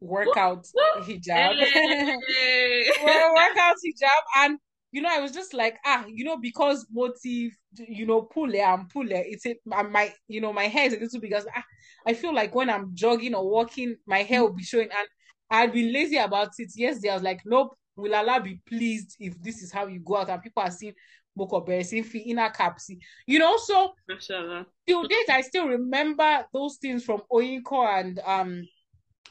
[0.00, 0.66] workout
[0.98, 1.56] hijab.
[3.04, 4.58] well, workout hijab and
[4.92, 8.60] you know, I was just like, ah, you know, because motive, you know, pull it
[8.60, 9.26] and pull it.
[9.28, 11.64] It's it, my, you know, my hair is a little because ah,
[12.06, 14.88] I feel like when I'm jogging or walking, my hair will be showing.
[14.96, 15.08] And
[15.50, 16.70] I'd been lazy about it.
[16.74, 20.16] Yesterday, I was like, nope, will Allah be pleased if this is how you go
[20.16, 20.94] out and people are seeing
[21.36, 22.98] Boko Bersin inner capsi.
[23.26, 24.66] You know, so Mashallah.
[24.86, 28.68] till date I still remember those things from Oyinkan and um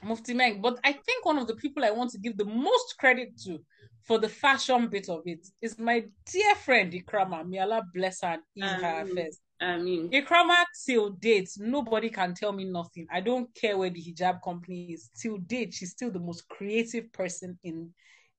[0.04, 0.62] Mufti Menk.
[0.62, 3.60] But I think one of the people I want to give the most credit to
[4.04, 7.48] for the fashion bit of it is my dear friend Ikrama.
[7.48, 9.40] May Allah bless her in um, her affairs.
[9.66, 13.08] I mean, Ikrama till date, nobody can tell me nothing.
[13.12, 15.10] I don't care where the hijab company is.
[15.20, 17.92] Till date, she's still the most creative person in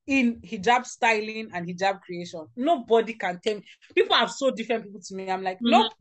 [0.06, 2.46] in hijab styling and hijab creation.
[2.54, 3.64] Nobody can tell me.
[3.92, 5.28] People are so different people to me.
[5.28, 5.70] I'm like, mm-hmm.
[5.70, 5.92] nope,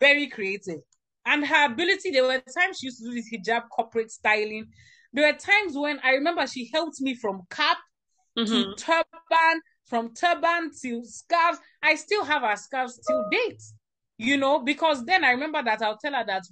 [0.00, 0.80] very creative.
[1.24, 4.66] And her ability, there were times she used to do this hijab corporate styling.
[5.14, 7.78] There were times when I remember she helped me from cap
[8.38, 8.52] mm-hmm.
[8.52, 11.58] to turban, from turban to scarves.
[11.82, 13.62] I still have her scarves till date
[14.20, 16.42] you know, because then I remember that I'll tell her that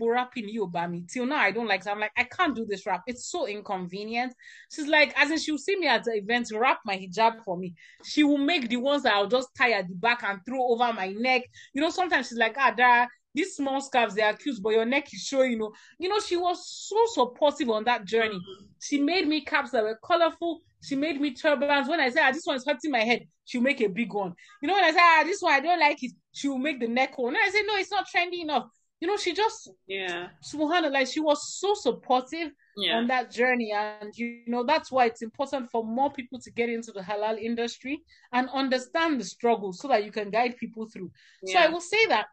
[0.00, 1.04] rapping you by me.
[1.12, 1.82] Till now, I don't like.
[1.82, 3.02] So I'm like, I can't do this rap.
[3.08, 4.32] It's so inconvenient.
[4.70, 7.74] She's like, as in she'll see me at the event, wrap my hijab for me.
[8.04, 10.92] She will make the ones that I'll just tie at the back and throw over
[10.92, 11.42] my neck.
[11.74, 14.86] You know, sometimes she's like, ah, there these small scarves they are cute, but your
[14.86, 15.52] neck is showing.
[15.52, 18.40] You know, you know, she was so supportive on that journey.
[18.80, 20.60] She made me caps that were colorful.
[20.82, 21.88] She made me turbans.
[21.88, 24.32] When I said, ah, this one is hurting my head, she'll make a big one.
[24.62, 26.88] You know, when I said ah, this one, I don't like it, she'll make the
[26.88, 27.34] neck one.
[27.34, 28.64] And I said, no, it's not trendy enough.
[29.00, 32.96] You know, she just, yeah, subhanAllah, like she was so supportive yeah.
[32.96, 33.70] on that journey.
[33.76, 37.38] And, you know, that's why it's important for more people to get into the halal
[37.38, 41.10] industry and understand the struggle so that you can guide people through.
[41.42, 41.52] Yeah.
[41.52, 42.28] So I will say that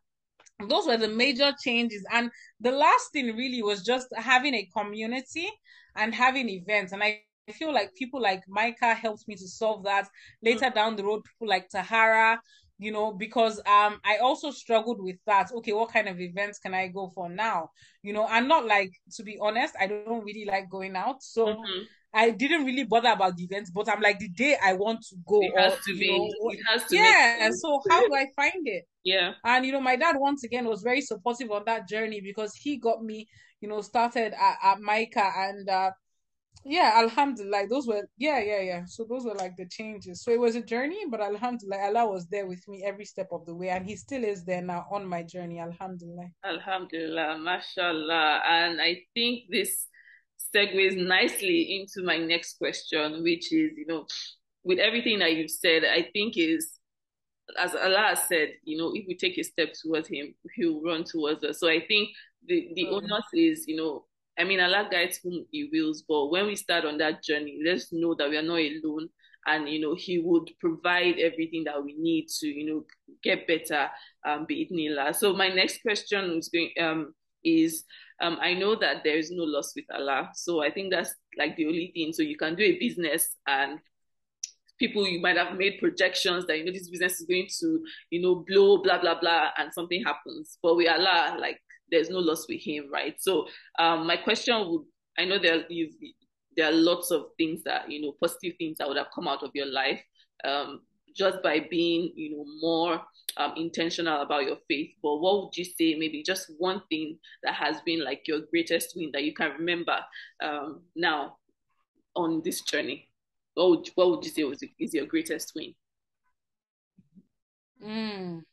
[0.67, 2.05] those were the major changes.
[2.11, 5.49] And the last thing really was just having a community
[5.95, 6.93] and having events.
[6.93, 10.07] And I feel like people like Micah helped me to solve that.
[10.41, 10.75] Later mm-hmm.
[10.75, 12.39] down the road, people like Tahara,
[12.79, 15.51] you know, because um I also struggled with that.
[15.51, 17.69] Okay, what kind of events can I go for now?
[18.01, 21.21] You know, i'm not like to be honest, I don't really like going out.
[21.23, 21.83] So mm-hmm.
[22.13, 25.15] I didn't really bother about the events, but I'm like the day I want to
[25.27, 25.41] go.
[25.41, 26.07] It has or, to be.
[26.07, 26.89] Know, it has to.
[26.89, 27.49] Be Yeah.
[27.53, 28.83] So how do I find it?
[29.03, 29.33] Yeah.
[29.43, 32.77] And you know, my dad once again was very supportive on that journey because he
[32.77, 33.27] got me,
[33.61, 35.91] you know, started at, at Micah and uh,
[36.65, 40.31] yeah alhamdulillah Like those were yeah yeah yeah so those were like the changes so
[40.31, 43.53] it was a journey but alhamdulillah allah was there with me every step of the
[43.53, 48.97] way and he still is there now on my journey alhamdulillah alhamdulillah mashallah and i
[49.13, 49.87] think this
[50.55, 54.05] segues nicely into my next question, which is, you know,
[54.63, 56.79] with everything that you've said, I think is
[57.59, 61.43] as Allah said, you know, if we take a step towards him, he'll run towards
[61.43, 61.59] us.
[61.59, 62.09] So I think
[62.47, 62.93] the the mm.
[62.93, 64.05] onus is, you know,
[64.37, 67.91] I mean, Allah guides whom He wills, but when we start on that journey, let's
[67.91, 69.09] know that we are not alone,
[69.45, 72.85] and you know, He would provide everything that we need to, you know,
[73.23, 73.89] get better.
[74.25, 75.13] Um, be it Nila.
[75.13, 77.83] So my next question is going um is
[78.21, 81.55] um I know that there is no loss with Allah, so I think that's like
[81.55, 82.13] the only thing.
[82.13, 83.79] So you can do a business and
[84.79, 88.21] people you might have made projections that you know this business is going to you
[88.21, 90.57] know blow blah blah blah and something happens.
[90.61, 91.59] But with allah like
[91.91, 93.15] there's no loss with him right?
[93.19, 93.47] So
[93.79, 94.81] um my question would
[95.19, 95.93] i know there you've
[96.55, 99.43] there are lots of things that you know positive things that would have come out
[99.43, 100.01] of your life.
[100.43, 100.81] Um
[101.15, 103.01] just by being you know more
[103.37, 107.53] um, intentional about your faith but what would you say maybe just one thing that
[107.53, 109.97] has been like your greatest win that you can remember
[110.41, 111.35] um, now
[112.15, 113.09] on this journey
[113.53, 115.73] what would, what would you say was is your greatest win?
[117.83, 118.43] Mm.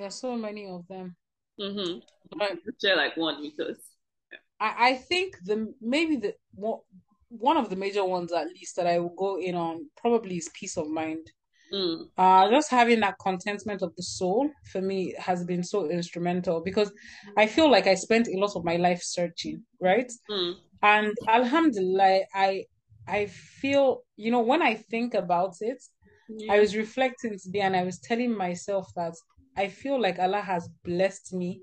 [0.00, 1.16] are so many of them.
[1.60, 1.98] Mm-hmm.
[2.36, 3.78] But share like one because
[4.60, 6.34] I, I think the maybe the
[7.30, 10.50] one of the major ones at least that I will go in on probably is
[10.54, 11.30] peace of mind.
[11.72, 12.08] Mm.
[12.16, 16.90] Uh, just having that contentment of the soul for me has been so instrumental because
[17.36, 20.10] I feel like I spent a lot of my life searching, right?
[20.30, 20.54] Mm.
[20.82, 22.64] And Alhamdulillah, I
[23.06, 25.82] I feel, you know, when I think about it,
[26.28, 26.52] yeah.
[26.52, 29.14] I was reflecting today and I was telling myself that
[29.56, 31.60] I feel like Allah has blessed me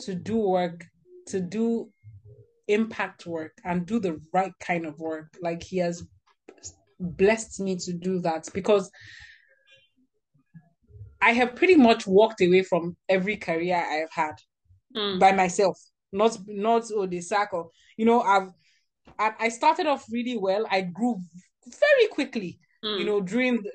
[0.00, 0.84] to do work,
[1.28, 1.90] to do
[2.68, 5.34] impact work and do the right kind of work.
[5.40, 6.04] Like He has
[6.98, 8.90] blessed me to do that because
[11.20, 14.34] I have pretty much walked away from every career I have had
[14.96, 15.18] mm.
[15.18, 15.78] by myself.
[16.12, 17.72] Not not oh the circle.
[17.96, 18.50] You know, I've
[19.18, 20.66] I started off really well.
[20.70, 21.20] I grew
[21.66, 22.98] very quickly, mm.
[22.98, 23.70] you know, during the,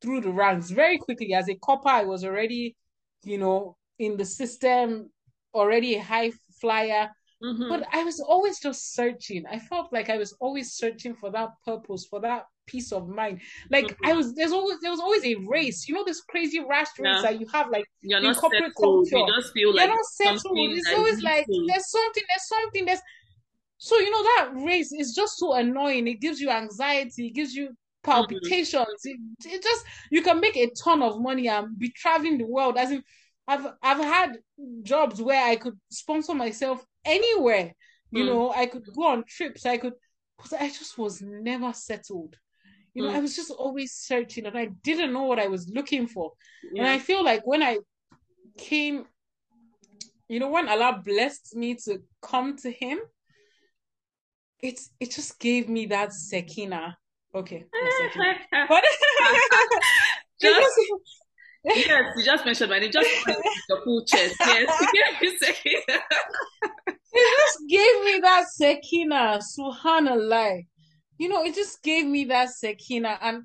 [0.00, 1.34] through the ranks very quickly.
[1.34, 2.76] As a copper, I was already,
[3.24, 5.10] you know, in the system,
[5.52, 7.10] already a high flyer.
[7.44, 7.68] Mm-hmm.
[7.68, 9.44] But I was always just searching.
[9.50, 13.40] I felt like I was always searching for that purpose, for that peace of mind.
[13.70, 14.06] Like mm-hmm.
[14.06, 15.86] I was, there's always there was always a race.
[15.86, 17.22] You know, this crazy rash race yeah.
[17.22, 19.10] that you have, like You're in corporate settled.
[19.10, 19.18] culture.
[19.18, 20.56] You just feel You're like not settled.
[20.56, 23.00] It's always like there's something, there's something, there's
[23.78, 26.06] so you know that race is just so annoying.
[26.08, 28.86] It gives you anxiety, it gives you palpitations.
[29.06, 29.48] Mm-hmm.
[29.48, 32.78] It, it just you can make a ton of money and be traveling the world.
[32.78, 33.02] As in,
[33.46, 34.38] I've I've had
[34.82, 37.74] jobs where I could sponsor myself anywhere.
[38.10, 38.26] You mm.
[38.26, 39.66] know, I could go on trips.
[39.66, 39.94] I could,
[40.36, 42.36] because I just was never settled.
[42.94, 43.16] You know, mm.
[43.16, 46.32] I was just always searching, and I didn't know what I was looking for.
[46.72, 46.82] Yeah.
[46.82, 47.78] And I feel like when I
[48.56, 49.04] came,
[50.28, 53.00] you know, when Allah blessed me to come to Him,
[54.60, 56.94] it's it just gave me that sekina.
[57.34, 57.64] Okay,
[58.68, 58.84] but
[60.40, 60.78] just,
[61.64, 62.90] yes, you just mentioned my name.
[62.92, 63.08] Just
[63.68, 64.36] your full chest.
[64.40, 64.68] Yes,
[65.20, 65.40] it
[67.12, 69.42] just gave me that sekina.
[69.58, 70.62] Subhanallah.
[71.18, 73.42] You know, it just gave me that sekina, and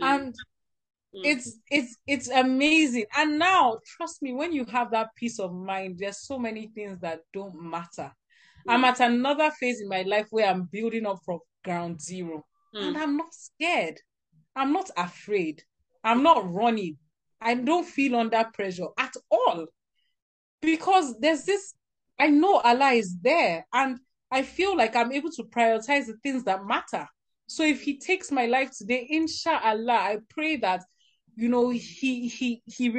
[0.00, 1.20] and mm.
[1.24, 3.06] it's it's it's amazing.
[3.16, 6.98] And now, trust me, when you have that peace of mind, there's so many things
[7.00, 8.12] that don't matter
[8.68, 12.44] I'm at another phase in my life where I'm building up from ground zero.
[12.74, 12.88] Mm.
[12.88, 13.98] And I'm not scared.
[14.54, 15.62] I'm not afraid.
[16.04, 16.98] I'm not running.
[17.42, 19.66] I don't feel under pressure at all.
[20.60, 21.74] Because there's this,
[22.18, 23.66] I know Allah is there.
[23.72, 23.98] And
[24.30, 27.06] I feel like I'm able to prioritize the things that matter.
[27.46, 30.84] So if He takes my life today, inshallah, I pray that,
[31.34, 32.92] you know, He He He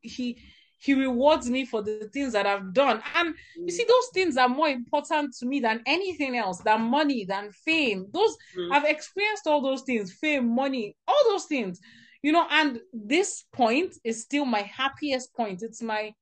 [0.00, 0.38] He
[0.78, 3.02] he rewards me for the things that I've done.
[3.16, 7.24] And you see, those things are more important to me than anything else, than money,
[7.24, 8.06] than fame.
[8.12, 8.72] Those mm.
[8.72, 11.80] I've experienced all those things, fame, money, all those things.
[12.22, 15.62] You know, and this point is still my happiest point.
[15.62, 16.12] It's my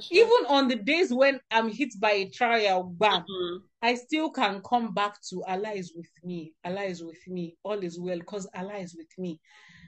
[0.10, 3.56] even on the days when I'm hit by a trial, bam, mm-hmm.
[3.82, 6.52] I still can come back to Allah is with me.
[6.64, 7.56] Allah is with me.
[7.62, 9.40] All is well because Allah is with me.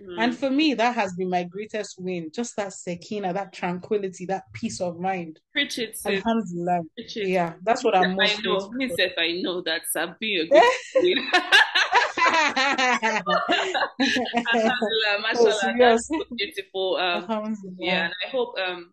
[0.03, 0.17] Mm.
[0.19, 2.31] And for me, that has been my greatest win.
[2.35, 5.39] Just that sekina, that tranquility, that peace of mind.
[5.53, 5.99] Preach it.
[6.05, 6.81] Alhamdulillah.
[6.97, 7.29] Preach it.
[7.29, 8.71] Yeah, that's what I'm most I know.
[8.79, 10.49] If I know that I've been a
[11.01, 11.19] good
[14.55, 16.97] Alhamdulillah, mashallah, oh, that's so beautiful.
[16.97, 17.27] Um,
[17.79, 18.93] yeah, and I hope um,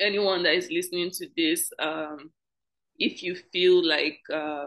[0.00, 2.30] anyone that is listening to this, um,
[2.98, 4.66] if you feel like uh,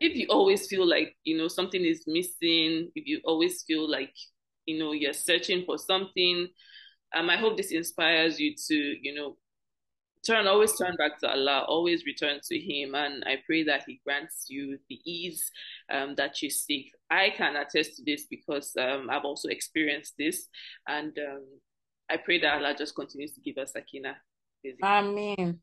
[0.00, 4.14] if you always feel like you know something is missing if you always feel like
[4.66, 6.48] you know you're searching for something
[7.16, 9.36] um i hope this inspires you to you know
[10.26, 14.00] turn always turn back to Allah, always return to Him, and I pray that He
[14.04, 15.50] grants you the ease
[15.90, 16.92] um, that you seek.
[17.10, 20.48] I can attest to this because um, I've also experienced this,
[20.86, 21.44] and um,
[22.10, 24.16] I pray that Allah just continues to give us sakina.
[24.82, 25.60] Amen.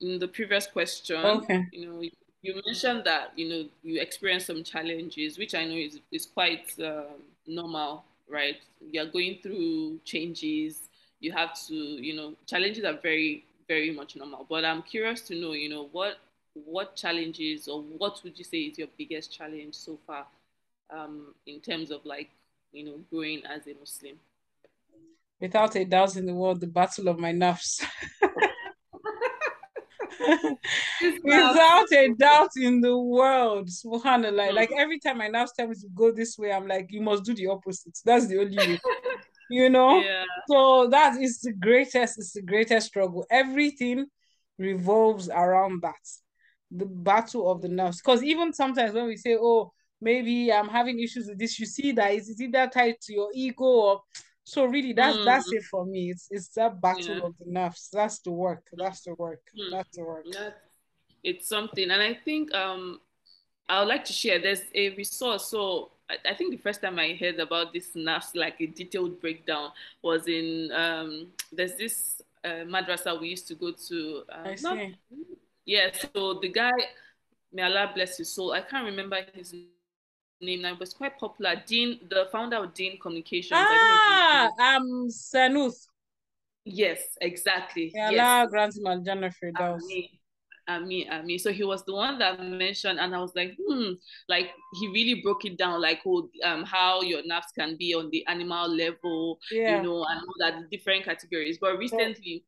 [0.00, 1.66] In the previous question, okay.
[1.72, 2.02] you know,
[2.42, 6.72] you mentioned that you know you experienced some challenges, which I know is is quite
[6.78, 8.56] um, normal, right?
[8.80, 10.88] You're going through changes.
[11.20, 14.46] You have to, you know, challenges are very very much normal.
[14.48, 16.18] But I'm curious to know, you know, what
[16.54, 20.24] what challenges or what would you say is your biggest challenge so far
[20.96, 22.30] um, in terms of like,
[22.72, 24.16] you know, growing as a Muslim?
[25.40, 27.84] Without a doubt in the world, the battle of my nafs.
[31.24, 34.50] Without a doubt in the world, subhanallah.
[34.50, 34.54] Mm.
[34.54, 37.24] Like every time my nafs tell me to go this way, I'm like, you must
[37.24, 37.98] do the opposite.
[38.04, 38.80] That's the only way.
[39.50, 40.00] you know?
[40.00, 40.24] Yeah.
[40.48, 43.26] So that is the greatest, it's the greatest struggle.
[43.30, 44.06] Everything
[44.58, 45.94] revolves around that.
[46.70, 47.98] The battle of the nafs.
[48.04, 51.92] Because even sometimes when we say, oh, maybe I'm having issues with this, you see
[51.92, 54.02] that it's either tied to your ego or
[54.46, 55.24] so really that's mm.
[55.24, 56.10] that's it for me.
[56.10, 57.22] It's it's that battle yeah.
[57.22, 57.88] of the nafs.
[57.90, 58.66] That's the work.
[58.74, 59.40] That's the work.
[59.58, 59.70] Mm.
[59.70, 60.26] That's the work.
[60.30, 60.54] That's,
[61.22, 61.90] it's something.
[61.90, 63.00] And I think um
[63.68, 65.46] I would like to share there's a resource.
[65.46, 69.70] So I, think the first time I heard about this nafs, like a detailed breakdown,
[70.02, 74.22] was in um there's this uh, madrasa we used to go to.
[74.30, 74.62] Um, I see.
[74.62, 74.78] Not,
[75.64, 76.72] yeah, so the guy,
[77.52, 78.52] may Allah bless his soul.
[78.52, 79.54] I can't remember his
[80.40, 81.62] name now, it's quite popular.
[81.66, 83.52] Dean, the founder of Dean Communications.
[83.54, 85.86] Ah, um, Sanuth.
[86.64, 87.92] Yes, exactly.
[87.94, 88.50] Yeah, yes.
[88.50, 89.80] grant him Al-Jannah Firdaus.
[90.68, 91.38] Ami, Ami.
[91.38, 93.92] So he was the one that mentioned, and I was like, hmm,
[94.28, 94.50] like
[94.80, 98.26] he really broke it down, like oh, um, how your nafs can be on the
[98.26, 99.76] animal level, yeah.
[99.76, 101.58] you know, and all that different categories.
[101.60, 102.44] But recently,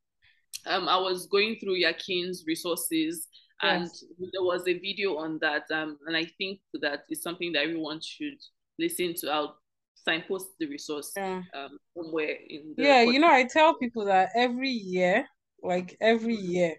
[0.67, 3.29] um, I was going through Yaqeen's resources,
[3.63, 7.65] and there was a video on that, um, and I think that is something that
[7.65, 8.39] everyone should
[8.79, 9.31] listen to.
[9.31, 9.59] I'll
[9.95, 11.43] signpost the resource yeah.
[11.55, 13.05] um, somewhere in the yeah.
[13.05, 13.13] Podcast.
[13.13, 15.27] You know, I tell people that every year,
[15.63, 16.77] like every year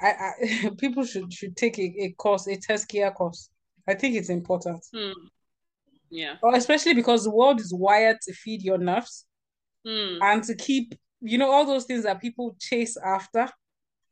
[0.00, 3.50] I, I people should should take a, a course, a Tazkiyah course.
[3.88, 4.84] I think it's important.
[4.94, 5.12] Hmm.
[6.10, 6.36] Yeah.
[6.42, 9.24] Or especially because the world is wired to feed your nafs
[9.86, 10.18] hmm.
[10.22, 13.48] and to keep, you know, all those things that people chase after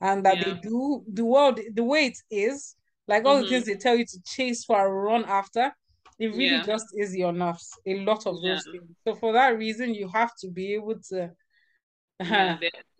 [0.01, 0.45] and that yeah.
[0.45, 1.05] they do.
[1.13, 2.75] The world, the way it is,
[3.09, 3.45] like all mm-hmm.
[3.45, 5.73] the things they tell you to chase for or run after,
[6.19, 6.63] it really yeah.
[6.63, 7.69] just is your nafs.
[7.87, 8.91] A lot of those things.
[9.07, 11.31] So for that reason, you have to be able to.
[12.19, 12.57] Yeah,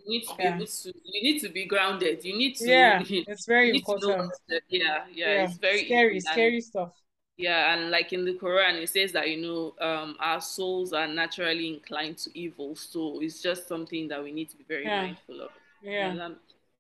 [0.09, 0.55] need to be yeah.
[0.57, 2.25] able to you need to be grounded.
[2.25, 4.33] You need to yeah it's very important.
[4.49, 6.93] yeah, yeah, yeah it's very scary scary stuff.
[7.37, 11.07] Yeah and like in the quran it says that you know um our souls are
[11.07, 12.75] naturally inclined to evil.
[12.77, 15.03] So it's just something that we need to be very yeah.
[15.03, 15.51] mindful of.
[15.83, 16.11] Yeah.
[16.11, 16.37] Allah,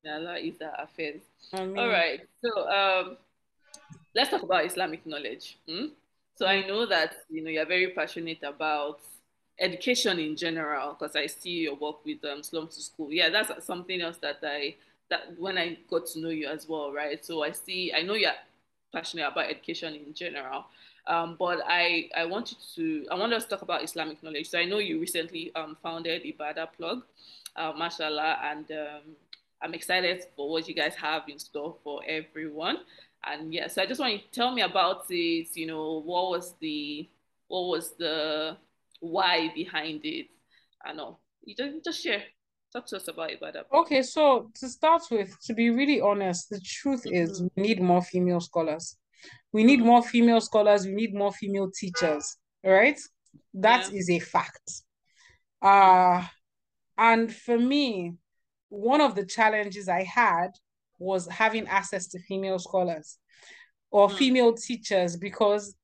[0.07, 1.23] Allah is our affairs.
[1.53, 3.17] All right so um
[4.15, 5.59] let's talk about islamic knowledge.
[5.69, 5.87] Hmm?
[6.37, 9.01] so i know that you know you're very passionate about
[9.59, 13.09] education in general because I see your work with um, Slum2School.
[13.11, 14.77] Yeah, that's something else that I
[15.09, 17.25] that when I got to know you as well, right?
[17.25, 18.33] So I see, I know you're
[18.93, 20.67] passionate about education in general,
[21.07, 24.49] um, but I I want you to I want us to talk about Islamic knowledge.
[24.49, 27.03] So I know you recently um, founded Ibadah Plug,
[27.57, 29.17] uh, mashallah, and um,
[29.63, 32.79] I'm excited for what you guys have in store for everyone.
[33.25, 35.57] And yeah, so I just want you to tell me about it.
[35.57, 37.09] You know, what was the
[37.49, 38.57] what was the
[39.01, 40.27] why behind it
[40.85, 42.23] I know you just just share
[42.73, 46.51] talk to us about it that okay so to start with to be really honest
[46.51, 47.15] the truth mm-hmm.
[47.15, 48.97] is we need more female scholars
[49.53, 49.89] we need mm-hmm.
[49.89, 52.99] more female scholars we need more female teachers right
[53.55, 53.99] That yeah.
[53.99, 54.83] is a fact
[55.63, 56.25] uh
[56.99, 58.15] and for me
[58.69, 60.51] one of the challenges i had
[60.99, 63.19] was having access to female scholars
[63.91, 64.17] or mm.
[64.17, 65.75] female teachers because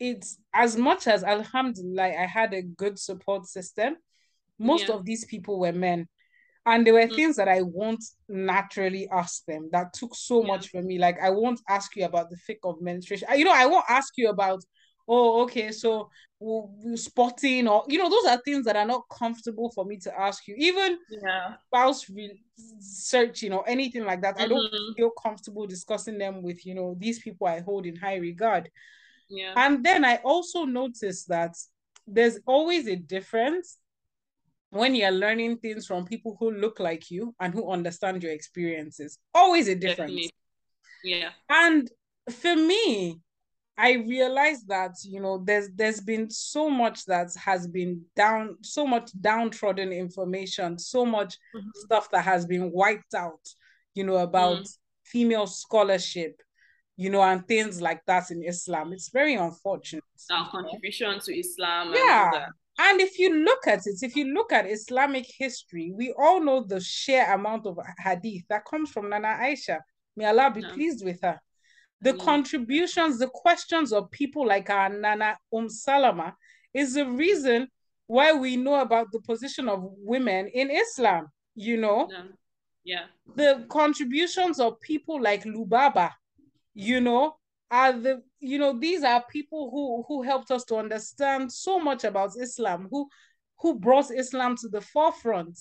[0.00, 3.96] it's as much as alhamdulillah i had a good support system
[4.58, 4.94] most yeah.
[4.94, 6.06] of these people were men
[6.66, 10.46] and there were mm things that i won't naturally ask them that took so yeah.
[10.46, 13.54] much for me like i won't ask you about the fiqh of menstruation you know
[13.54, 14.62] i won't ask you about
[15.08, 16.08] oh okay so
[16.94, 20.46] spotting or you know those are things that are not comfortable for me to ask
[20.46, 22.08] you even yeah spouse
[22.78, 24.44] searching or anything like that mm-hmm.
[24.44, 24.92] i don't mm-hmm.
[24.96, 28.70] feel comfortable discussing them with you know these people i hold in high regard
[29.28, 29.52] yeah.
[29.56, 31.54] And then I also noticed that
[32.06, 33.78] there's always a difference
[34.70, 39.18] when you're learning things from people who look like you and who understand your experiences.
[39.34, 40.12] Always a difference.
[40.12, 40.30] Definitely.
[41.04, 41.30] Yeah.
[41.48, 41.90] And
[42.30, 43.20] for me,
[43.78, 48.84] I realized that you know there's there's been so much that has been down so
[48.84, 51.68] much downtrodden information, so much mm-hmm.
[51.74, 53.40] stuff that has been wiped out,
[53.94, 54.78] you know, about mm.
[55.04, 56.42] female scholarship,
[56.98, 58.92] you know, and things like that in Islam.
[58.92, 60.02] It's very unfortunate.
[60.32, 61.92] Our contribution to Islam.
[61.94, 62.46] Yeah.
[62.76, 66.64] And if you look at it, if you look at Islamic history, we all know
[66.64, 69.78] the sheer amount of hadith that comes from Nana Aisha.
[70.16, 71.40] May Allah be pleased with her.
[72.00, 72.20] The mm.
[72.20, 76.34] contributions, the questions of people like our Nana Um Salama
[76.74, 77.68] is the reason
[78.08, 82.08] why we know about the position of women in Islam, you know?
[82.84, 83.04] Yeah.
[83.36, 86.10] The contributions of people like Lubaba,
[86.78, 87.34] you know,
[87.70, 92.04] are the you know these are people who who helped us to understand so much
[92.04, 93.08] about islam who
[93.58, 95.58] who brought islam to the forefront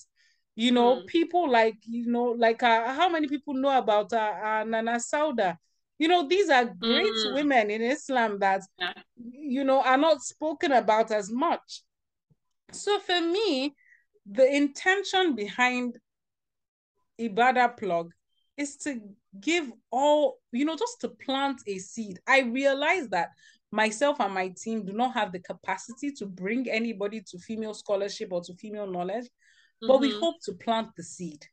[0.55, 1.07] you know mm.
[1.07, 5.57] people like you know like uh, how many people know about uh, uh, nana sauda
[5.99, 7.33] you know these are great mm.
[7.33, 8.93] women in islam that yeah.
[9.17, 11.81] you know are not spoken about as much
[12.71, 13.75] so for me
[14.25, 15.97] the intention behind
[17.19, 18.13] ibadah plug
[18.57, 18.99] is to
[19.39, 22.19] give all, you know, just to plant a seed.
[22.27, 23.29] I realize that
[23.71, 28.29] myself and my team do not have the capacity to bring anybody to female scholarship
[28.31, 29.87] or to female knowledge, mm-hmm.
[29.87, 30.19] but we mm-hmm.
[30.19, 31.45] hope to plant the seed.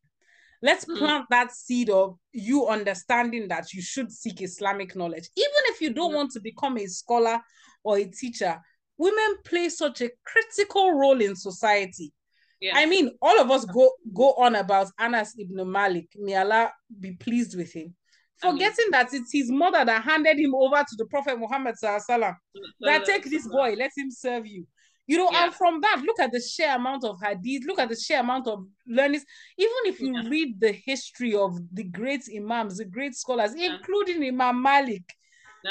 [0.62, 0.98] Let's mm-hmm.
[0.98, 5.28] plant that seed of you understanding that you should seek Islamic knowledge.
[5.36, 6.16] Even if you don't mm-hmm.
[6.16, 7.38] want to become a scholar
[7.82, 8.58] or a teacher,
[8.96, 12.12] women play such a critical role in society.
[12.60, 12.72] Yeah.
[12.76, 16.08] I mean, all of us go go on about Anas ibn Malik.
[16.16, 17.94] May Allah be pleased with him.
[18.38, 22.34] Forgetting that it's his mother that handed him over to the Prophet Muhammad sallam,
[22.80, 24.66] that take this boy, let him serve you.
[25.06, 25.44] You know, yeah.
[25.44, 28.48] and from that, look at the sheer amount of hadith, look at the sheer amount
[28.48, 29.24] of learnings.
[29.58, 30.28] Even if you yeah.
[30.28, 35.04] read the history of the great imams, the great scholars, including Imam Malik,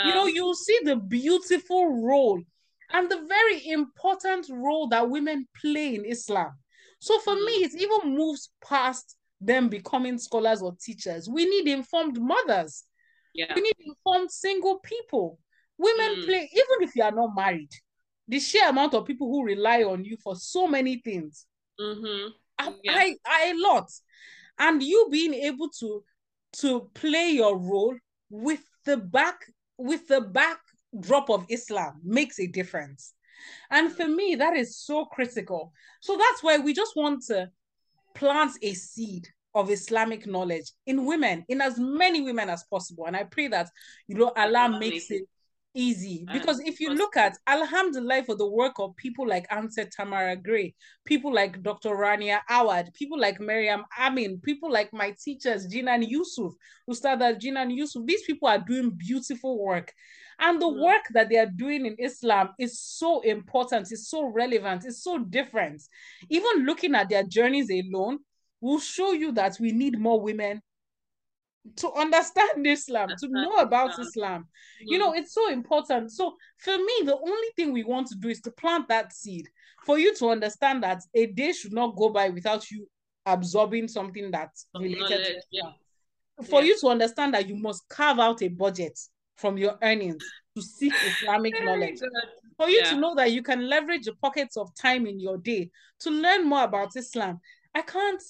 [0.06, 2.42] you know, you'll see the beautiful role
[2.92, 6.52] and the very important role that women play in Islam.
[7.04, 7.66] So for me, mm.
[7.66, 11.28] it even moves past them becoming scholars or teachers.
[11.30, 12.86] We need informed mothers.
[13.36, 13.54] Yeah.
[13.54, 15.38] We need informed single people.
[15.78, 16.26] Women mm.
[16.26, 17.72] play, even if you are not married,
[18.30, 21.46] the sheer amount of people who rely on you for so many things.
[21.78, 22.30] Mm-hmm.
[22.58, 22.94] I, yeah.
[22.96, 23.90] I, I a lot.
[24.58, 26.06] And you being able to
[26.60, 27.98] to play your role
[28.30, 29.42] with the back
[29.78, 33.14] with the backdrop of Islam makes a difference.
[33.70, 35.74] And for me, that is so critical.
[36.02, 37.50] So that's why we just want to
[38.14, 43.06] plant a seed of Islamic knowledge in women, in as many women as possible.
[43.06, 43.70] And I pray that,
[44.08, 45.24] you know, Allah makes it
[45.76, 50.36] easy because if you look at alhamdulillah for the work of people like Anse Tamara
[50.36, 50.74] Gray,
[51.06, 51.90] people like Dr.
[51.90, 56.54] Rania Awad, people like Miriam Amin, people like my teachers Jinan Yousef,
[56.90, 59.92] Ustada Jinan Yousef, these people are doing beautiful work.
[60.40, 60.84] And the mm.
[60.84, 65.20] work that they are doing in Islam is so important, it's so relevant, it's so
[65.20, 65.82] different.
[66.30, 68.20] Even looking at their journeys alone
[68.62, 70.62] will show you that we need more women
[71.78, 74.48] to understand Islam, to know about Islam.
[74.82, 75.18] You know, mm.
[75.18, 76.12] it's so important.
[76.12, 79.48] So for me, the only thing we want to do is to plant that seed
[79.86, 82.88] for you to understand that a day should not go by without you
[83.26, 85.72] absorbing something that's related yeah.
[86.50, 86.68] For yeah.
[86.68, 89.00] you to understand that you must carve out a budget
[89.38, 90.24] from your earnings
[90.56, 92.00] to seek Islamic knowledge.
[92.58, 92.90] For you yeah.
[92.92, 95.70] to know that you can leverage the pockets of time in your day
[96.02, 97.40] to learn more about Islam.
[97.74, 98.22] I can't,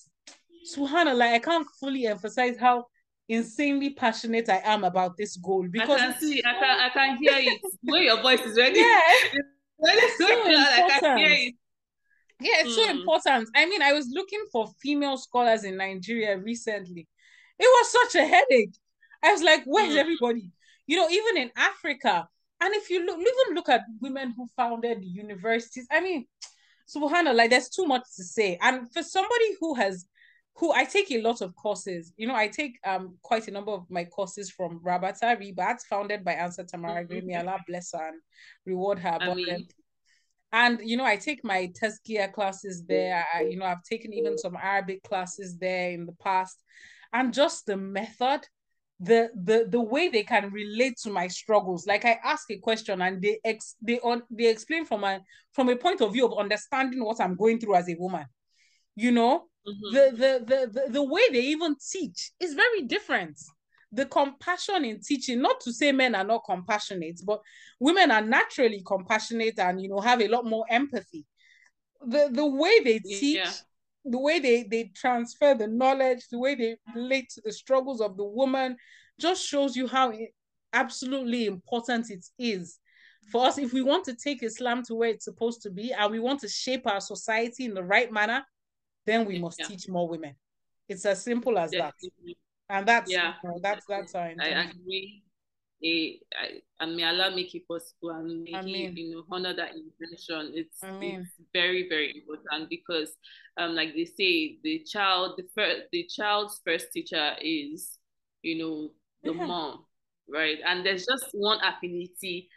[0.75, 2.85] subhanAllah, I can't fully emphasize how
[3.33, 7.17] insanely passionate I am about this goal because I can see, I can, I can
[7.17, 7.61] hear it.
[7.81, 8.99] When your voice is ready, yeah,
[9.81, 11.55] it's so I can hear it.
[12.39, 12.75] Yeah, it's mm.
[12.75, 13.49] so important.
[13.55, 17.07] I mean, I was looking for female scholars in Nigeria recently.
[17.57, 18.75] It was such a headache.
[19.23, 19.97] I was like, where's mm.
[19.97, 20.51] everybody?
[20.85, 22.27] You know, even in Africa.
[22.59, 26.25] And if you look, even look at women who founded universities, I mean,
[26.93, 28.57] subhanallah, like there's too much to say.
[28.61, 30.05] And for somebody who has
[30.55, 32.13] who I take a lot of courses.
[32.17, 36.23] You know, I take um quite a number of my courses from Rabata Ribaat, founded
[36.23, 37.27] by Anse Tamara mm-hmm.
[37.27, 38.21] May Allah bless her and
[38.65, 39.67] reward her abundantly.
[40.51, 43.25] And you know, I take my Tazkiyah classes there.
[43.33, 46.61] I, you know, I've taken even some Arabic classes there in the past,
[47.11, 48.41] and just the method,
[48.99, 51.87] the the the way they can relate to my struggles.
[51.87, 55.21] Like I ask a question and they ex they on they explain from a
[55.53, 58.25] from a point of view of understanding what I'm going through as a woman.
[58.95, 59.95] You know, Mm-hmm.
[59.95, 63.39] The, the, the, the, the way they even teach is very different.
[63.91, 67.41] The compassion in teaching, not to say men are not compassionate, but
[67.79, 71.25] women are naturally compassionate and you know have a lot more empathy.
[72.01, 73.51] The the way they teach, yeah.
[74.03, 78.17] the way they, they transfer the knowledge, the way they relate to the struggles of
[78.17, 78.77] the woman,
[79.19, 80.11] just shows you how
[80.73, 82.79] absolutely important it is
[83.31, 86.11] for us if we want to take Islam to where it's supposed to be and
[86.11, 88.43] we want to shape our society in the right manner,
[89.05, 89.67] then we must yeah.
[89.67, 90.35] teach more women.
[90.87, 91.93] It's as simple as that.
[92.69, 94.57] And that's yeah, you know, that's that's our intention.
[94.57, 95.23] I agree.
[95.85, 100.53] I, and may Allah make it possible and make it, you know, honor that intention.
[100.55, 103.11] It's, it's very, very important because,
[103.57, 107.97] um, like they say, the child, the first, the child's first teacher is,
[108.43, 108.91] you know,
[109.23, 109.45] the yeah.
[109.45, 109.83] mom,
[110.29, 110.59] right?
[110.65, 112.47] And there's just one affinity,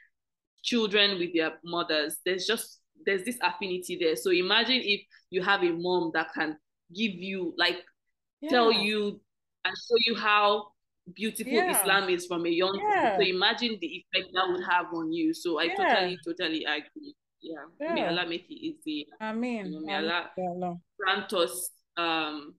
[0.63, 2.19] children with their mothers.
[2.25, 4.17] There's just there's this affinity there.
[4.17, 6.57] So imagine if you have a mom that can
[6.95, 7.77] give you like
[8.41, 8.51] yeah.
[8.51, 9.21] tell you
[9.65, 10.69] and show you how
[11.15, 11.71] beautiful yeah.
[11.71, 13.17] Islam is from a young yeah.
[13.17, 15.35] So imagine the effect that would have on you.
[15.35, 15.75] So I yeah.
[15.77, 17.15] totally, totally agree.
[17.41, 17.55] Yeah.
[17.81, 17.95] yeah.
[17.95, 19.07] May Allah make it easy.
[19.21, 22.55] I mean, you know, may Allah, grant us um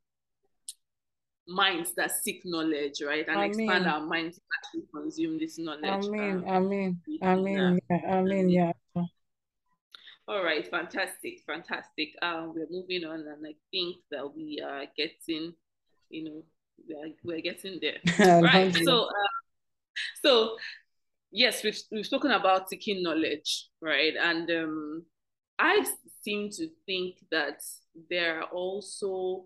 [1.47, 3.25] minds that seek knowledge, right?
[3.27, 3.93] And I expand mean.
[3.93, 4.39] our minds
[4.73, 5.85] to consume this knowledge.
[5.85, 8.71] I mean, um, I mean, I mean, yeah, I mean, yeah.
[10.27, 12.09] All right, fantastic, fantastic.
[12.21, 15.53] Um, we're moving on, and I think that we are getting,
[16.09, 16.43] you know,
[16.87, 18.41] we're, we're getting there.
[18.41, 18.75] right.
[18.75, 19.27] So, uh,
[20.21, 20.57] so
[21.31, 24.13] yes, we've we've spoken about seeking knowledge, right?
[24.19, 25.05] And um,
[25.59, 25.85] I
[26.21, 27.61] seem to think that
[28.09, 29.45] there are also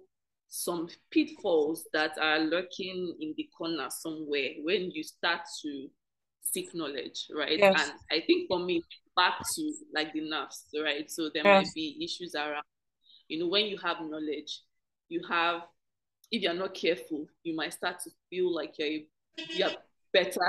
[0.50, 5.88] some pitfalls that are lurking in the corner somewhere when you start to
[6.42, 7.58] seek knowledge, right?
[7.58, 7.82] Yes.
[7.82, 8.84] And I think for me,
[9.16, 11.10] back to like the nafs, right?
[11.10, 11.66] So there yes.
[11.66, 12.64] might be issues around,
[13.28, 14.62] you know, when you have knowledge,
[15.10, 15.62] you have
[16.32, 19.02] if you're not careful, you might start to feel like you're
[19.50, 19.72] you're
[20.14, 20.40] better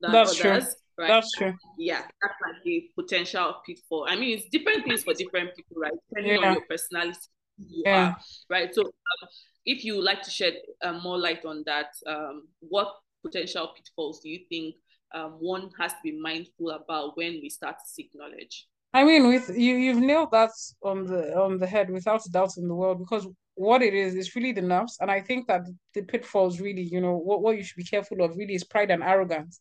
[0.00, 0.64] than That's others.
[0.64, 0.72] True.
[0.96, 1.08] Right?
[1.08, 1.54] That's true.
[1.76, 4.06] Yeah, that's like a potential pitfall.
[4.08, 5.92] I mean, it's different things for different people, right?
[6.08, 6.48] Depending yeah.
[6.48, 7.18] on your personality,
[7.58, 8.06] you yeah.
[8.06, 8.16] are,
[8.48, 8.72] right?
[8.72, 9.28] So, um,
[9.66, 12.94] if you like to shed uh, more light on that, um, what
[13.24, 14.76] potential pitfalls do you think
[15.14, 18.66] um, one has to be mindful about when we start to seek knowledge?
[18.92, 20.50] I mean, with you, you've nailed that
[20.82, 22.98] on the on the head without a doubt in the world.
[22.98, 25.62] Because what it is is really the nafs and i think that
[25.94, 28.90] the pitfalls really you know what, what you should be careful of really is pride
[28.90, 29.60] and arrogance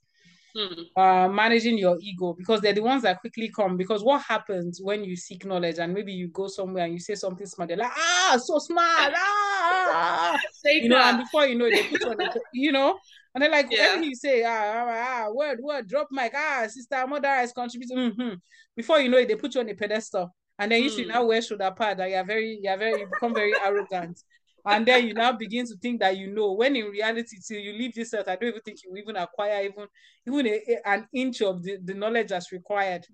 [0.56, 0.82] hmm.
[1.00, 5.04] uh, managing your ego because they're the ones that quickly come because what happens when
[5.04, 7.92] you seek knowledge and maybe you go somewhere and you say something smart they're like
[7.96, 12.72] ah so smart ah you know and before you know they put on the, you
[12.72, 12.98] know
[13.34, 14.00] and they're like, yeah.
[14.00, 17.98] you say, ah, ah, ah, word, word, drop mic, ah, sister, mother is contributing.
[17.98, 18.34] Mm-hmm.
[18.76, 21.12] Before you know it, they put you on a pedestal and then you should hmm.
[21.12, 24.20] now wear shoulder pad and you're very you're very you become very arrogant
[24.66, 27.74] and then you now begin to think that you know when in reality till you
[27.74, 29.88] leave this earth i don't even think you even acquire even
[30.28, 33.06] even a, a, an inch of the, the knowledge that's required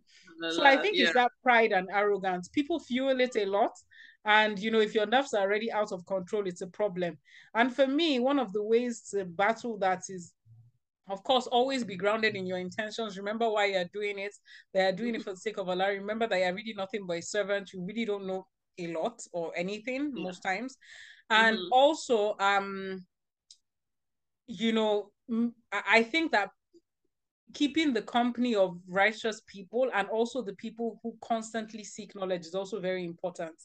[0.51, 1.05] so i think yeah.
[1.05, 3.72] it's that pride and arrogance people fuel it a lot
[4.26, 7.17] and you know if your nafs are already out of control it's a problem
[7.55, 10.34] and for me one of the ways to battle that is
[11.09, 13.17] of course, always be grounded in your intentions.
[13.17, 14.36] Remember why you're doing it.
[14.74, 15.89] They are doing it for the sake of Allah.
[15.89, 17.74] Remember that you're really nothing but a servant.
[17.74, 18.45] You really don't know
[18.78, 20.24] a lot or anything yeah.
[20.24, 20.78] most times.
[21.30, 21.74] And mm-hmm.
[21.74, 23.05] also, um,
[24.47, 25.11] you know,
[25.72, 26.49] I think that
[27.53, 32.55] keeping the company of righteous people and also the people who constantly seek knowledge is
[32.55, 33.55] also very important.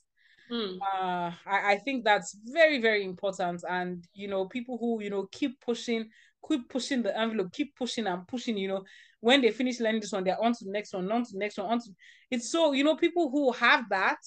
[0.51, 0.79] Mm.
[0.81, 3.65] Uh, I, I think that's very, very important.
[3.69, 6.11] And, you know, people who, you know, keep pushing
[6.47, 8.85] keep pushing the envelope, keep pushing and pushing, you know.
[9.21, 11.39] When they finish learning this one, they're on to the next one, on to the
[11.39, 11.91] next one, on to
[12.31, 14.19] it's so, you know, people who have that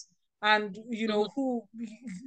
[0.41, 1.31] and you know, mm-hmm.
[1.35, 1.63] who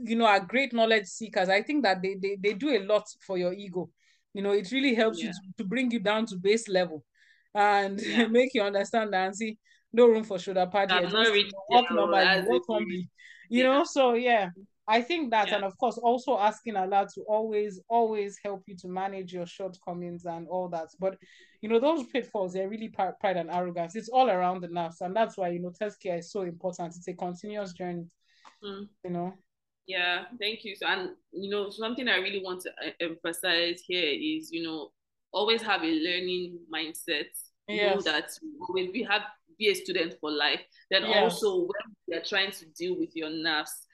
[0.04, 3.04] you know are great knowledge seekers, I think that they they, they do a lot
[3.26, 3.90] for your ego.
[4.34, 5.26] You know, it really helps yeah.
[5.26, 7.04] you to, to, bring you down to base level
[7.52, 8.28] and yeah.
[8.28, 9.58] make you understand and see
[9.92, 11.02] no room for shoulder pad here.
[11.02, 13.08] Just, walk normally, walk humbly.
[13.50, 14.50] You know, so yeah.
[14.88, 15.56] I think that, yeah.
[15.56, 20.24] and of course, also asking Allah to always, always help you to manage your shortcomings
[20.24, 20.88] and all that.
[20.98, 21.16] But
[21.60, 23.94] you know, those pitfalls, they're really pride and arrogance.
[23.94, 26.96] It's all around the nafs, and that's why you know, tazkiyah is so important.
[26.96, 28.06] It's a continuous journey.
[28.64, 28.88] Mm.
[29.04, 29.34] You know.
[29.86, 30.74] Yeah, thank you.
[30.74, 34.90] so And you know, something I really want to uh, emphasize here is, you know,
[35.32, 37.30] always have a learning mindset.
[37.68, 37.94] Yes.
[37.94, 38.30] Know that
[38.70, 39.22] when we have
[39.60, 40.60] be a student for life,
[40.90, 41.22] then yes.
[41.22, 43.86] also when are trying to deal with your nafs,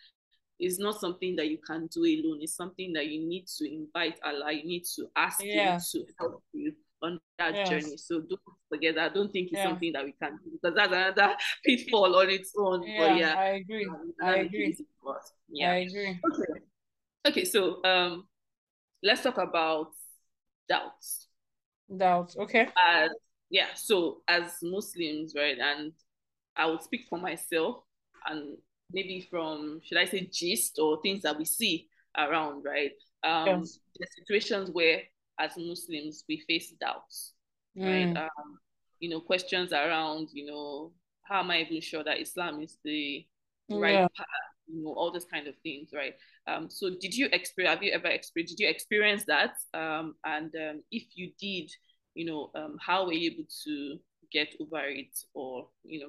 [0.59, 2.39] it's not something that you can do alone.
[2.41, 4.53] It's something that you need to invite Allah.
[4.53, 5.75] You need to ask yeah.
[5.75, 6.73] Him to help you
[7.03, 7.69] on that yes.
[7.69, 7.97] journey.
[7.97, 9.11] So don't forget that.
[9.11, 9.69] I don't think it's yeah.
[9.69, 11.35] something that we can do because that's another
[11.65, 12.83] pitfall on its own.
[12.83, 13.87] Yeah, but yeah, I agree.
[13.87, 14.77] Um, I agree.
[15.51, 16.19] Yeah, I agree.
[16.33, 16.61] Okay.
[17.29, 18.27] Okay, so um,
[19.03, 19.91] let's talk about
[20.69, 21.29] doubts.
[21.95, 22.37] Doubts.
[22.37, 22.69] Okay.
[22.89, 23.11] As
[23.51, 25.93] yeah, so as Muslims, right, and
[26.57, 27.83] I would speak for myself
[28.29, 28.57] and
[28.93, 32.93] maybe from should I say gist or things that we see around, right?
[33.25, 33.79] Um, yes.
[33.99, 35.03] The situations where
[35.39, 37.33] as Muslims we face doubts,
[37.77, 37.85] mm.
[37.85, 38.17] right?
[38.17, 38.59] Um,
[39.01, 40.93] you know, questions around, you know,
[41.23, 43.27] how am I even sure that Islam is the
[43.71, 44.09] right yeah.
[44.17, 44.27] path?
[44.69, 46.15] You know, all those kind of things, right?
[46.47, 47.75] Um, so did you experience?
[47.75, 48.57] Have you ever experienced?
[48.57, 49.57] Did you experience that?
[49.75, 51.71] Um, and um, if you did,
[52.15, 53.99] you know, um, how were you able to
[54.33, 56.09] get over it, or you know,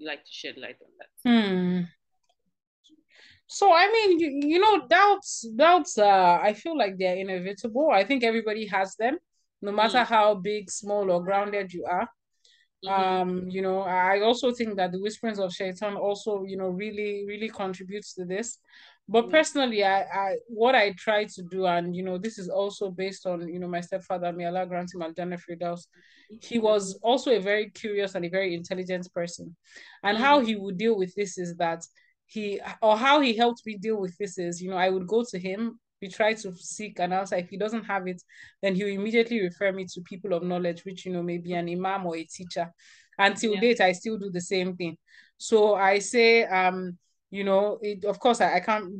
[0.00, 1.28] like to shed light on that?
[1.28, 1.82] Hmm.
[3.46, 5.96] So I mean, you, you know, doubts, doubts.
[5.98, 7.90] Uh, I feel like they're inevitable.
[7.90, 9.18] I think everybody has them,
[9.62, 10.06] no matter mm.
[10.06, 12.08] how big, small, or grounded you are.
[12.84, 13.02] Mm-hmm.
[13.02, 17.24] Um, you know, I also think that the whisperings of Shaitan also, you know, really,
[17.26, 18.58] really contributes to this.
[19.08, 19.30] But mm-hmm.
[19.30, 23.26] personally, I, I what I try to do, and you know, this is also based
[23.26, 25.86] on, you know, my stepfather, may Allah grant him Al Jannah Firdaus.
[26.42, 27.06] He was mm-hmm.
[27.06, 29.56] also a very curious and a very intelligent person.
[30.02, 31.82] And how he would deal with this is that
[32.26, 35.24] he or how he helped me deal with this is, you know, I would go
[35.30, 37.36] to him we try to seek an answer.
[37.36, 38.22] If he doesn't have it,
[38.62, 41.68] then he will immediately refer me to people of knowledge, which you know maybe an
[41.68, 42.72] imam or a teacher.
[43.18, 43.60] Until yeah.
[43.60, 44.96] date, I still do the same thing.
[45.38, 46.96] So I say, um,
[47.30, 48.92] you know, it, of course I, I can't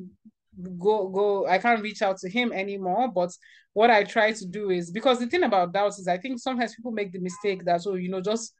[0.78, 3.10] go go I can't reach out to him anymore.
[3.12, 3.30] But
[3.72, 6.74] what I try to do is because the thing about doubts is I think sometimes
[6.74, 8.54] people make the mistake that so you know just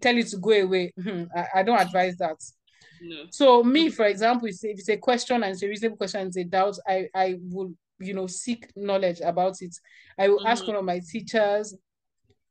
[0.00, 0.92] tell you to go away.
[1.36, 2.36] I, I don't advise that.
[3.00, 3.24] No.
[3.30, 6.36] So me, for example, if it's a question and it's a reasonable question, and it's
[6.36, 9.74] a doubt, I I will you know seek knowledge about it.
[10.18, 10.46] I will mm-hmm.
[10.46, 11.74] ask one of my teachers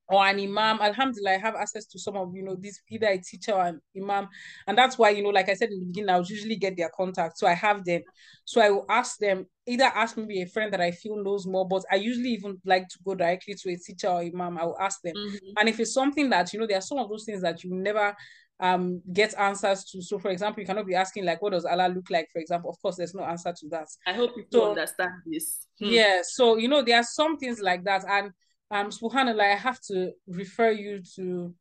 [0.07, 0.79] or an imam.
[0.79, 3.81] Alhamdulillah, I have access to some of you know this either a teacher or an
[3.97, 4.27] imam,
[4.67, 6.77] and that's why you know, like I said in the beginning, I will usually get
[6.77, 8.01] their contact, so I have them.
[8.45, 11.67] So I will ask them either ask maybe a friend that I feel knows more,
[11.67, 14.57] but I usually even like to go directly to a teacher or imam.
[14.57, 15.53] I will ask them, mm-hmm.
[15.57, 17.73] and if it's something that you know, there are some of those things that you
[17.73, 18.15] never
[18.61, 21.89] um get answers to so for example you cannot be asking like what does allah
[21.93, 24.69] look like for example of course there's no answer to that i hope people so,
[24.69, 25.87] understand this hmm.
[25.87, 28.31] yeah so you know there are some things like that and
[28.71, 31.53] um subhanallah i have to refer you to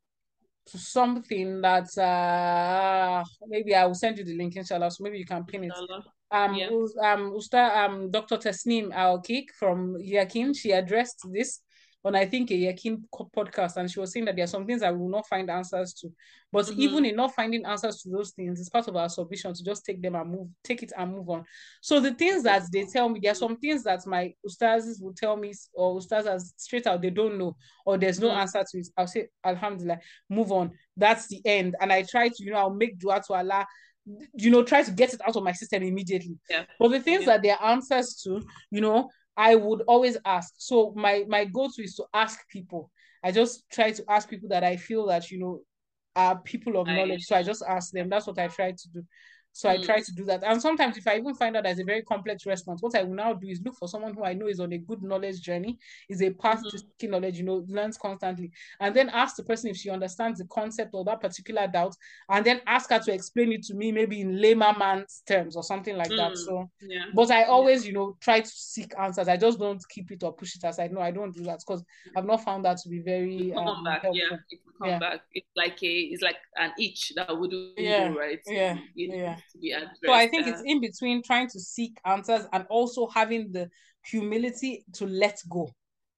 [0.65, 5.25] to something that uh maybe i will send you the link inshallah so maybe you
[5.25, 5.73] can pin it.
[6.31, 6.67] Um yeah.
[6.67, 9.21] um Usta, um dr tasnim al
[9.59, 11.61] from Yaqeen she addressed this
[12.05, 13.03] on I think a Yaqeen
[13.35, 15.49] podcast, and she was saying that there are some things that we will not find
[15.49, 16.09] answers to.
[16.51, 16.81] But mm-hmm.
[16.81, 19.83] even in not finding answers to those things, it's part of our submission to just
[19.83, 21.43] take them and move, take it and move on.
[21.81, 25.15] So the things that they tell me, there are some things that my ustazes will
[25.17, 27.57] tell me, or ustazas straight out, they don't know,
[27.87, 28.39] or there's no mm-hmm.
[28.39, 28.87] answer to it.
[28.95, 29.99] I'll say, Alhamdulillah,
[30.29, 30.71] move on.
[30.95, 31.75] That's the end.
[31.81, 33.65] And I try to, you know, I'll make dua to Allah
[34.35, 36.37] you know, try to get it out of my system immediately.
[36.47, 36.65] Yeah.
[36.79, 37.33] But the things yeah.
[37.33, 40.53] that there are answers to, you know, I would always ask.
[40.57, 42.91] So my my go-to is to ask people.
[43.23, 45.61] I just try to ask people that I feel that you know
[46.15, 47.25] are people of knowledge.
[47.25, 48.09] So I just ask them.
[48.09, 49.03] That's what I try to do.
[49.55, 49.71] So mm.
[49.71, 50.43] I try to do that.
[50.43, 53.13] And sometimes if I even find out there's a very complex response, what I will
[53.13, 55.79] now do is look for someone who I know is on a good knowledge journey,
[56.09, 56.71] is a path mm-hmm.
[56.71, 58.51] to seeking knowledge, you know, learns constantly.
[58.81, 61.95] And then ask the person if she understands the concept or that particular doubt,
[62.27, 65.95] and then ask her to explain it to me, maybe in layman's terms or something
[65.95, 66.17] like mm.
[66.17, 66.37] that.
[66.37, 67.05] So yeah.
[67.13, 69.29] but I always, you know, try to seek answers.
[69.29, 70.91] I just don't keep it or push it aside.
[70.91, 71.81] No, I don't do that because
[72.17, 74.19] I've not found that to be very come um, back, helpful.
[74.19, 74.37] yeah.
[74.49, 74.99] It come yeah.
[74.99, 75.21] back.
[75.33, 78.09] It's like a it's like an itch that would do yeah.
[78.09, 78.41] right.
[78.45, 78.77] Yeah.
[78.93, 79.99] yeah to be addressed.
[80.03, 83.69] So I think it's in between trying to seek answers and also having the
[84.05, 85.71] humility to let go.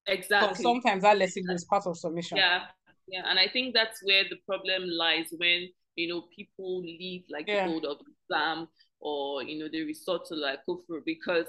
[0.07, 0.63] Exactly.
[0.63, 2.37] Sometimes that letting go is part of submission.
[2.37, 2.61] Yeah.
[3.07, 3.23] Yeah.
[3.25, 7.65] And I think that's where the problem lies when, you know, people leave like yeah.
[7.65, 8.67] the code of Islam
[8.99, 11.45] or, you know, they resort to like kufr because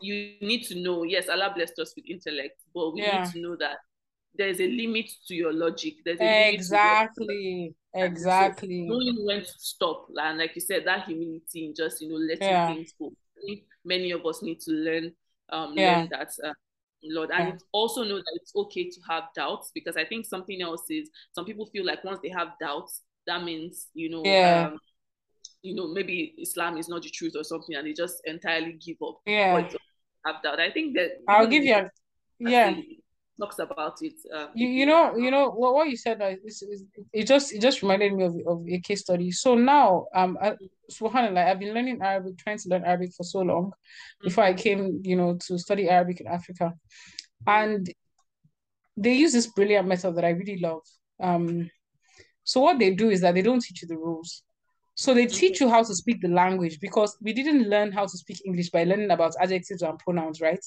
[0.00, 3.22] you need to know, yes, Allah blessed us with intellect, but we yeah.
[3.22, 3.78] need to know that
[4.34, 5.94] there's a limit to your logic.
[6.04, 8.86] There's a exactly, exactly.
[8.88, 12.16] So knowing when to stop, and like you said, that humility in just you know
[12.16, 12.74] letting yeah.
[12.74, 13.12] things go.
[13.84, 15.12] Many of us need to learn,
[15.50, 15.98] um, yeah.
[15.98, 16.32] learn that.
[16.42, 16.52] Uh,
[17.06, 17.54] Lord, and yeah.
[17.70, 21.44] also know that it's okay to have doubts because I think something else is some
[21.44, 24.68] people feel like once they have doubts, that means you know, yeah.
[24.72, 24.78] Um,
[25.60, 28.96] you know, maybe Islam is not the truth or something, and they just entirely give
[29.06, 29.18] up.
[29.26, 29.68] Yeah,
[30.24, 30.60] have doubt.
[30.60, 31.90] I think that I'll give you, a,
[32.38, 32.74] yeah
[33.38, 34.14] talks about it.
[34.32, 36.20] Um, you, you know, you know what, what you said.
[36.20, 36.34] Uh,
[37.12, 39.30] it just it just reminded me of, of a case study.
[39.30, 40.54] So now, um, I,
[40.90, 44.28] Subhanallah, I've been learning Arabic, trying to learn Arabic for so long, mm-hmm.
[44.28, 46.72] before I came, you know, to study Arabic in Africa,
[47.46, 47.88] and
[48.96, 50.82] they use this brilliant method that I really love.
[51.20, 51.70] Um,
[52.44, 54.42] so what they do is that they don't teach you the rules.
[54.96, 58.16] So they teach you how to speak the language because we didn't learn how to
[58.16, 60.64] speak English by learning about adjectives and pronouns, right?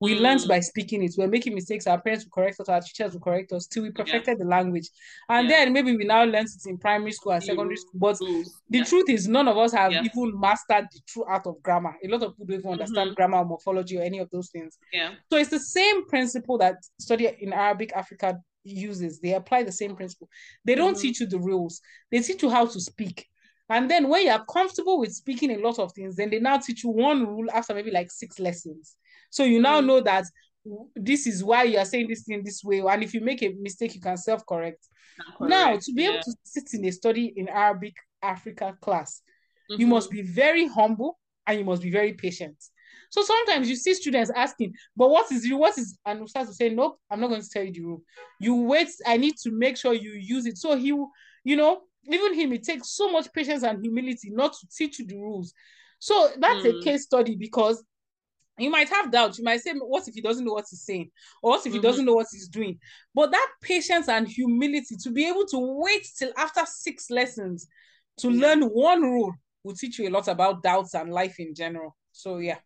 [0.00, 0.20] We mm.
[0.20, 1.14] learned by speaking it.
[1.16, 1.86] We're making mistakes.
[1.86, 2.68] Our parents will correct us.
[2.68, 4.44] Our teachers will correct us till we perfected yeah.
[4.44, 4.88] the language.
[5.28, 5.64] And yeah.
[5.64, 7.98] then maybe we now learned it in primary school and secondary school.
[7.98, 8.44] But the
[8.78, 8.84] yeah.
[8.84, 11.94] truth is, none of us have even mastered the true art of grammar.
[12.04, 13.14] A lot of people don't even understand mm-hmm.
[13.14, 14.78] grammar, morphology, or any of those things.
[14.92, 15.12] Yeah.
[15.30, 19.20] So it's the same principle that study in Arabic Africa uses.
[19.20, 20.28] They apply the same principle.
[20.64, 21.00] They don't mm-hmm.
[21.00, 21.80] teach you the rules.
[22.10, 23.26] They teach you how to speak.
[23.68, 26.84] And then when you're comfortable with speaking a lot of things, then they now teach
[26.84, 28.94] you one rule after maybe like six lessons.
[29.30, 29.86] So you now mm.
[29.86, 30.24] know that
[30.94, 32.80] this is why you are saying this thing this way.
[32.80, 34.86] And if you make a mistake, you can self-correct.
[35.40, 36.10] Now, to be yeah.
[36.10, 39.22] able to sit in a study in Arabic Africa class,
[39.70, 39.80] mm-hmm.
[39.80, 42.56] you must be very humble and you must be very patient.
[43.10, 45.56] So sometimes you see students asking, but what is you?
[45.56, 48.02] What is and start to say, nope, I'm not going to tell you the rule.
[48.40, 50.58] You wait, I need to make sure you use it.
[50.58, 54.66] So he, you know, even him, it takes so much patience and humility not to
[54.76, 55.52] teach you the rules.
[55.98, 56.80] So that's mm.
[56.80, 57.82] a case study because
[58.58, 59.38] you might have doubts.
[59.38, 61.10] You might say, What if he doesn't know what he's saying?
[61.42, 61.86] Or what if he mm-hmm.
[61.86, 62.78] doesn't know what he's doing?
[63.14, 67.66] But that patience and humility to be able to wait till after six lessons
[68.18, 68.46] to yeah.
[68.46, 71.96] learn one rule will teach you a lot about doubts and life in general.
[72.12, 72.58] So, yeah.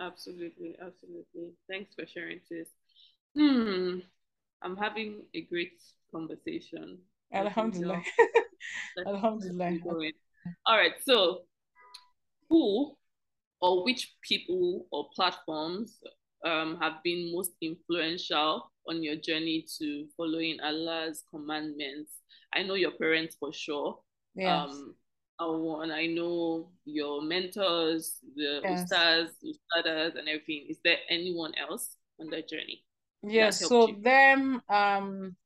[0.00, 0.76] Absolutely.
[0.80, 1.52] Absolutely.
[1.68, 2.68] Thanks for sharing this.
[3.36, 3.98] Hmm.
[4.62, 5.80] I'm having a great
[6.12, 6.98] conversation.
[7.32, 8.02] Alhamdulillah.
[9.06, 9.78] Alhamdulillah.
[10.66, 10.92] All right.
[11.04, 11.42] So,
[12.48, 12.96] who
[13.60, 15.98] or which people or platforms
[16.44, 22.12] um, have been most influential on your journey to following Allah's commandments?
[22.54, 23.98] I know your parents for sure.
[24.34, 24.70] Yes.
[24.70, 24.94] Um,
[25.38, 28.92] one, I know your mentors, the yes.
[28.92, 30.66] ustadas, and everything.
[30.68, 32.84] Is there anyone else on that journey?
[33.22, 33.66] Yes.
[33.66, 34.02] So you?
[34.02, 35.36] them, um,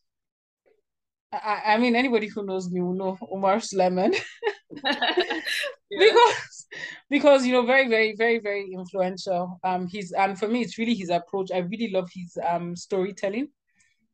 [1.32, 4.14] I, I mean, anybody who knows me will know Omar Suleiman.
[5.98, 6.66] because
[7.10, 9.58] because you know very very very very influential.
[9.64, 11.50] Um he's and for me it's really his approach.
[11.52, 13.48] I really love his um storytelling.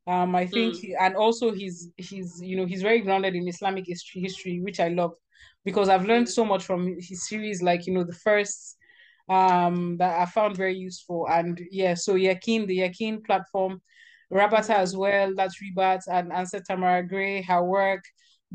[0.07, 0.79] Um i think mm.
[0.79, 4.79] he, and also he's he's you know he's very grounded in islamic history history which
[4.79, 5.13] i love.
[5.63, 6.31] Because i've learned mm.
[6.31, 8.77] so much from his series like you know the first
[9.29, 11.27] um that i found very useful.
[11.29, 13.81] And yeah so Yaqeen the Yaqeen platform
[14.31, 18.03] Rabata as well, that's Ribaat and Anse Tamara Gray, her work,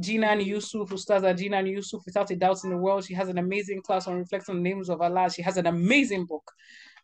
[0.00, 3.04] Jinan Yousef, Ustaza Jinan Yousef, without a doubt in the world.
[3.04, 5.30] She has an amazing class on reflecting the names of Allah.
[5.30, 6.50] She has an amazing book.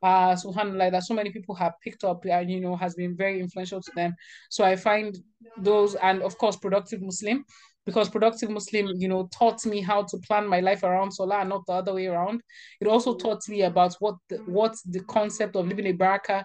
[0.02, 3.40] Uh, subhanAllah, that so many people have picked up and, you know, has been very
[3.40, 4.14] influential to them.
[4.50, 5.16] So I find
[5.56, 7.44] those, and of course, Productive Muslim,
[7.86, 11.50] because Productive Muslim, you know, taught me how to plan my life around Salah and
[11.50, 12.42] not the other way around.
[12.80, 16.44] It also taught me about what the, what the concept of living a baraka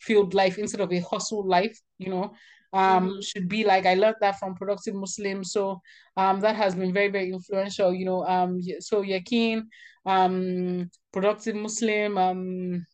[0.00, 2.32] filled life instead of a hustle life, you know,
[2.72, 3.20] um, mm-hmm.
[3.20, 3.86] should be like.
[3.86, 5.44] I learned that from Productive Muslim.
[5.44, 5.80] So
[6.16, 8.24] um, that has been very, very influential, you know.
[8.26, 9.62] Um, so Yaqeen,
[10.06, 12.86] um, Productive Muslim, um,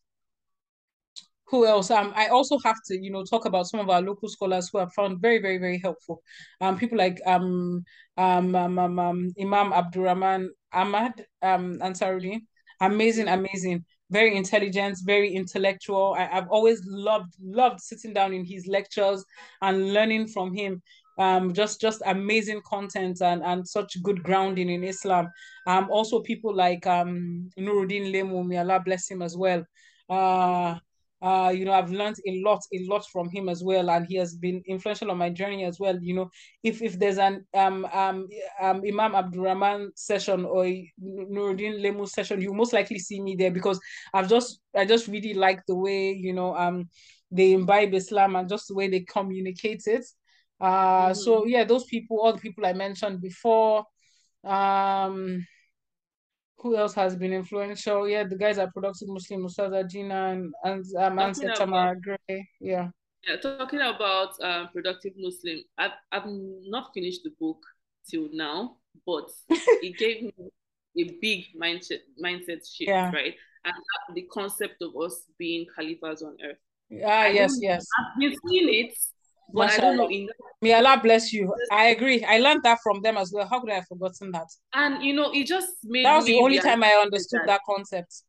[1.47, 1.91] who else?
[1.91, 4.79] Um, I also have to, you know, talk about some of our local scholars who
[4.79, 6.23] have found very, very, very helpful.
[6.61, 7.85] Um, people like um,
[8.17, 12.41] um, um, um, um Imam Abdurrahman Ahmad um, Ansarudin.
[12.81, 16.15] Amazing, amazing very intelligent, very intellectual.
[16.17, 19.25] I, have always loved loved sitting down in his lectures
[19.63, 20.83] and learning from him.
[21.19, 25.31] Um, just just amazing content and and such good grounding in Islam.
[25.67, 29.65] Um, also people like um Nuruddin Lemu, may Allah bless him as well.
[30.09, 30.79] Uh,
[31.25, 34.17] uh, you know, I've learned a lot, a lot from him as well, and he
[34.17, 35.99] has been influential on my journey as well.
[35.99, 36.31] You know,
[36.63, 38.29] if if there's an um um,
[38.61, 40.65] um Imam Abdurrahman session or
[41.03, 43.81] Nuruddin Lemu session, you most likely see me there because
[44.13, 46.91] I've just I just really like the way you know um
[47.31, 50.05] they imbibe Islam and just the way they communicate it.
[50.61, 51.15] Uh, mm-hmm.
[51.15, 53.87] so yeah, those people, all the people I mentioned before,
[54.45, 55.47] um
[56.65, 58.09] who else has been influential?
[58.09, 62.49] Yeah, the guys are Productive Muslim, Mustaza Jinan, and um, Tamara Gray.
[62.59, 62.89] Yeah.
[63.29, 67.59] Yeah, talking about um, Productive Muslim, I've, I've not finished the book
[68.11, 68.77] till now,
[69.07, 70.33] but it gave me
[70.99, 73.11] a big mindset mindset shift, yeah.
[73.13, 73.35] right?
[73.67, 73.75] And
[74.15, 76.57] the concept of us being caliphs on earth.
[77.05, 77.87] Ah, yes, yes.
[77.99, 78.95] I've been seeing it,
[79.53, 80.37] but I don't know enough.
[80.61, 81.53] May Allah bless you.
[81.71, 82.25] I agree.
[82.25, 83.47] I learned that from them as well.
[83.47, 84.47] How could I have forgotten that?
[84.73, 87.61] And you know, it just made that was the only time I understood that, that
[87.69, 88.23] concept.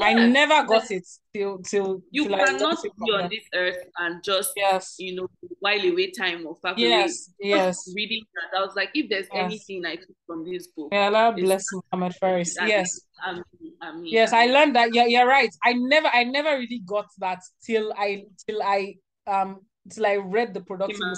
[0.00, 4.52] I never got it till till you till cannot be on this earth and just
[4.56, 5.28] yes you know
[5.60, 9.44] while away time or fact yes yes reading that I was like if there's yes.
[9.44, 13.42] anything I took from this book yeah Allah bless Muhammad Faris yes I mean,
[13.80, 17.06] I mean, yes I learned that yeah you're right I never I never really got
[17.18, 18.96] that till I till I
[19.26, 19.60] um
[19.90, 21.12] till I read the production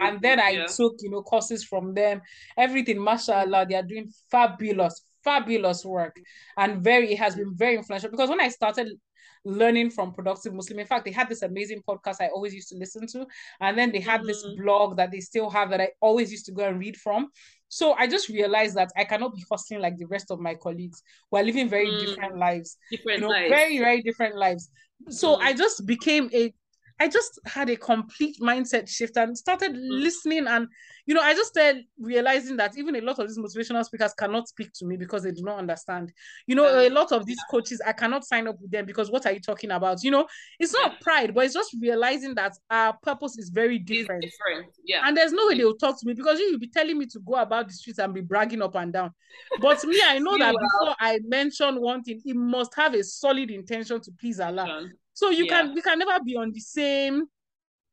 [0.00, 0.66] and then I yeah.
[0.66, 2.20] took you know courses from them.
[2.56, 6.16] Everything, mashallah, they are doing fabulous, fabulous work,
[6.56, 8.88] and very it has been very influential because when I started
[9.44, 12.76] learning from productive muslim in fact they had this amazing podcast i always used to
[12.76, 13.26] listen to
[13.60, 14.28] and then they had mm-hmm.
[14.28, 17.28] this blog that they still have that i always used to go and read from
[17.68, 21.02] so i just realized that i cannot be hustling like the rest of my colleagues
[21.30, 22.06] who are living very mm.
[22.06, 23.50] different lives different you know lives.
[23.50, 24.70] very very different lives
[25.10, 25.40] so mm.
[25.40, 26.52] i just became a
[27.00, 29.88] I just had a complete mindset shift and started mm.
[29.88, 30.46] listening.
[30.46, 30.68] And,
[31.06, 34.46] you know, I just started realizing that even a lot of these motivational speakers cannot
[34.46, 36.12] speak to me because they do not understand.
[36.46, 39.26] You know, a lot of these coaches, I cannot sign up with them because what
[39.26, 40.04] are you talking about?
[40.04, 40.26] You know,
[40.60, 44.22] it's not pride, but it's just realizing that our purpose is very different.
[44.22, 44.72] It's different.
[44.84, 45.02] Yeah.
[45.04, 47.06] And there's no way they will talk to me because you will be telling me
[47.06, 49.10] to go about the streets and be bragging up and down.
[49.60, 53.50] But me, I know that before I mention one thing, it must have a solid
[53.50, 54.88] intention to please Allah.
[55.14, 55.62] So you yeah.
[55.62, 57.24] can we can never be on the same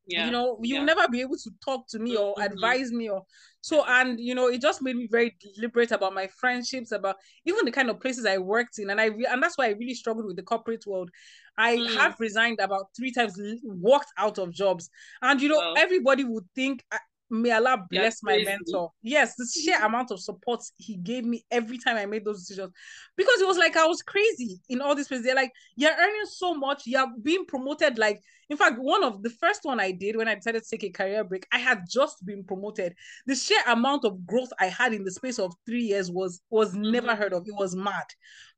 [0.06, 0.26] yeah.
[0.26, 0.84] you know you'll yeah.
[0.84, 2.52] never be able to talk to me or mm-hmm.
[2.52, 3.22] advise me or
[3.60, 7.64] so and you know it just made me very deliberate about my friendships about even
[7.64, 9.94] the kind of places i worked in and i re- and that's why i really
[9.94, 11.10] struggled with the corporate world
[11.56, 11.96] i mm.
[11.96, 14.90] have resigned about three times walked out of jobs
[15.22, 16.84] and you know everybody would think
[17.32, 18.90] may Allah bless my mentor.
[19.00, 22.72] Yes, the sheer amount of support he gave me every time I made those decisions.
[23.16, 25.24] Because it was like I was crazy in all these places.
[25.24, 27.98] They're like, you're earning so much, you're being promoted.
[27.98, 30.84] Like, in fact, one of the first one I did when I decided to take
[30.84, 32.94] a career break, I had just been promoted.
[33.26, 36.74] The sheer amount of growth I had in the space of three years was was
[36.74, 37.22] never mm-hmm.
[37.22, 37.48] heard of.
[37.48, 38.04] It was mad.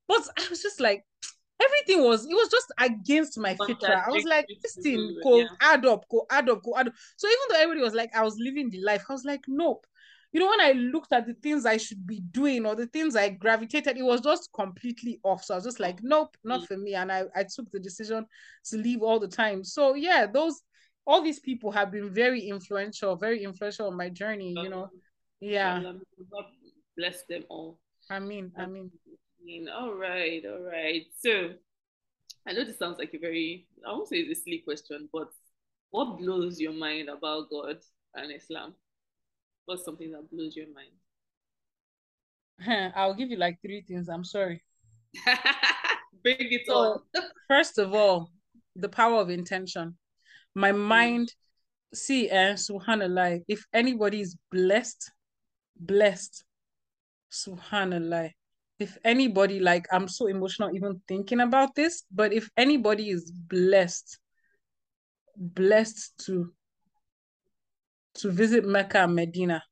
[0.08, 1.04] But I was just like,
[1.64, 4.06] everything was it was just against my fitra.
[4.06, 5.46] I was like, this thing go yeah.
[5.60, 6.94] add up, go add up, go add up.
[7.16, 9.86] So even though everybody was like, I was living the life, I was like, nope.
[10.32, 13.14] You know, when I looked at the things I should be doing or the things
[13.14, 15.44] I gravitated, it was just completely off.
[15.44, 16.66] So I was just like, nope, not mm.
[16.66, 16.94] for me.
[16.94, 18.26] And I, I took the decision
[18.64, 19.62] to leave all the time.
[19.62, 20.60] So yeah, those
[21.06, 24.88] all these people have been very influential, very influential on my journey, you know.
[25.40, 25.92] Yeah.
[26.96, 27.78] Bless them all.
[28.10, 28.90] I mean, I mean
[29.76, 31.02] all right, all right.
[31.18, 31.50] So
[32.46, 35.28] I know this sounds like a very, I won't say it's a silly question, but
[35.90, 37.78] what blows your mind about God
[38.14, 38.74] and Islam?
[39.66, 40.92] What's something that blows your mind?
[42.96, 44.08] I'll give you like three things.
[44.08, 44.62] I'm sorry.
[46.22, 47.00] Bring it so, on.
[47.48, 48.30] first of all,
[48.76, 49.96] the power of intention.
[50.54, 50.78] My mm.
[50.78, 51.32] mind,
[51.92, 55.10] see, and eh, subhanallah, if anybody is blessed,
[55.78, 56.44] blessed,
[57.32, 58.30] subhanallah,
[58.78, 64.18] if anybody like i'm so emotional even thinking about this but if anybody is blessed
[65.36, 66.52] blessed to
[68.14, 69.62] to visit mecca and medina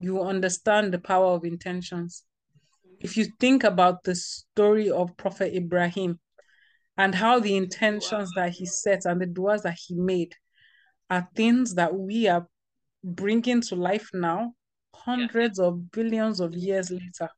[0.00, 2.24] you will understand the power of intentions
[3.00, 6.18] if you think about the story of prophet ibrahim
[6.96, 8.44] and how the intentions wow.
[8.44, 10.34] that he set and the duas that he made
[11.08, 12.46] are things that we are
[13.02, 14.52] bringing to life now
[14.94, 15.66] hundreds yeah.
[15.66, 17.28] of billions of years later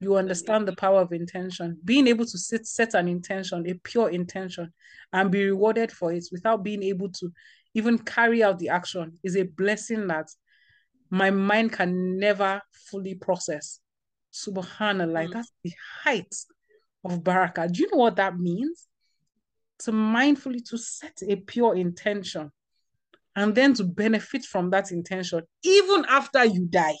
[0.00, 1.78] you understand the power of intention.
[1.84, 4.72] Being able to set, set an intention, a pure intention,
[5.12, 7.32] and be rewarded for it without being able to
[7.74, 10.28] even carry out the action is a blessing that
[11.10, 13.80] my mind can never fully process.
[14.32, 15.32] Subhanallah, mm.
[15.32, 15.72] that's the
[16.02, 16.34] height
[17.04, 17.72] of barakah.
[17.72, 18.86] Do you know what that means?
[19.80, 22.50] To mindfully to set a pure intention
[23.36, 26.96] and then to benefit from that intention even after you die.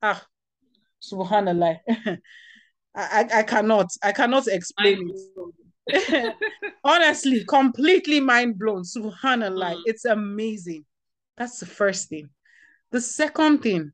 [0.00, 0.24] Ah,
[1.02, 1.78] Subhanallah.
[2.94, 3.88] I, I cannot.
[4.02, 6.34] I cannot explain it.
[6.84, 8.82] Honestly, completely mind blown.
[8.82, 9.74] Subhanallah.
[9.74, 9.82] Mm.
[9.86, 10.84] It's amazing.
[11.36, 12.28] That's the first thing.
[12.90, 13.92] The second thing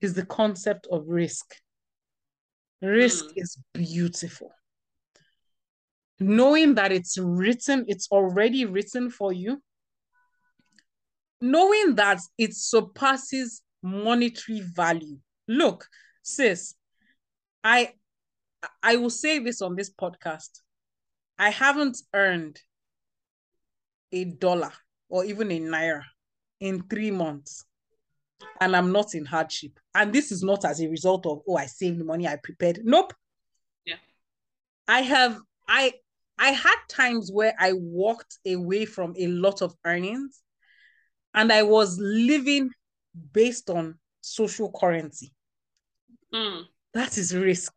[0.00, 1.42] is the concept of rizq.
[2.82, 3.32] Rizq mm.
[3.36, 4.52] is beautiful.
[6.18, 9.60] Knowing that it's written, it's already written for you.
[11.40, 15.18] Knowing that it surpasses monetary value.
[15.46, 15.86] Look,
[16.26, 16.74] sis,
[17.62, 17.92] I
[18.82, 20.60] I will say this on this podcast.
[21.38, 22.60] I haven't earned
[24.12, 24.72] a dollar
[25.08, 26.02] or even a naira
[26.60, 27.64] in three months.
[28.60, 29.78] And I'm not in hardship.
[29.94, 32.80] And this is not as a result of, oh, I saved money, I prepared.
[32.84, 33.14] Nope.
[33.84, 33.96] Yeah.
[34.88, 35.38] I have
[35.68, 35.92] I
[36.38, 40.42] I had times where I walked away from a lot of earnings
[41.34, 42.70] and I was living
[43.32, 45.32] based on social currency.
[46.36, 46.64] Mm.
[46.94, 47.70] That is rizq.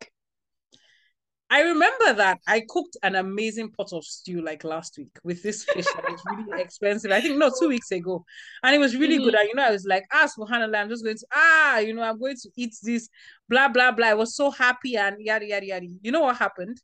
[1.52, 5.64] I remember that I cooked an amazing pot of stew like last week with this
[5.64, 7.10] fish that was really expensive.
[7.10, 8.24] I think no, two weeks ago,
[8.62, 9.24] and it was really mm-hmm.
[9.24, 9.34] good.
[9.34, 12.02] And you know, I was like, ah, subhanallah, I'm just going to ah, you know,
[12.02, 13.08] I'm going to eat this,
[13.48, 14.08] blah blah blah.
[14.08, 15.86] I was so happy and yada yada yada.
[16.02, 16.80] You know what happened?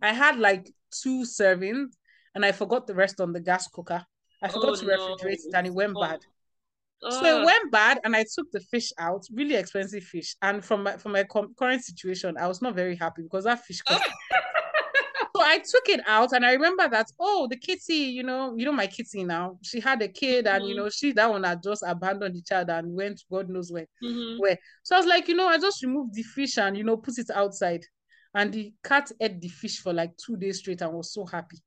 [0.00, 1.88] I had like two servings,
[2.34, 4.04] and I forgot the rest on the gas cooker.
[4.40, 5.48] I forgot oh, to refrigerate no.
[5.48, 6.00] it, and it went oh.
[6.00, 6.20] bad.
[7.02, 10.34] So it went bad, and I took the fish out, really expensive fish.
[10.42, 13.82] And from my from my current situation, I was not very happy because that fish
[13.82, 14.02] cost.
[15.36, 18.64] so I took it out and I remember that, oh, the kitty, you know, you
[18.64, 20.68] know, my kitty now, she had a kid and, mm-hmm.
[20.70, 23.86] you know, she, that one had just abandoned the child and went, God knows where,
[24.02, 24.40] mm-hmm.
[24.40, 24.56] where.
[24.82, 27.18] So I was like, you know, I just removed the fish and, you know, put
[27.18, 27.82] it outside.
[28.34, 31.58] And the cat ate the fish for like two days straight and was so happy.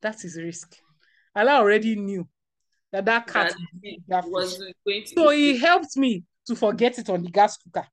[0.00, 0.74] That's his rizq.
[1.36, 2.26] Allah already knew
[2.92, 3.54] that that cat
[4.08, 7.86] that was going to So he helped me to forget it on the gas cooker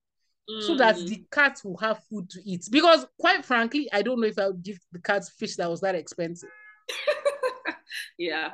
[0.61, 1.29] so that the mm.
[1.31, 2.65] cat will have food to eat.
[2.71, 5.81] Because quite frankly, I don't know if I would give the cat fish that was
[5.81, 6.49] that expensive.
[8.17, 8.51] yeah.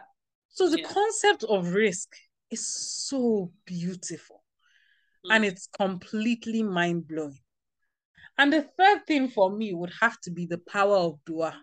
[0.50, 0.88] So the yeah.
[0.88, 2.08] concept of rizq
[2.50, 4.44] is so beautiful
[5.26, 5.36] mm.
[5.36, 7.40] and it's completely mind blowing.
[8.38, 11.56] And the third thing for me would have to be the power of dua.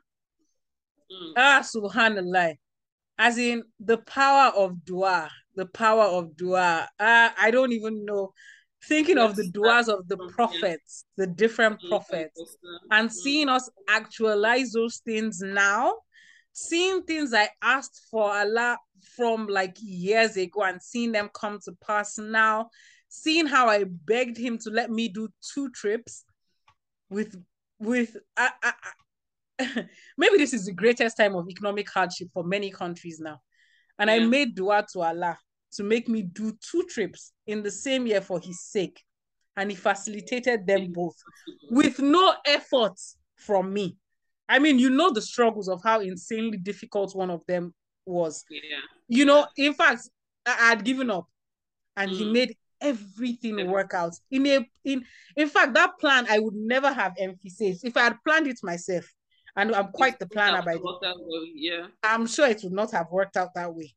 [1.11, 1.33] Mm.
[1.37, 2.57] Ah, subhanallah.
[3.21, 6.89] As in the power of dua, the power of dua.
[6.99, 8.33] Ah, I don't even know
[8.89, 12.57] thinking of the duas of the prophets, the different prophets,
[12.91, 15.97] and seeing us actualize those things now,
[16.55, 18.79] seeing things I asked for Allah
[19.17, 22.71] from like years ago and seeing them come to pass now,
[23.11, 26.25] seeing how I begged him to let me do two trips
[27.11, 27.37] with
[27.79, 28.73] with I, I,
[30.19, 33.41] maybe this is the greatest time of economic hardship for many countries now.
[33.99, 34.17] And yeah.
[34.17, 35.39] I made dua to Allah
[35.75, 39.03] to make me do two trips in the same year for his sake.
[39.57, 41.17] And he facilitated them both
[41.71, 42.99] with no effort
[43.37, 43.97] from me.
[44.49, 47.75] I mean, you know the struggles of how insanely difficult one of them
[48.07, 48.45] was.
[48.51, 48.79] Yeah.
[49.09, 50.09] You know, in fact,
[50.47, 51.27] I had given up
[51.97, 52.17] and mm.
[52.17, 53.67] he made everything yeah.
[53.67, 54.15] work out.
[54.31, 55.05] In a in
[55.37, 59.05] in fact, that plan I would never have emphasized if I had planned it myself.
[59.57, 61.87] And I'm quite the planner by the Yeah.
[62.03, 63.95] I'm sure it would not have worked out that way.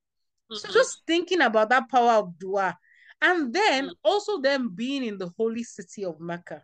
[0.51, 0.55] Mm-hmm.
[0.55, 2.77] So just thinking about that power of dua,
[3.21, 3.93] and then mm-hmm.
[4.03, 6.63] also them being in the holy city of Mecca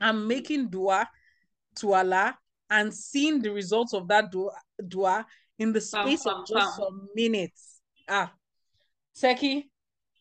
[0.00, 1.08] and making dua
[1.76, 2.36] to Allah
[2.70, 4.52] and seeing the results of that dua,
[4.88, 5.26] dua
[5.58, 7.80] in the space of just some minutes.
[8.08, 8.32] Ah,
[9.12, 9.70] Seki,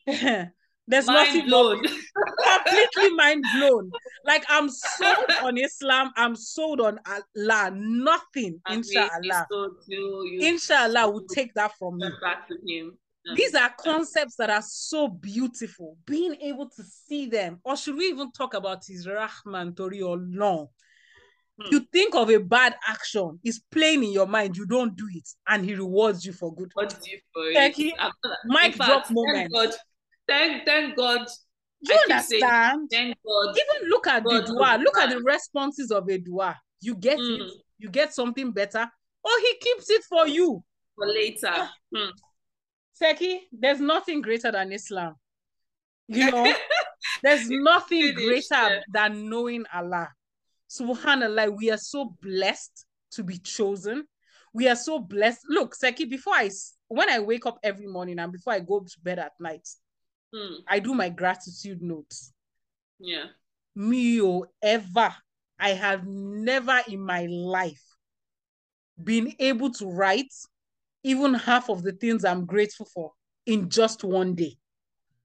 [0.88, 1.82] There's mind nothing blown.
[2.66, 3.91] completely mind blown.
[4.24, 6.12] Like I'm sold on Islam.
[6.16, 7.72] I'm sold on Allah.
[7.74, 9.48] Nothing, I inshallah.
[10.40, 12.10] inshallah, will take that from me.
[12.22, 12.98] Back to him.
[13.36, 15.98] These are concepts that are so beautiful.
[16.06, 20.18] Being able to see them, or should we even talk about his Rahman Tori or
[20.18, 20.70] no?
[21.60, 21.68] Hmm.
[21.72, 24.57] You think of a bad action, it's playing in your mind.
[24.57, 26.70] You don't do it, and he rewards you for good.
[26.76, 27.76] What do you for it?
[28.45, 29.52] Mic drop moment.
[29.52, 29.74] God,
[30.28, 31.28] thank thank God.
[31.84, 32.88] Do you understand?
[32.92, 33.56] Saying, thank God.
[33.56, 34.80] Even look at God the dua.
[34.82, 36.58] Look at the responses of a dua.
[36.82, 37.42] You get mm.
[37.42, 37.52] it.
[37.78, 38.90] You get something better,
[39.24, 40.64] or he keeps it for you
[40.96, 41.70] for later.
[41.94, 42.10] Hmm.
[42.94, 45.16] Seki, there's nothing greater than Islam.
[46.08, 46.54] You know,
[47.24, 50.10] there's nothing greater than knowing Allah.
[50.70, 54.06] Subhanallah, we are so blessed to be chosen.
[54.54, 55.42] We are so blessed.
[55.50, 56.50] Look, Seki, before I
[56.88, 59.68] when I wake up every morning and before I go to bed at night,
[60.34, 60.56] Hmm.
[60.68, 62.34] I do my gratitude notes.
[63.00, 63.26] Yeah.
[63.76, 65.14] Me or ever,
[65.60, 67.84] I have never in my life
[69.02, 70.34] been able to write
[71.04, 73.12] even half of the things I'm grateful for
[73.46, 74.58] in just one day,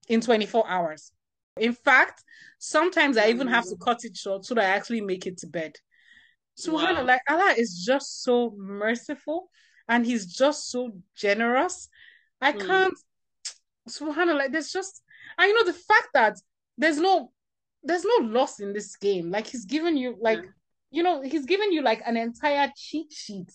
[0.08, 1.12] in 24 hours.
[1.56, 2.22] In fact,
[2.58, 3.82] sometimes I even have to hmm.
[3.82, 5.76] cut it short so that I actually make it to bed.
[6.54, 7.04] So wow.
[7.04, 9.48] like Allah is just so merciful
[9.88, 11.88] and He's just so generous.
[12.40, 12.66] I mm.
[12.66, 12.94] can't
[13.88, 15.02] subhanallah like there's just
[15.38, 16.36] and you know the fact that
[16.76, 17.30] there's no
[17.82, 19.30] there's no loss in this game.
[19.30, 20.50] Like he's given you like yeah.
[20.90, 23.50] you know he's given you like an entire cheat sheet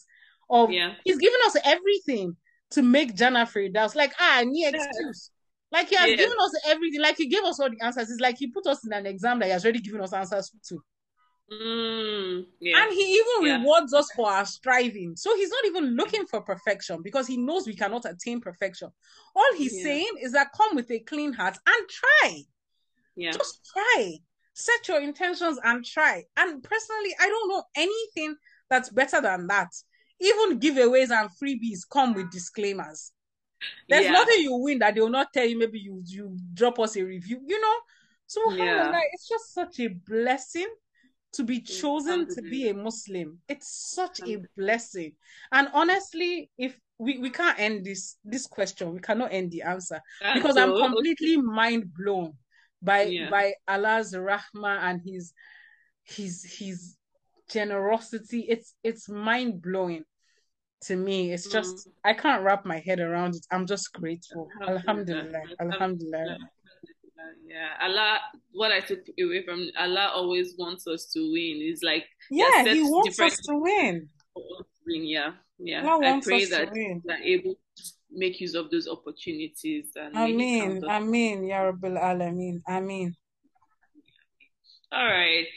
[0.49, 0.93] of yeah.
[1.03, 2.35] he's given us everything
[2.71, 5.31] to make Jannah Firdaus like ah any excuse.
[5.71, 6.15] Like he has yeah.
[6.15, 7.01] given us everything.
[7.01, 8.09] Like he gave us all the answers.
[8.09, 10.51] It's like he put us in an exam that he has already given us answers
[10.69, 10.79] to
[11.51, 12.83] Mm, yeah.
[12.83, 13.57] And he even yeah.
[13.59, 15.15] rewards us for our striving.
[15.15, 18.89] So he's not even looking for perfection because he knows we cannot attain perfection.
[19.35, 19.83] All he's yeah.
[19.83, 22.41] saying is that come with a clean heart and try.
[23.15, 23.31] Yeah.
[23.31, 24.13] Just try.
[24.53, 26.23] Set your intentions and try.
[26.37, 28.35] And personally, I don't know anything
[28.69, 29.69] that's better than that.
[30.19, 33.11] Even giveaways and freebies come with disclaimers.
[33.89, 35.57] There's nothing you win that they will not tell you.
[35.57, 37.41] Maybe you you drop us a review.
[37.45, 37.75] You know.
[38.27, 38.91] So yeah.
[39.11, 40.67] it's just such a blessing
[41.35, 43.39] to be chosen to be a Muslim.
[43.47, 45.13] It's such a blessing.
[45.51, 50.01] And honestly, if we, we can't end this this question, we cannot end the answer
[50.33, 52.33] because I'm completely mind blown
[52.81, 53.29] by yeah.
[53.29, 55.33] by Allah's rahma and his
[56.03, 56.95] his his
[57.49, 58.45] generosity.
[58.47, 60.03] It's it's mind blowing
[60.83, 61.33] to me.
[61.33, 61.91] It's just mm.
[62.05, 63.45] I can't wrap my head around it.
[63.51, 64.47] I'm just grateful.
[64.67, 65.43] Alhamdulillah.
[65.59, 66.37] Alhamdulillah
[67.47, 68.17] yeah allah
[68.53, 72.81] what i took away from allah always wants us to win it's like yeah he
[72.81, 74.09] wants us to win.
[74.87, 75.81] Yeah, yeah.
[75.85, 79.91] I pray that they're able to make use of those opportunities.
[79.95, 82.61] And I mean, I mean, Ya Rabbil Alameen.
[82.67, 83.15] I mean.
[84.91, 85.47] All right.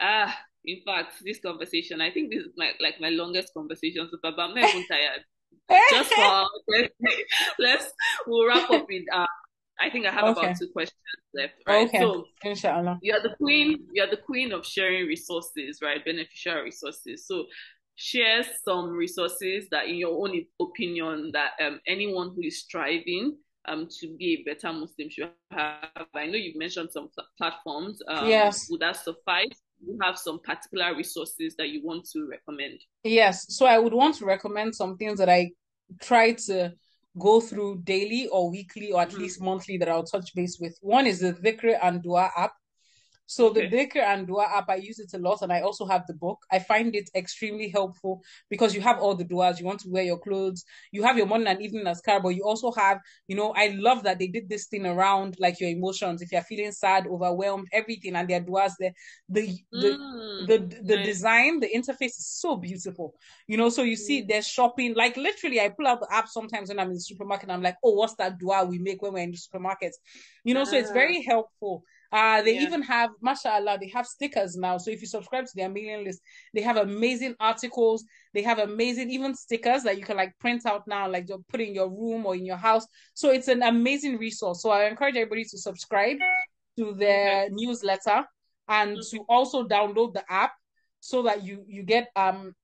[0.00, 4.18] Ah, in fact, this conversation, I think this is my like my longest conversation so
[4.20, 5.24] far, but I'm not even tired.
[5.90, 6.94] Just for let's,
[7.58, 7.92] let's
[8.26, 9.26] we'll wrap up with uh
[9.80, 10.46] I think I have okay.
[10.46, 10.98] about two questions
[11.34, 11.88] left, right?
[11.88, 11.98] Okay.
[11.98, 12.98] So Inshallah.
[13.02, 16.04] You're the queen, you're the queen of sharing resources, right?
[16.04, 17.26] Beneficial resources.
[17.26, 17.46] So
[17.96, 23.36] share some resources that in your own opinion that um, anyone who is striving
[23.66, 26.06] um, to be a better Muslim should have.
[26.14, 28.00] I know you've mentioned some platforms.
[28.08, 28.66] Um, yes.
[28.70, 29.62] Would that suffice?
[29.84, 32.80] You have some particular resources that you want to recommend?
[33.02, 33.46] Yes.
[33.54, 35.50] So I would want to recommend some things that I
[36.00, 36.72] try to
[37.18, 39.22] go through daily or weekly or at mm-hmm.
[39.22, 40.76] least monthly that I'll touch base with.
[40.80, 42.52] One is the Dhikr and Dua app.
[43.26, 43.68] So okay.
[43.68, 46.14] the Dhikr and Dua app, I use it a lot, and I also have the
[46.14, 46.38] book.
[46.52, 49.58] I find it extremely helpful because you have all the duas.
[49.58, 50.64] You want to wear your clothes.
[50.92, 54.02] You have your morning and evening azkar, but you also have, you know, I love
[54.02, 56.20] that they did this thing around like your emotions.
[56.20, 58.92] If you're feeling sad, overwhelmed, everything, and their duas there.
[59.30, 61.06] The the mm, the the, the nice.
[61.06, 63.14] design, the interface is so beautiful.
[63.48, 64.28] You know, so you see, mm.
[64.28, 64.94] there's shopping.
[64.94, 67.50] Like literally, I pull out the app sometimes when I'm in the supermarket.
[67.50, 69.96] I'm like, oh, what's that dua we make when we're in the supermarket?
[70.44, 70.94] You know, so it's ah.
[70.94, 71.84] very helpful.
[72.14, 72.62] Uh, they yeah.
[72.62, 74.78] even have, mashallah, they have stickers now.
[74.78, 76.20] So if you subscribe to their mailing list,
[76.54, 78.04] they have amazing articles.
[78.32, 81.60] They have amazing even stickers that you can like print out now, like you put
[81.60, 82.86] in your room or in your house.
[83.14, 84.62] So it's an amazing resource.
[84.62, 86.18] So I encourage everybody to subscribe
[86.78, 87.48] to their okay.
[87.50, 88.24] newsletter
[88.68, 90.52] and to also download the app
[91.00, 92.54] so that you you get um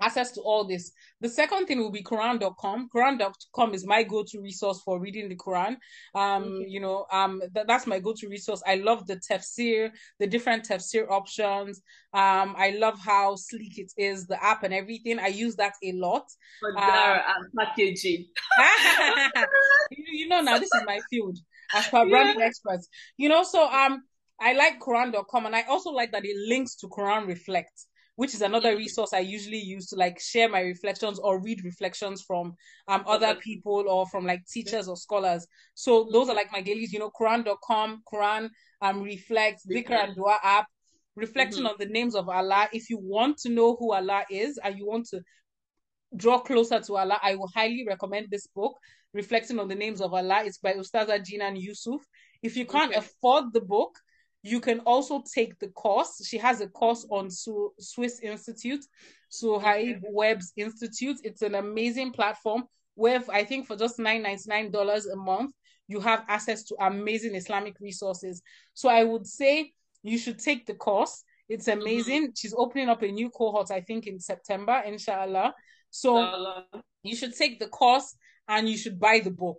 [0.00, 0.92] access to all this.
[1.20, 2.88] The second thing will be Quran.com.
[2.94, 5.76] Quran.com is my go-to resource for reading the Quran.
[6.14, 8.62] Um, you know, um, th- that's my go-to resource.
[8.66, 11.82] I love the tafsir, the different tafsir options.
[12.14, 15.18] Um, I love how sleek it is, the app and everything.
[15.18, 16.26] I use that a lot.
[16.62, 18.26] But um, packaging.
[19.90, 21.38] you, you, know, now this is my field
[21.74, 22.46] as per branding yeah.
[22.46, 22.88] experts.
[23.16, 24.02] You know, so um,
[24.40, 27.72] I like Quran.com, and I also like that it links to Quran Reflect
[28.18, 32.20] which is another resource I usually use to like share my reflections or read reflections
[32.20, 32.56] from
[32.88, 35.46] um other people or from like teachers or scholars.
[35.74, 38.50] So those are like my dailies, you know, Quran.com, Quran,
[38.82, 40.66] um, Reflect, Dhikr and Dua app,
[41.14, 41.68] reflecting mm-hmm.
[41.68, 42.68] on the names of Allah.
[42.72, 45.20] If you want to know who Allah is and you want to
[46.16, 48.76] draw closer to Allah, I will highly recommend this book,
[49.14, 50.42] Reflecting on the Names of Allah.
[50.44, 52.00] It's by Ustaza Jinan Yousef.
[52.42, 52.98] If you can't okay.
[52.98, 53.96] afford the book,
[54.42, 56.24] you can also take the course.
[56.26, 58.84] She has a course on Su- Swiss Institute,
[59.30, 60.00] Suhaib.
[60.10, 61.18] Webb's Institute.
[61.24, 65.52] It's an amazing platform where I think for just nine ninety nine dollars a month,
[65.88, 68.42] you have access to amazing Islamic resources.
[68.74, 71.24] So I would say you should take the course.
[71.48, 71.80] It's mm-hmm.
[71.80, 72.22] amazing.
[72.24, 72.32] Mm-hmm.
[72.36, 75.54] She's opening up a new cohort, I think, in September, inshallah.
[75.90, 76.64] So inshallah.
[77.02, 78.14] you should take the course
[78.48, 79.58] and you should buy the book.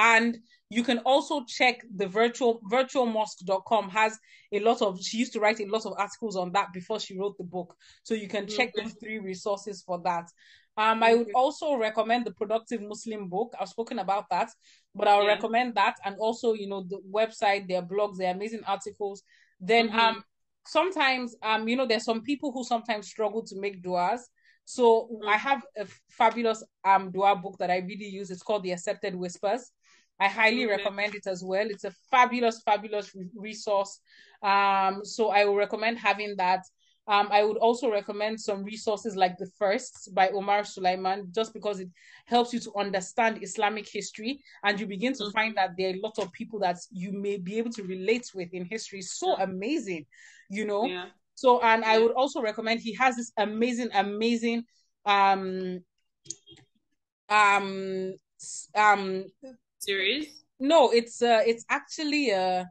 [0.00, 0.38] And
[0.70, 4.18] you can also check the virtual virtualmosque.com has
[4.52, 7.18] a lot of she used to write a lot of articles on that before she
[7.18, 7.76] wrote the book.
[8.02, 8.86] So you can check mm-hmm.
[8.86, 10.24] those three resources for that.
[10.78, 13.52] Um, I would also recommend the Productive Muslim book.
[13.60, 14.48] I've spoken about that,
[14.94, 15.34] but I'll yeah.
[15.34, 19.22] recommend that and also, you know, the website, their blogs, their amazing articles.
[19.60, 19.98] Then mm-hmm.
[19.98, 20.24] um
[20.66, 24.30] sometimes um, you know, there's some people who sometimes struggle to make duas.
[24.64, 25.28] So mm-hmm.
[25.28, 28.30] I have a fabulous um dua book that I really use.
[28.30, 29.72] It's called The Accepted Whispers.
[30.20, 30.76] I highly okay.
[30.76, 31.66] recommend it as well.
[31.68, 34.00] It's a fabulous, fabulous resource.
[34.42, 36.62] Um, so I will recommend having that.
[37.08, 41.80] Um, I would also recommend some resources like The First by Omar Suleiman, just because
[41.80, 41.88] it
[42.26, 45.32] helps you to understand Islamic history and you begin to mm-hmm.
[45.32, 48.30] find that there are a lot of people that you may be able to relate
[48.34, 49.02] with in history.
[49.02, 50.06] So amazing,
[50.50, 50.84] you know?
[50.84, 51.06] Yeah.
[51.34, 51.84] So, and.
[51.84, 54.64] I would also recommend he has this amazing, amazing
[55.06, 55.80] um
[57.28, 58.14] um
[58.74, 59.24] um
[59.80, 60.44] series?
[60.58, 62.68] No, it's uh, it's actually a,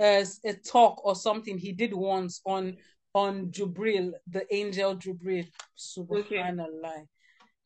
[0.00, 2.76] a a talk or something he did once on
[3.14, 5.46] on Jubril, the angel Jubril.
[5.78, 6.84] Subhanallah.
[6.84, 7.06] Okay.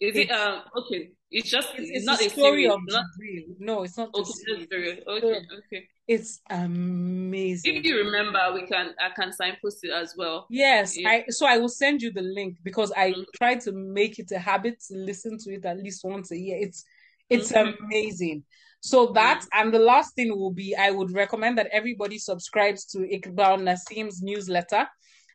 [0.00, 1.10] Is it's, it um okay?
[1.30, 3.04] It's just it's, it's not a story series, of not...
[3.04, 3.44] Jubril.
[3.58, 4.10] No, it's not.
[4.14, 5.88] Okay, okay, okay, okay.
[6.06, 7.76] It's amazing.
[7.76, 10.46] If you remember, we can I can signpost it as well.
[10.50, 11.08] Yes, yeah.
[11.08, 13.22] I so I will send you the link because I mm-hmm.
[13.36, 16.58] try to make it a habit to listen to it at least once a year.
[16.60, 16.84] It's
[17.30, 17.84] it's mm-hmm.
[17.84, 18.44] amazing.
[18.80, 19.60] So that mm-hmm.
[19.60, 24.22] and the last thing will be I would recommend that everybody subscribes to Iqbal Nasim's
[24.22, 24.86] newsletter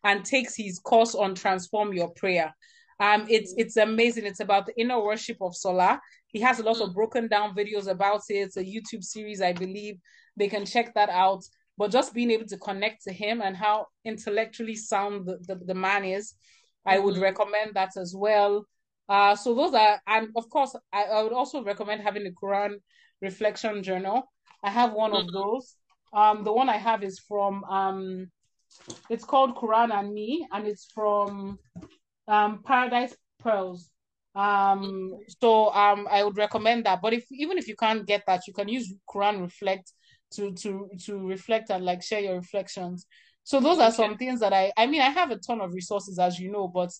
[0.03, 2.53] and takes his course on transform your prayer.
[2.99, 3.61] Um, it's mm-hmm.
[3.61, 4.25] it's amazing.
[4.25, 5.99] It's about the inner worship of Salah.
[6.27, 6.95] He has a lot of mm-hmm.
[6.95, 8.35] broken down videos about it.
[8.35, 9.95] It's a YouTube series, I believe.
[10.37, 11.43] They can check that out.
[11.77, 15.73] But just being able to connect to him and how intellectually sound the, the, the
[15.73, 16.35] man is,
[16.85, 18.67] I would recommend that as well.
[19.09, 22.75] Uh, so those are, and of course, I, I would also recommend having a Quran
[23.21, 24.23] reflection journal.
[24.63, 25.27] I have one mm-hmm.
[25.27, 25.75] of those.
[26.13, 28.27] Um, the one I have is from um,
[29.09, 31.59] it's called Quran and Me, and it's from
[32.27, 33.89] um Paradise Pearls.
[34.35, 37.01] Um, so um, I would recommend that.
[37.01, 39.91] But if even if you can't get that, you can use Quran Reflect
[40.35, 43.05] to to to reflect and like share your reflections.
[43.43, 46.17] So those are some things that I I mean I have a ton of resources
[46.19, 46.91] as you know, but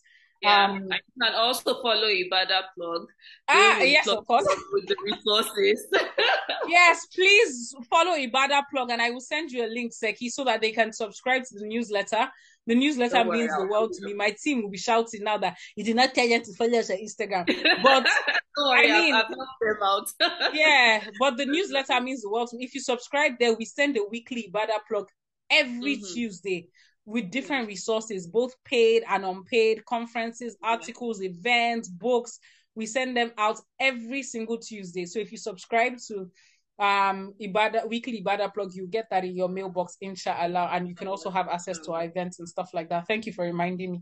[0.44, 3.08] yeah, um, I can also follow Ibadah plug.
[3.48, 4.46] Ah, yes, of course.
[4.74, 5.88] With the resources.
[6.68, 10.60] yes, please follow Ibadah plug, and I will send you a link, Seki, so that
[10.60, 12.30] they can subscribe to the newsletter.
[12.68, 14.14] The newsletter means the world to me.
[14.14, 16.90] My team will be shouting now that you did not tell them to follow us
[16.90, 17.46] on Instagram.
[17.84, 18.08] But
[18.58, 22.66] worry, I mean, I've, yeah, but the newsletter means the world to me.
[22.66, 25.08] If you subscribe there, we send a weekly Ibadah plug
[25.50, 26.14] every mm-hmm.
[26.14, 26.68] Tuesday
[27.06, 32.40] with different resources, both paid and unpaid, conferences, articles, events, books.
[32.76, 35.06] We send them out every single Tuesday.
[35.06, 36.30] So if you subscribe to
[36.80, 41.08] um Ibadah weekly Ibadah plug, you get that in your mailbox, inshallah, and you can
[41.08, 43.06] also have access to our events and stuff like that.
[43.08, 44.02] Thank you for reminding me.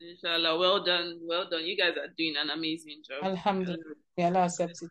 [0.00, 1.66] Inshallah, well done, well done.
[1.66, 3.24] You guys are doing an amazing job.
[3.24, 4.90] Alhamdulillah, Allah accepts it.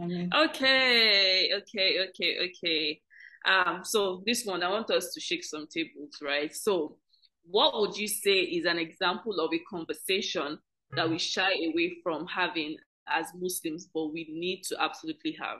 [0.00, 3.00] Okay, okay, okay, okay.
[3.44, 6.54] Um, so this one, I want us to shake some tables, right?
[6.54, 6.96] So,
[7.44, 10.58] what would you say is an example of a conversation
[10.92, 12.76] that we shy away from having
[13.08, 15.58] as Muslims, but we need to absolutely have?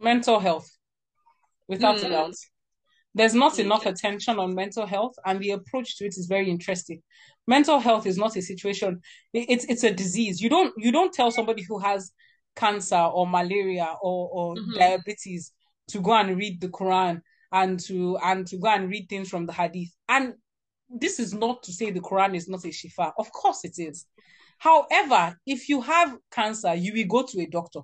[0.00, 0.70] Mental health,
[1.66, 2.04] without mm.
[2.04, 2.12] a hmm.
[2.12, 2.34] doubt.
[3.14, 3.60] There's not mm.
[3.60, 7.02] enough attention on mental health, and the approach to it is very interesting.
[7.46, 9.02] Mental health is not a situation;
[9.34, 10.40] it's it's a disease.
[10.40, 12.12] You don't you don't tell somebody who has
[12.56, 14.78] cancer or malaria or, or mm-hmm.
[14.78, 15.52] diabetes
[15.88, 17.20] to go and read the Quran
[17.52, 19.90] and to and to go and read things from the Hadith.
[20.08, 20.34] And
[20.88, 23.12] this is not to say the Quran is not a shifa.
[23.18, 24.06] Of course it is.
[24.58, 27.80] However, if you have cancer, you will go to a doctor.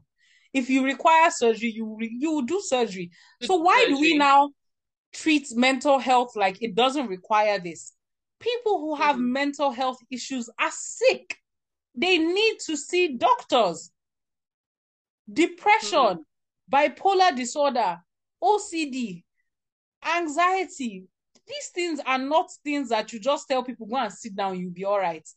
[0.53, 3.11] If you require surgery, you you will do surgery.
[3.43, 4.51] So why do we now
[5.13, 7.93] treat mental health like it doesn't require this?
[8.41, 9.31] People who have mm.
[9.31, 11.37] mental health issues are sick.
[11.95, 13.91] They need to see doctors.
[15.33, 16.25] Depression, mm
[16.73, 17.99] bipolar disorder,
[18.43, 19.23] OCD,
[20.17, 21.05] anxiety.
[21.47, 24.71] These things are not things that you just tell people go and sit down, you'll
[24.73, 25.29] be all right.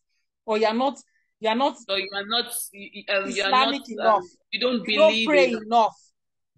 [0.46, 1.00] Or you're not
[1.40, 4.16] you're not so you are not um, you are not, um, enough.
[4.16, 5.64] Um, you don't you believe don't pray in...
[5.64, 5.96] enough.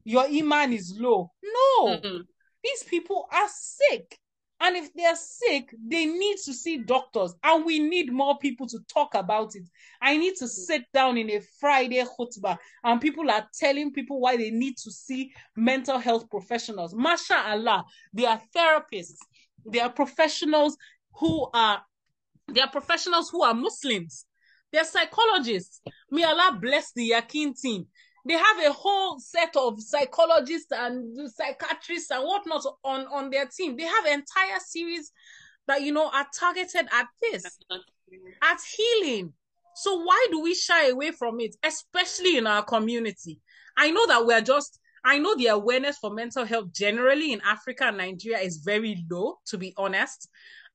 [0.05, 1.31] Your iman is low.
[1.43, 1.87] No.
[1.87, 2.21] Mm-hmm.
[2.63, 4.17] These people are sick.
[4.61, 7.34] And if they're sick, they need to see doctors.
[7.44, 9.64] And we need more people to talk about it.
[10.02, 14.36] I need to sit down in a Friday khutbah and people are telling people why
[14.36, 16.94] they need to see mental health professionals.
[16.94, 17.84] MashaAllah,
[18.14, 19.18] they are therapists.
[19.65, 20.76] They are professionals
[21.15, 21.81] who are
[22.48, 24.26] they are professionals who are Muslims.
[24.72, 25.81] They're psychologists.
[26.11, 27.88] May Allah bless the Yaqeen team
[28.27, 33.77] they have a whole set of psychologists and psychiatrists and whatnot on on their team.
[33.77, 35.11] They have entire series
[35.67, 37.45] that you know are targeted at this,
[38.41, 39.33] at healing.
[39.75, 43.39] So why do we shy away from it, especially in our community?
[43.77, 44.79] I know that we're just.
[45.05, 49.39] I know the awareness for mental health generally in Africa and Nigeria is very low,
[49.45, 50.27] to be honest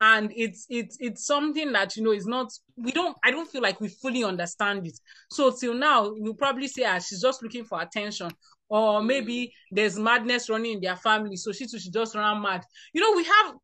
[0.05, 3.63] and it's it's it's something that you know is not we don't i don't feel
[3.63, 4.99] like we fully understand it.
[5.31, 8.31] So till now we'll probably say ah she's just looking for attention.
[8.69, 11.37] Or maybe there's madness running in their family.
[11.37, 12.63] So she should just run mad.
[12.93, 13.55] You know we have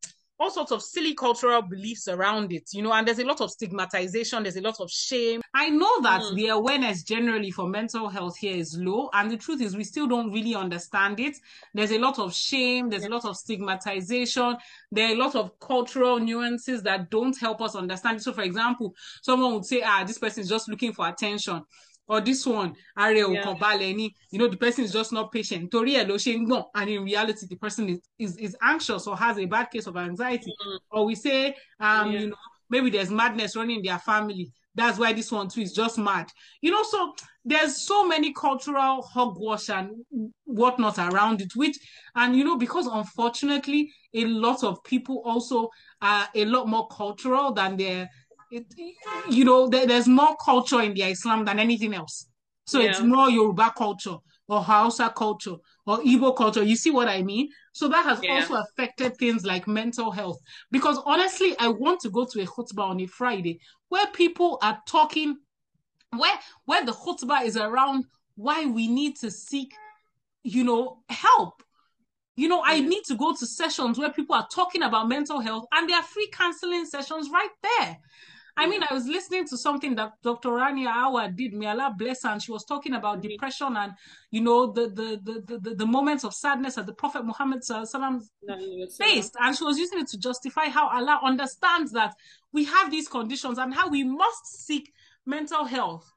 [0.41, 3.51] all sorts of silly cultural beliefs around it, you know, and there's a lot of
[3.51, 5.39] stigmatization, there's a lot of shame.
[5.53, 6.35] I know that mm.
[6.35, 10.07] the awareness generally for mental health here is low, and the truth is we still
[10.07, 11.37] don't really understand it.
[11.75, 14.57] There's a lot of shame, there's a lot of stigmatization,
[14.91, 18.23] there are a lot of cultural nuances that don't help us understand.
[18.23, 21.61] So, for example, someone would say, ah, this person is just looking for attention
[22.11, 24.09] or this one are yeah.
[24.31, 27.55] you know the person is just not patient Tori eloshing, no, and in reality the
[27.55, 30.77] person is, is, is anxious or has a bad case of anxiety mm-hmm.
[30.91, 32.19] or we say um yeah.
[32.19, 32.35] you know
[32.69, 36.27] maybe there's madness running in their family that's why this one too is just mad
[36.61, 37.13] you know so
[37.45, 39.89] there's so many cultural hogwash and
[40.43, 41.77] whatnot around it which
[42.15, 45.69] and you know because unfortunately a lot of people also
[46.01, 48.09] are a lot more cultural than they're
[48.51, 48.65] it,
[49.29, 52.27] you know, there, there's more culture in the Islam than anything else.
[52.67, 52.89] So yeah.
[52.91, 54.17] it's more Yoruba culture
[54.47, 55.55] or Hausa culture
[55.85, 56.63] or Igbo culture.
[56.63, 57.49] You see what I mean?
[57.73, 58.35] So that has yeah.
[58.35, 60.39] also affected things like mental health.
[60.71, 63.59] Because honestly, I want to go to a khutbah on a Friday
[63.89, 65.37] where people are talking,
[66.15, 68.05] where where the khutbah is around
[68.35, 69.73] why we need to seek,
[70.43, 71.63] you know, help.
[72.35, 75.65] You know, I need to go to sessions where people are talking about mental health
[75.73, 77.97] and there are free counseling sessions right there.
[78.57, 80.49] I mean, I was listening to something that Dr.
[80.49, 81.53] Rania Awaad did.
[81.53, 82.29] May Allah bless her.
[82.29, 83.29] And she was talking about mm-hmm.
[83.29, 83.93] depression and,
[84.29, 89.35] you know, the, the, the, the, the moments of sadness that the Prophet Muhammad faced.
[89.39, 92.13] And she was using it to justify how Allah understands that
[92.51, 94.91] we have these conditions and how we must seek
[95.25, 96.11] mental health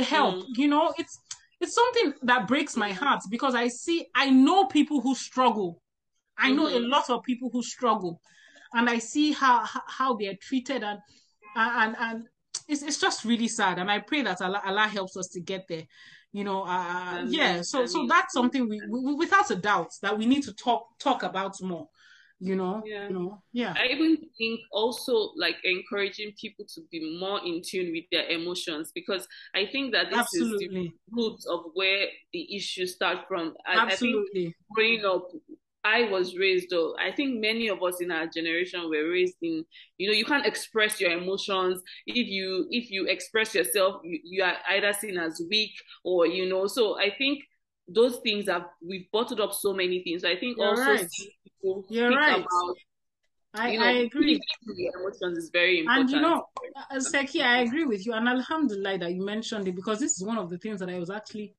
[0.00, 0.36] help.
[0.36, 0.44] Mm.
[0.56, 1.18] You know, it's
[1.60, 5.82] it's something that breaks my heart because I see I know people who struggle.
[6.38, 6.84] I know mm-hmm.
[6.84, 8.20] a lot of people who struggle,
[8.72, 10.98] and I see how how they are treated and
[11.56, 12.24] and and
[12.68, 13.78] it's it's just really sad.
[13.78, 15.84] And I pray that Allah, Allah helps us to get there.
[16.32, 17.62] You know, uh, yeah.
[17.62, 21.22] So so that's something we, we without a doubt that we need to talk talk
[21.22, 21.88] about more
[22.42, 23.06] you know yeah.
[23.06, 27.92] you know yeah i even think also like encouraging people to be more in tune
[27.92, 30.66] with their emotions because i think that this Absolutely.
[30.66, 34.48] is the root of where the issues start from I, Absolutely.
[34.48, 35.28] I growing up
[35.84, 36.94] I was raised though.
[36.98, 39.64] I think many of us in our generation were raised in,
[39.98, 41.82] you know, you can't express your emotions.
[42.06, 45.72] If you if you express yourself, you, you are either seen as weak
[46.04, 46.66] or you know.
[46.66, 47.42] So I think
[47.88, 50.24] those things have we've bottled up so many things.
[50.24, 51.08] I think You're also right.
[51.44, 52.38] people You're right.
[52.38, 52.76] about
[53.54, 54.40] I, you know, I agree.
[54.94, 56.00] Emotions is very important.
[56.00, 56.46] And you know,
[56.90, 58.14] uh, Seki, I agree with you.
[58.14, 60.98] And Alhamdulillah that you mentioned it because this is one of the things that I
[60.98, 61.54] was actually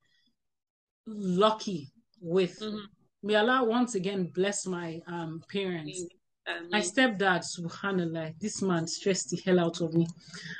[1.06, 2.58] lucky with.
[2.58, 2.78] Mm-hmm.
[3.24, 6.04] May Allah once again bless my um, parents.
[6.46, 6.70] Mm-hmm.
[6.70, 10.06] My stepdad, subhanallah, this man stressed the hell out of me.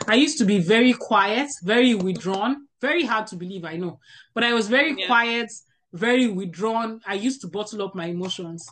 [0.09, 4.01] I used to be very quiet, very withdrawn, very hard to believe, I know.
[4.33, 5.07] But I was very yeah.
[5.07, 5.53] quiet,
[5.93, 7.01] very withdrawn.
[7.07, 8.67] I used to bottle up my emotions.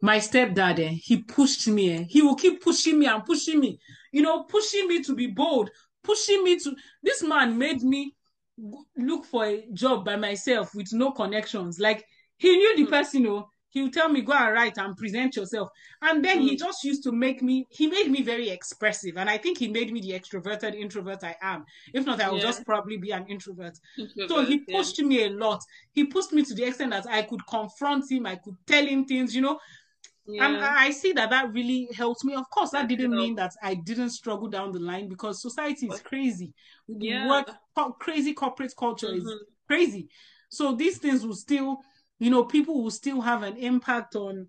[0.00, 1.92] My stepdad, eh, he pushed me.
[1.92, 2.04] Eh.
[2.08, 3.78] He will keep pushing me and pushing me.
[4.10, 5.68] You know, pushing me to be bold,
[6.02, 6.74] pushing me to.
[7.02, 8.14] This man made me
[8.96, 11.78] look for a job by myself with no connections.
[11.78, 12.06] Like
[12.42, 12.90] he knew the hmm.
[12.90, 15.70] person, you know, he would tell me go and write and present yourself
[16.02, 16.42] and then mm.
[16.42, 19.66] he just used to make me he made me very expressive and i think he
[19.66, 21.64] made me the extroverted introvert i am
[21.94, 22.46] if not i would yeah.
[22.46, 25.06] just probably be an introvert, introvert so he pushed yeah.
[25.06, 25.60] me a lot
[25.92, 29.04] he pushed me to the extent that i could confront him i could tell him
[29.04, 29.58] things you know
[30.24, 30.46] yeah.
[30.46, 32.34] And I see that that really helped me.
[32.34, 36.00] Of course, that didn't mean that I didn't struggle down the line because society is
[36.00, 36.54] crazy.
[36.86, 37.28] Yeah.
[37.28, 37.50] work,
[37.98, 39.26] crazy corporate culture mm-hmm.
[39.26, 39.34] is
[39.66, 40.08] crazy.
[40.48, 41.80] So these things will still
[42.22, 44.46] you know people will still have an impact on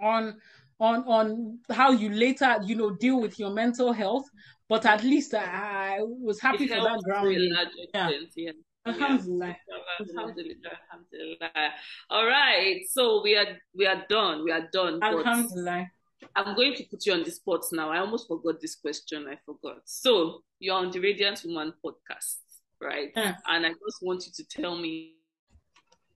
[0.00, 0.38] on
[0.78, 4.26] on on how you later you know deal with your mental health
[4.68, 7.52] but at least i, I was happy for that grounding
[7.94, 8.10] yeah.
[8.36, 8.52] yeah.
[8.84, 9.56] Alhamdulillah.
[10.00, 10.74] Alhamdulillah.
[10.90, 11.70] Alhamdulillah.
[12.10, 12.80] All right.
[12.90, 14.42] So we are we are done.
[14.42, 14.98] We are done.
[15.00, 15.86] Alhamdulillah.
[16.34, 17.92] I'm going to put you on the spot now.
[17.92, 19.28] I almost forgot this question.
[19.30, 19.82] I forgot.
[19.84, 22.38] So you're on the Radiant Woman podcast,
[22.80, 23.12] right?
[23.14, 23.36] Yeah.
[23.46, 25.21] And I just want you to tell me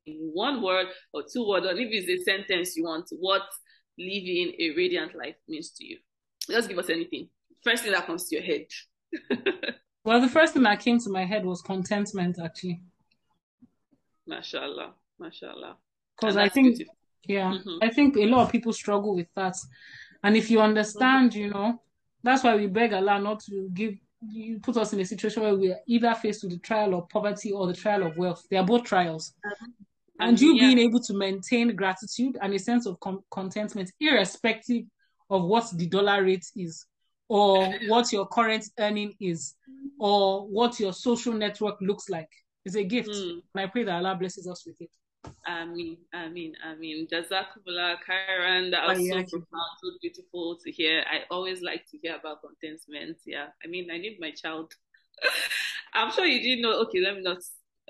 [0.06, 3.42] one word or two words, or if it's a sentence you want, what
[3.98, 5.98] living a radiant life means to you.
[6.48, 7.28] Just give us anything.
[7.64, 8.66] First thing that comes to your head.
[10.04, 12.80] well, the first thing that came to my head was contentment, actually.
[14.26, 15.76] Mashallah, mashallah.
[16.16, 16.94] Because I think, beautiful.
[17.24, 17.78] yeah, mm-hmm.
[17.82, 19.56] I think a lot of people struggle with that.
[20.22, 21.40] And if you understand, mm-hmm.
[21.40, 21.80] you know,
[22.22, 23.94] that's why we beg Allah not to give
[24.32, 27.52] you put us in a situation where we're either faced with the trial of poverty
[27.52, 28.44] or the trial of wealth.
[28.50, 29.34] They are both trials.
[30.18, 30.62] And you yeah.
[30.62, 34.84] being able to maintain gratitude and a sense of com- contentment irrespective
[35.30, 36.86] of what the dollar rate is
[37.28, 39.54] or what your current earning is
[39.98, 42.28] or what your social network looks like
[42.64, 43.40] is a gift mm.
[43.54, 44.90] and i pray that allah blesses us with it
[45.44, 51.04] I mean, I mean, I Jazakumullah Khairan, that was so profound, so beautiful to hear.
[51.10, 53.18] I always like to hear about contentment.
[53.26, 54.72] Yeah, I mean, I need my child.
[55.94, 56.80] I'm sure you didn't know.
[56.82, 57.38] Okay, let me not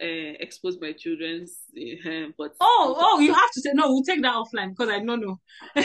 [0.03, 4.21] uh, expose my children's uh, but oh oh you have to say no we'll take
[4.23, 5.39] that offline because i don't know.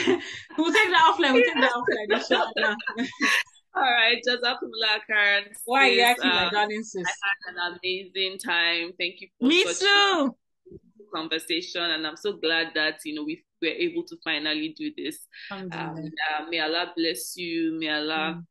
[0.58, 2.76] We'll take that offline we'll take that offline
[3.76, 5.44] all right just jazakumullah khairan.
[5.66, 7.08] Why are you acting um, like darling sis?
[7.08, 8.92] I had an amazing time.
[9.00, 10.36] Thank you for me too.
[11.14, 15.28] conversation and i'm so glad that you know we were able to finally do this.
[15.52, 15.94] Um, uh,
[16.50, 17.78] may allah bless you.
[17.80, 18.44] May allah mm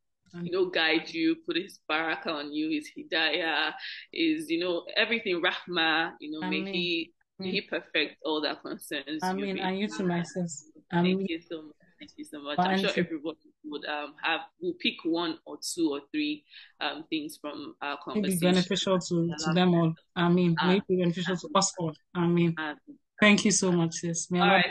[0.43, 3.73] you know, guide you, put his baraka on you, his hidayah,
[4.13, 9.23] is, you know, everything, rahma, you know, may he, may he perfect all that concerns
[9.23, 10.71] I mean, and you to my sis.
[10.91, 11.75] Thank you so much.
[11.99, 12.59] Thank you so much.
[12.59, 16.45] I'm sure everybody would um have will pick one or two or three
[16.81, 18.39] um things from our conversation.
[18.43, 19.95] Maybe beneficial to, to them all.
[20.17, 21.95] I mean, uh, maybe beneficial to us all.
[22.15, 22.75] I mean, uh,
[23.21, 24.29] Thank you so much, sis.
[24.33, 24.67] All right,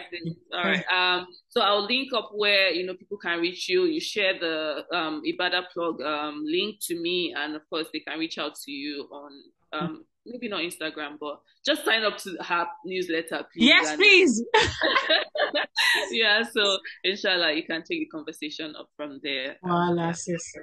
[0.53, 0.83] all right.
[0.91, 3.83] Um, so I'll link up where you know people can reach you.
[3.83, 8.17] You share the um Ibadah plug um link to me, and of course they can
[8.17, 9.31] reach out to you on
[9.73, 13.67] um maybe not Instagram, but just sign up to her newsletter, please.
[13.67, 14.43] Yes, and, please.
[16.11, 19.57] yeah, so inshallah you can take the conversation up from there.
[19.63, 20.53] Voila, sis.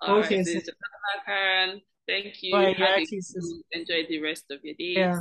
[0.00, 0.68] All okay, right, sis.
[2.06, 2.54] Thank you.
[2.54, 3.00] Have
[3.72, 4.94] enjoy the rest of your day.
[4.94, 5.20] Yeah.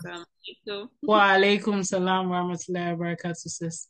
[1.01, 3.89] Wa alaikum salam wa rahmatullahi wa barakatuh, sis.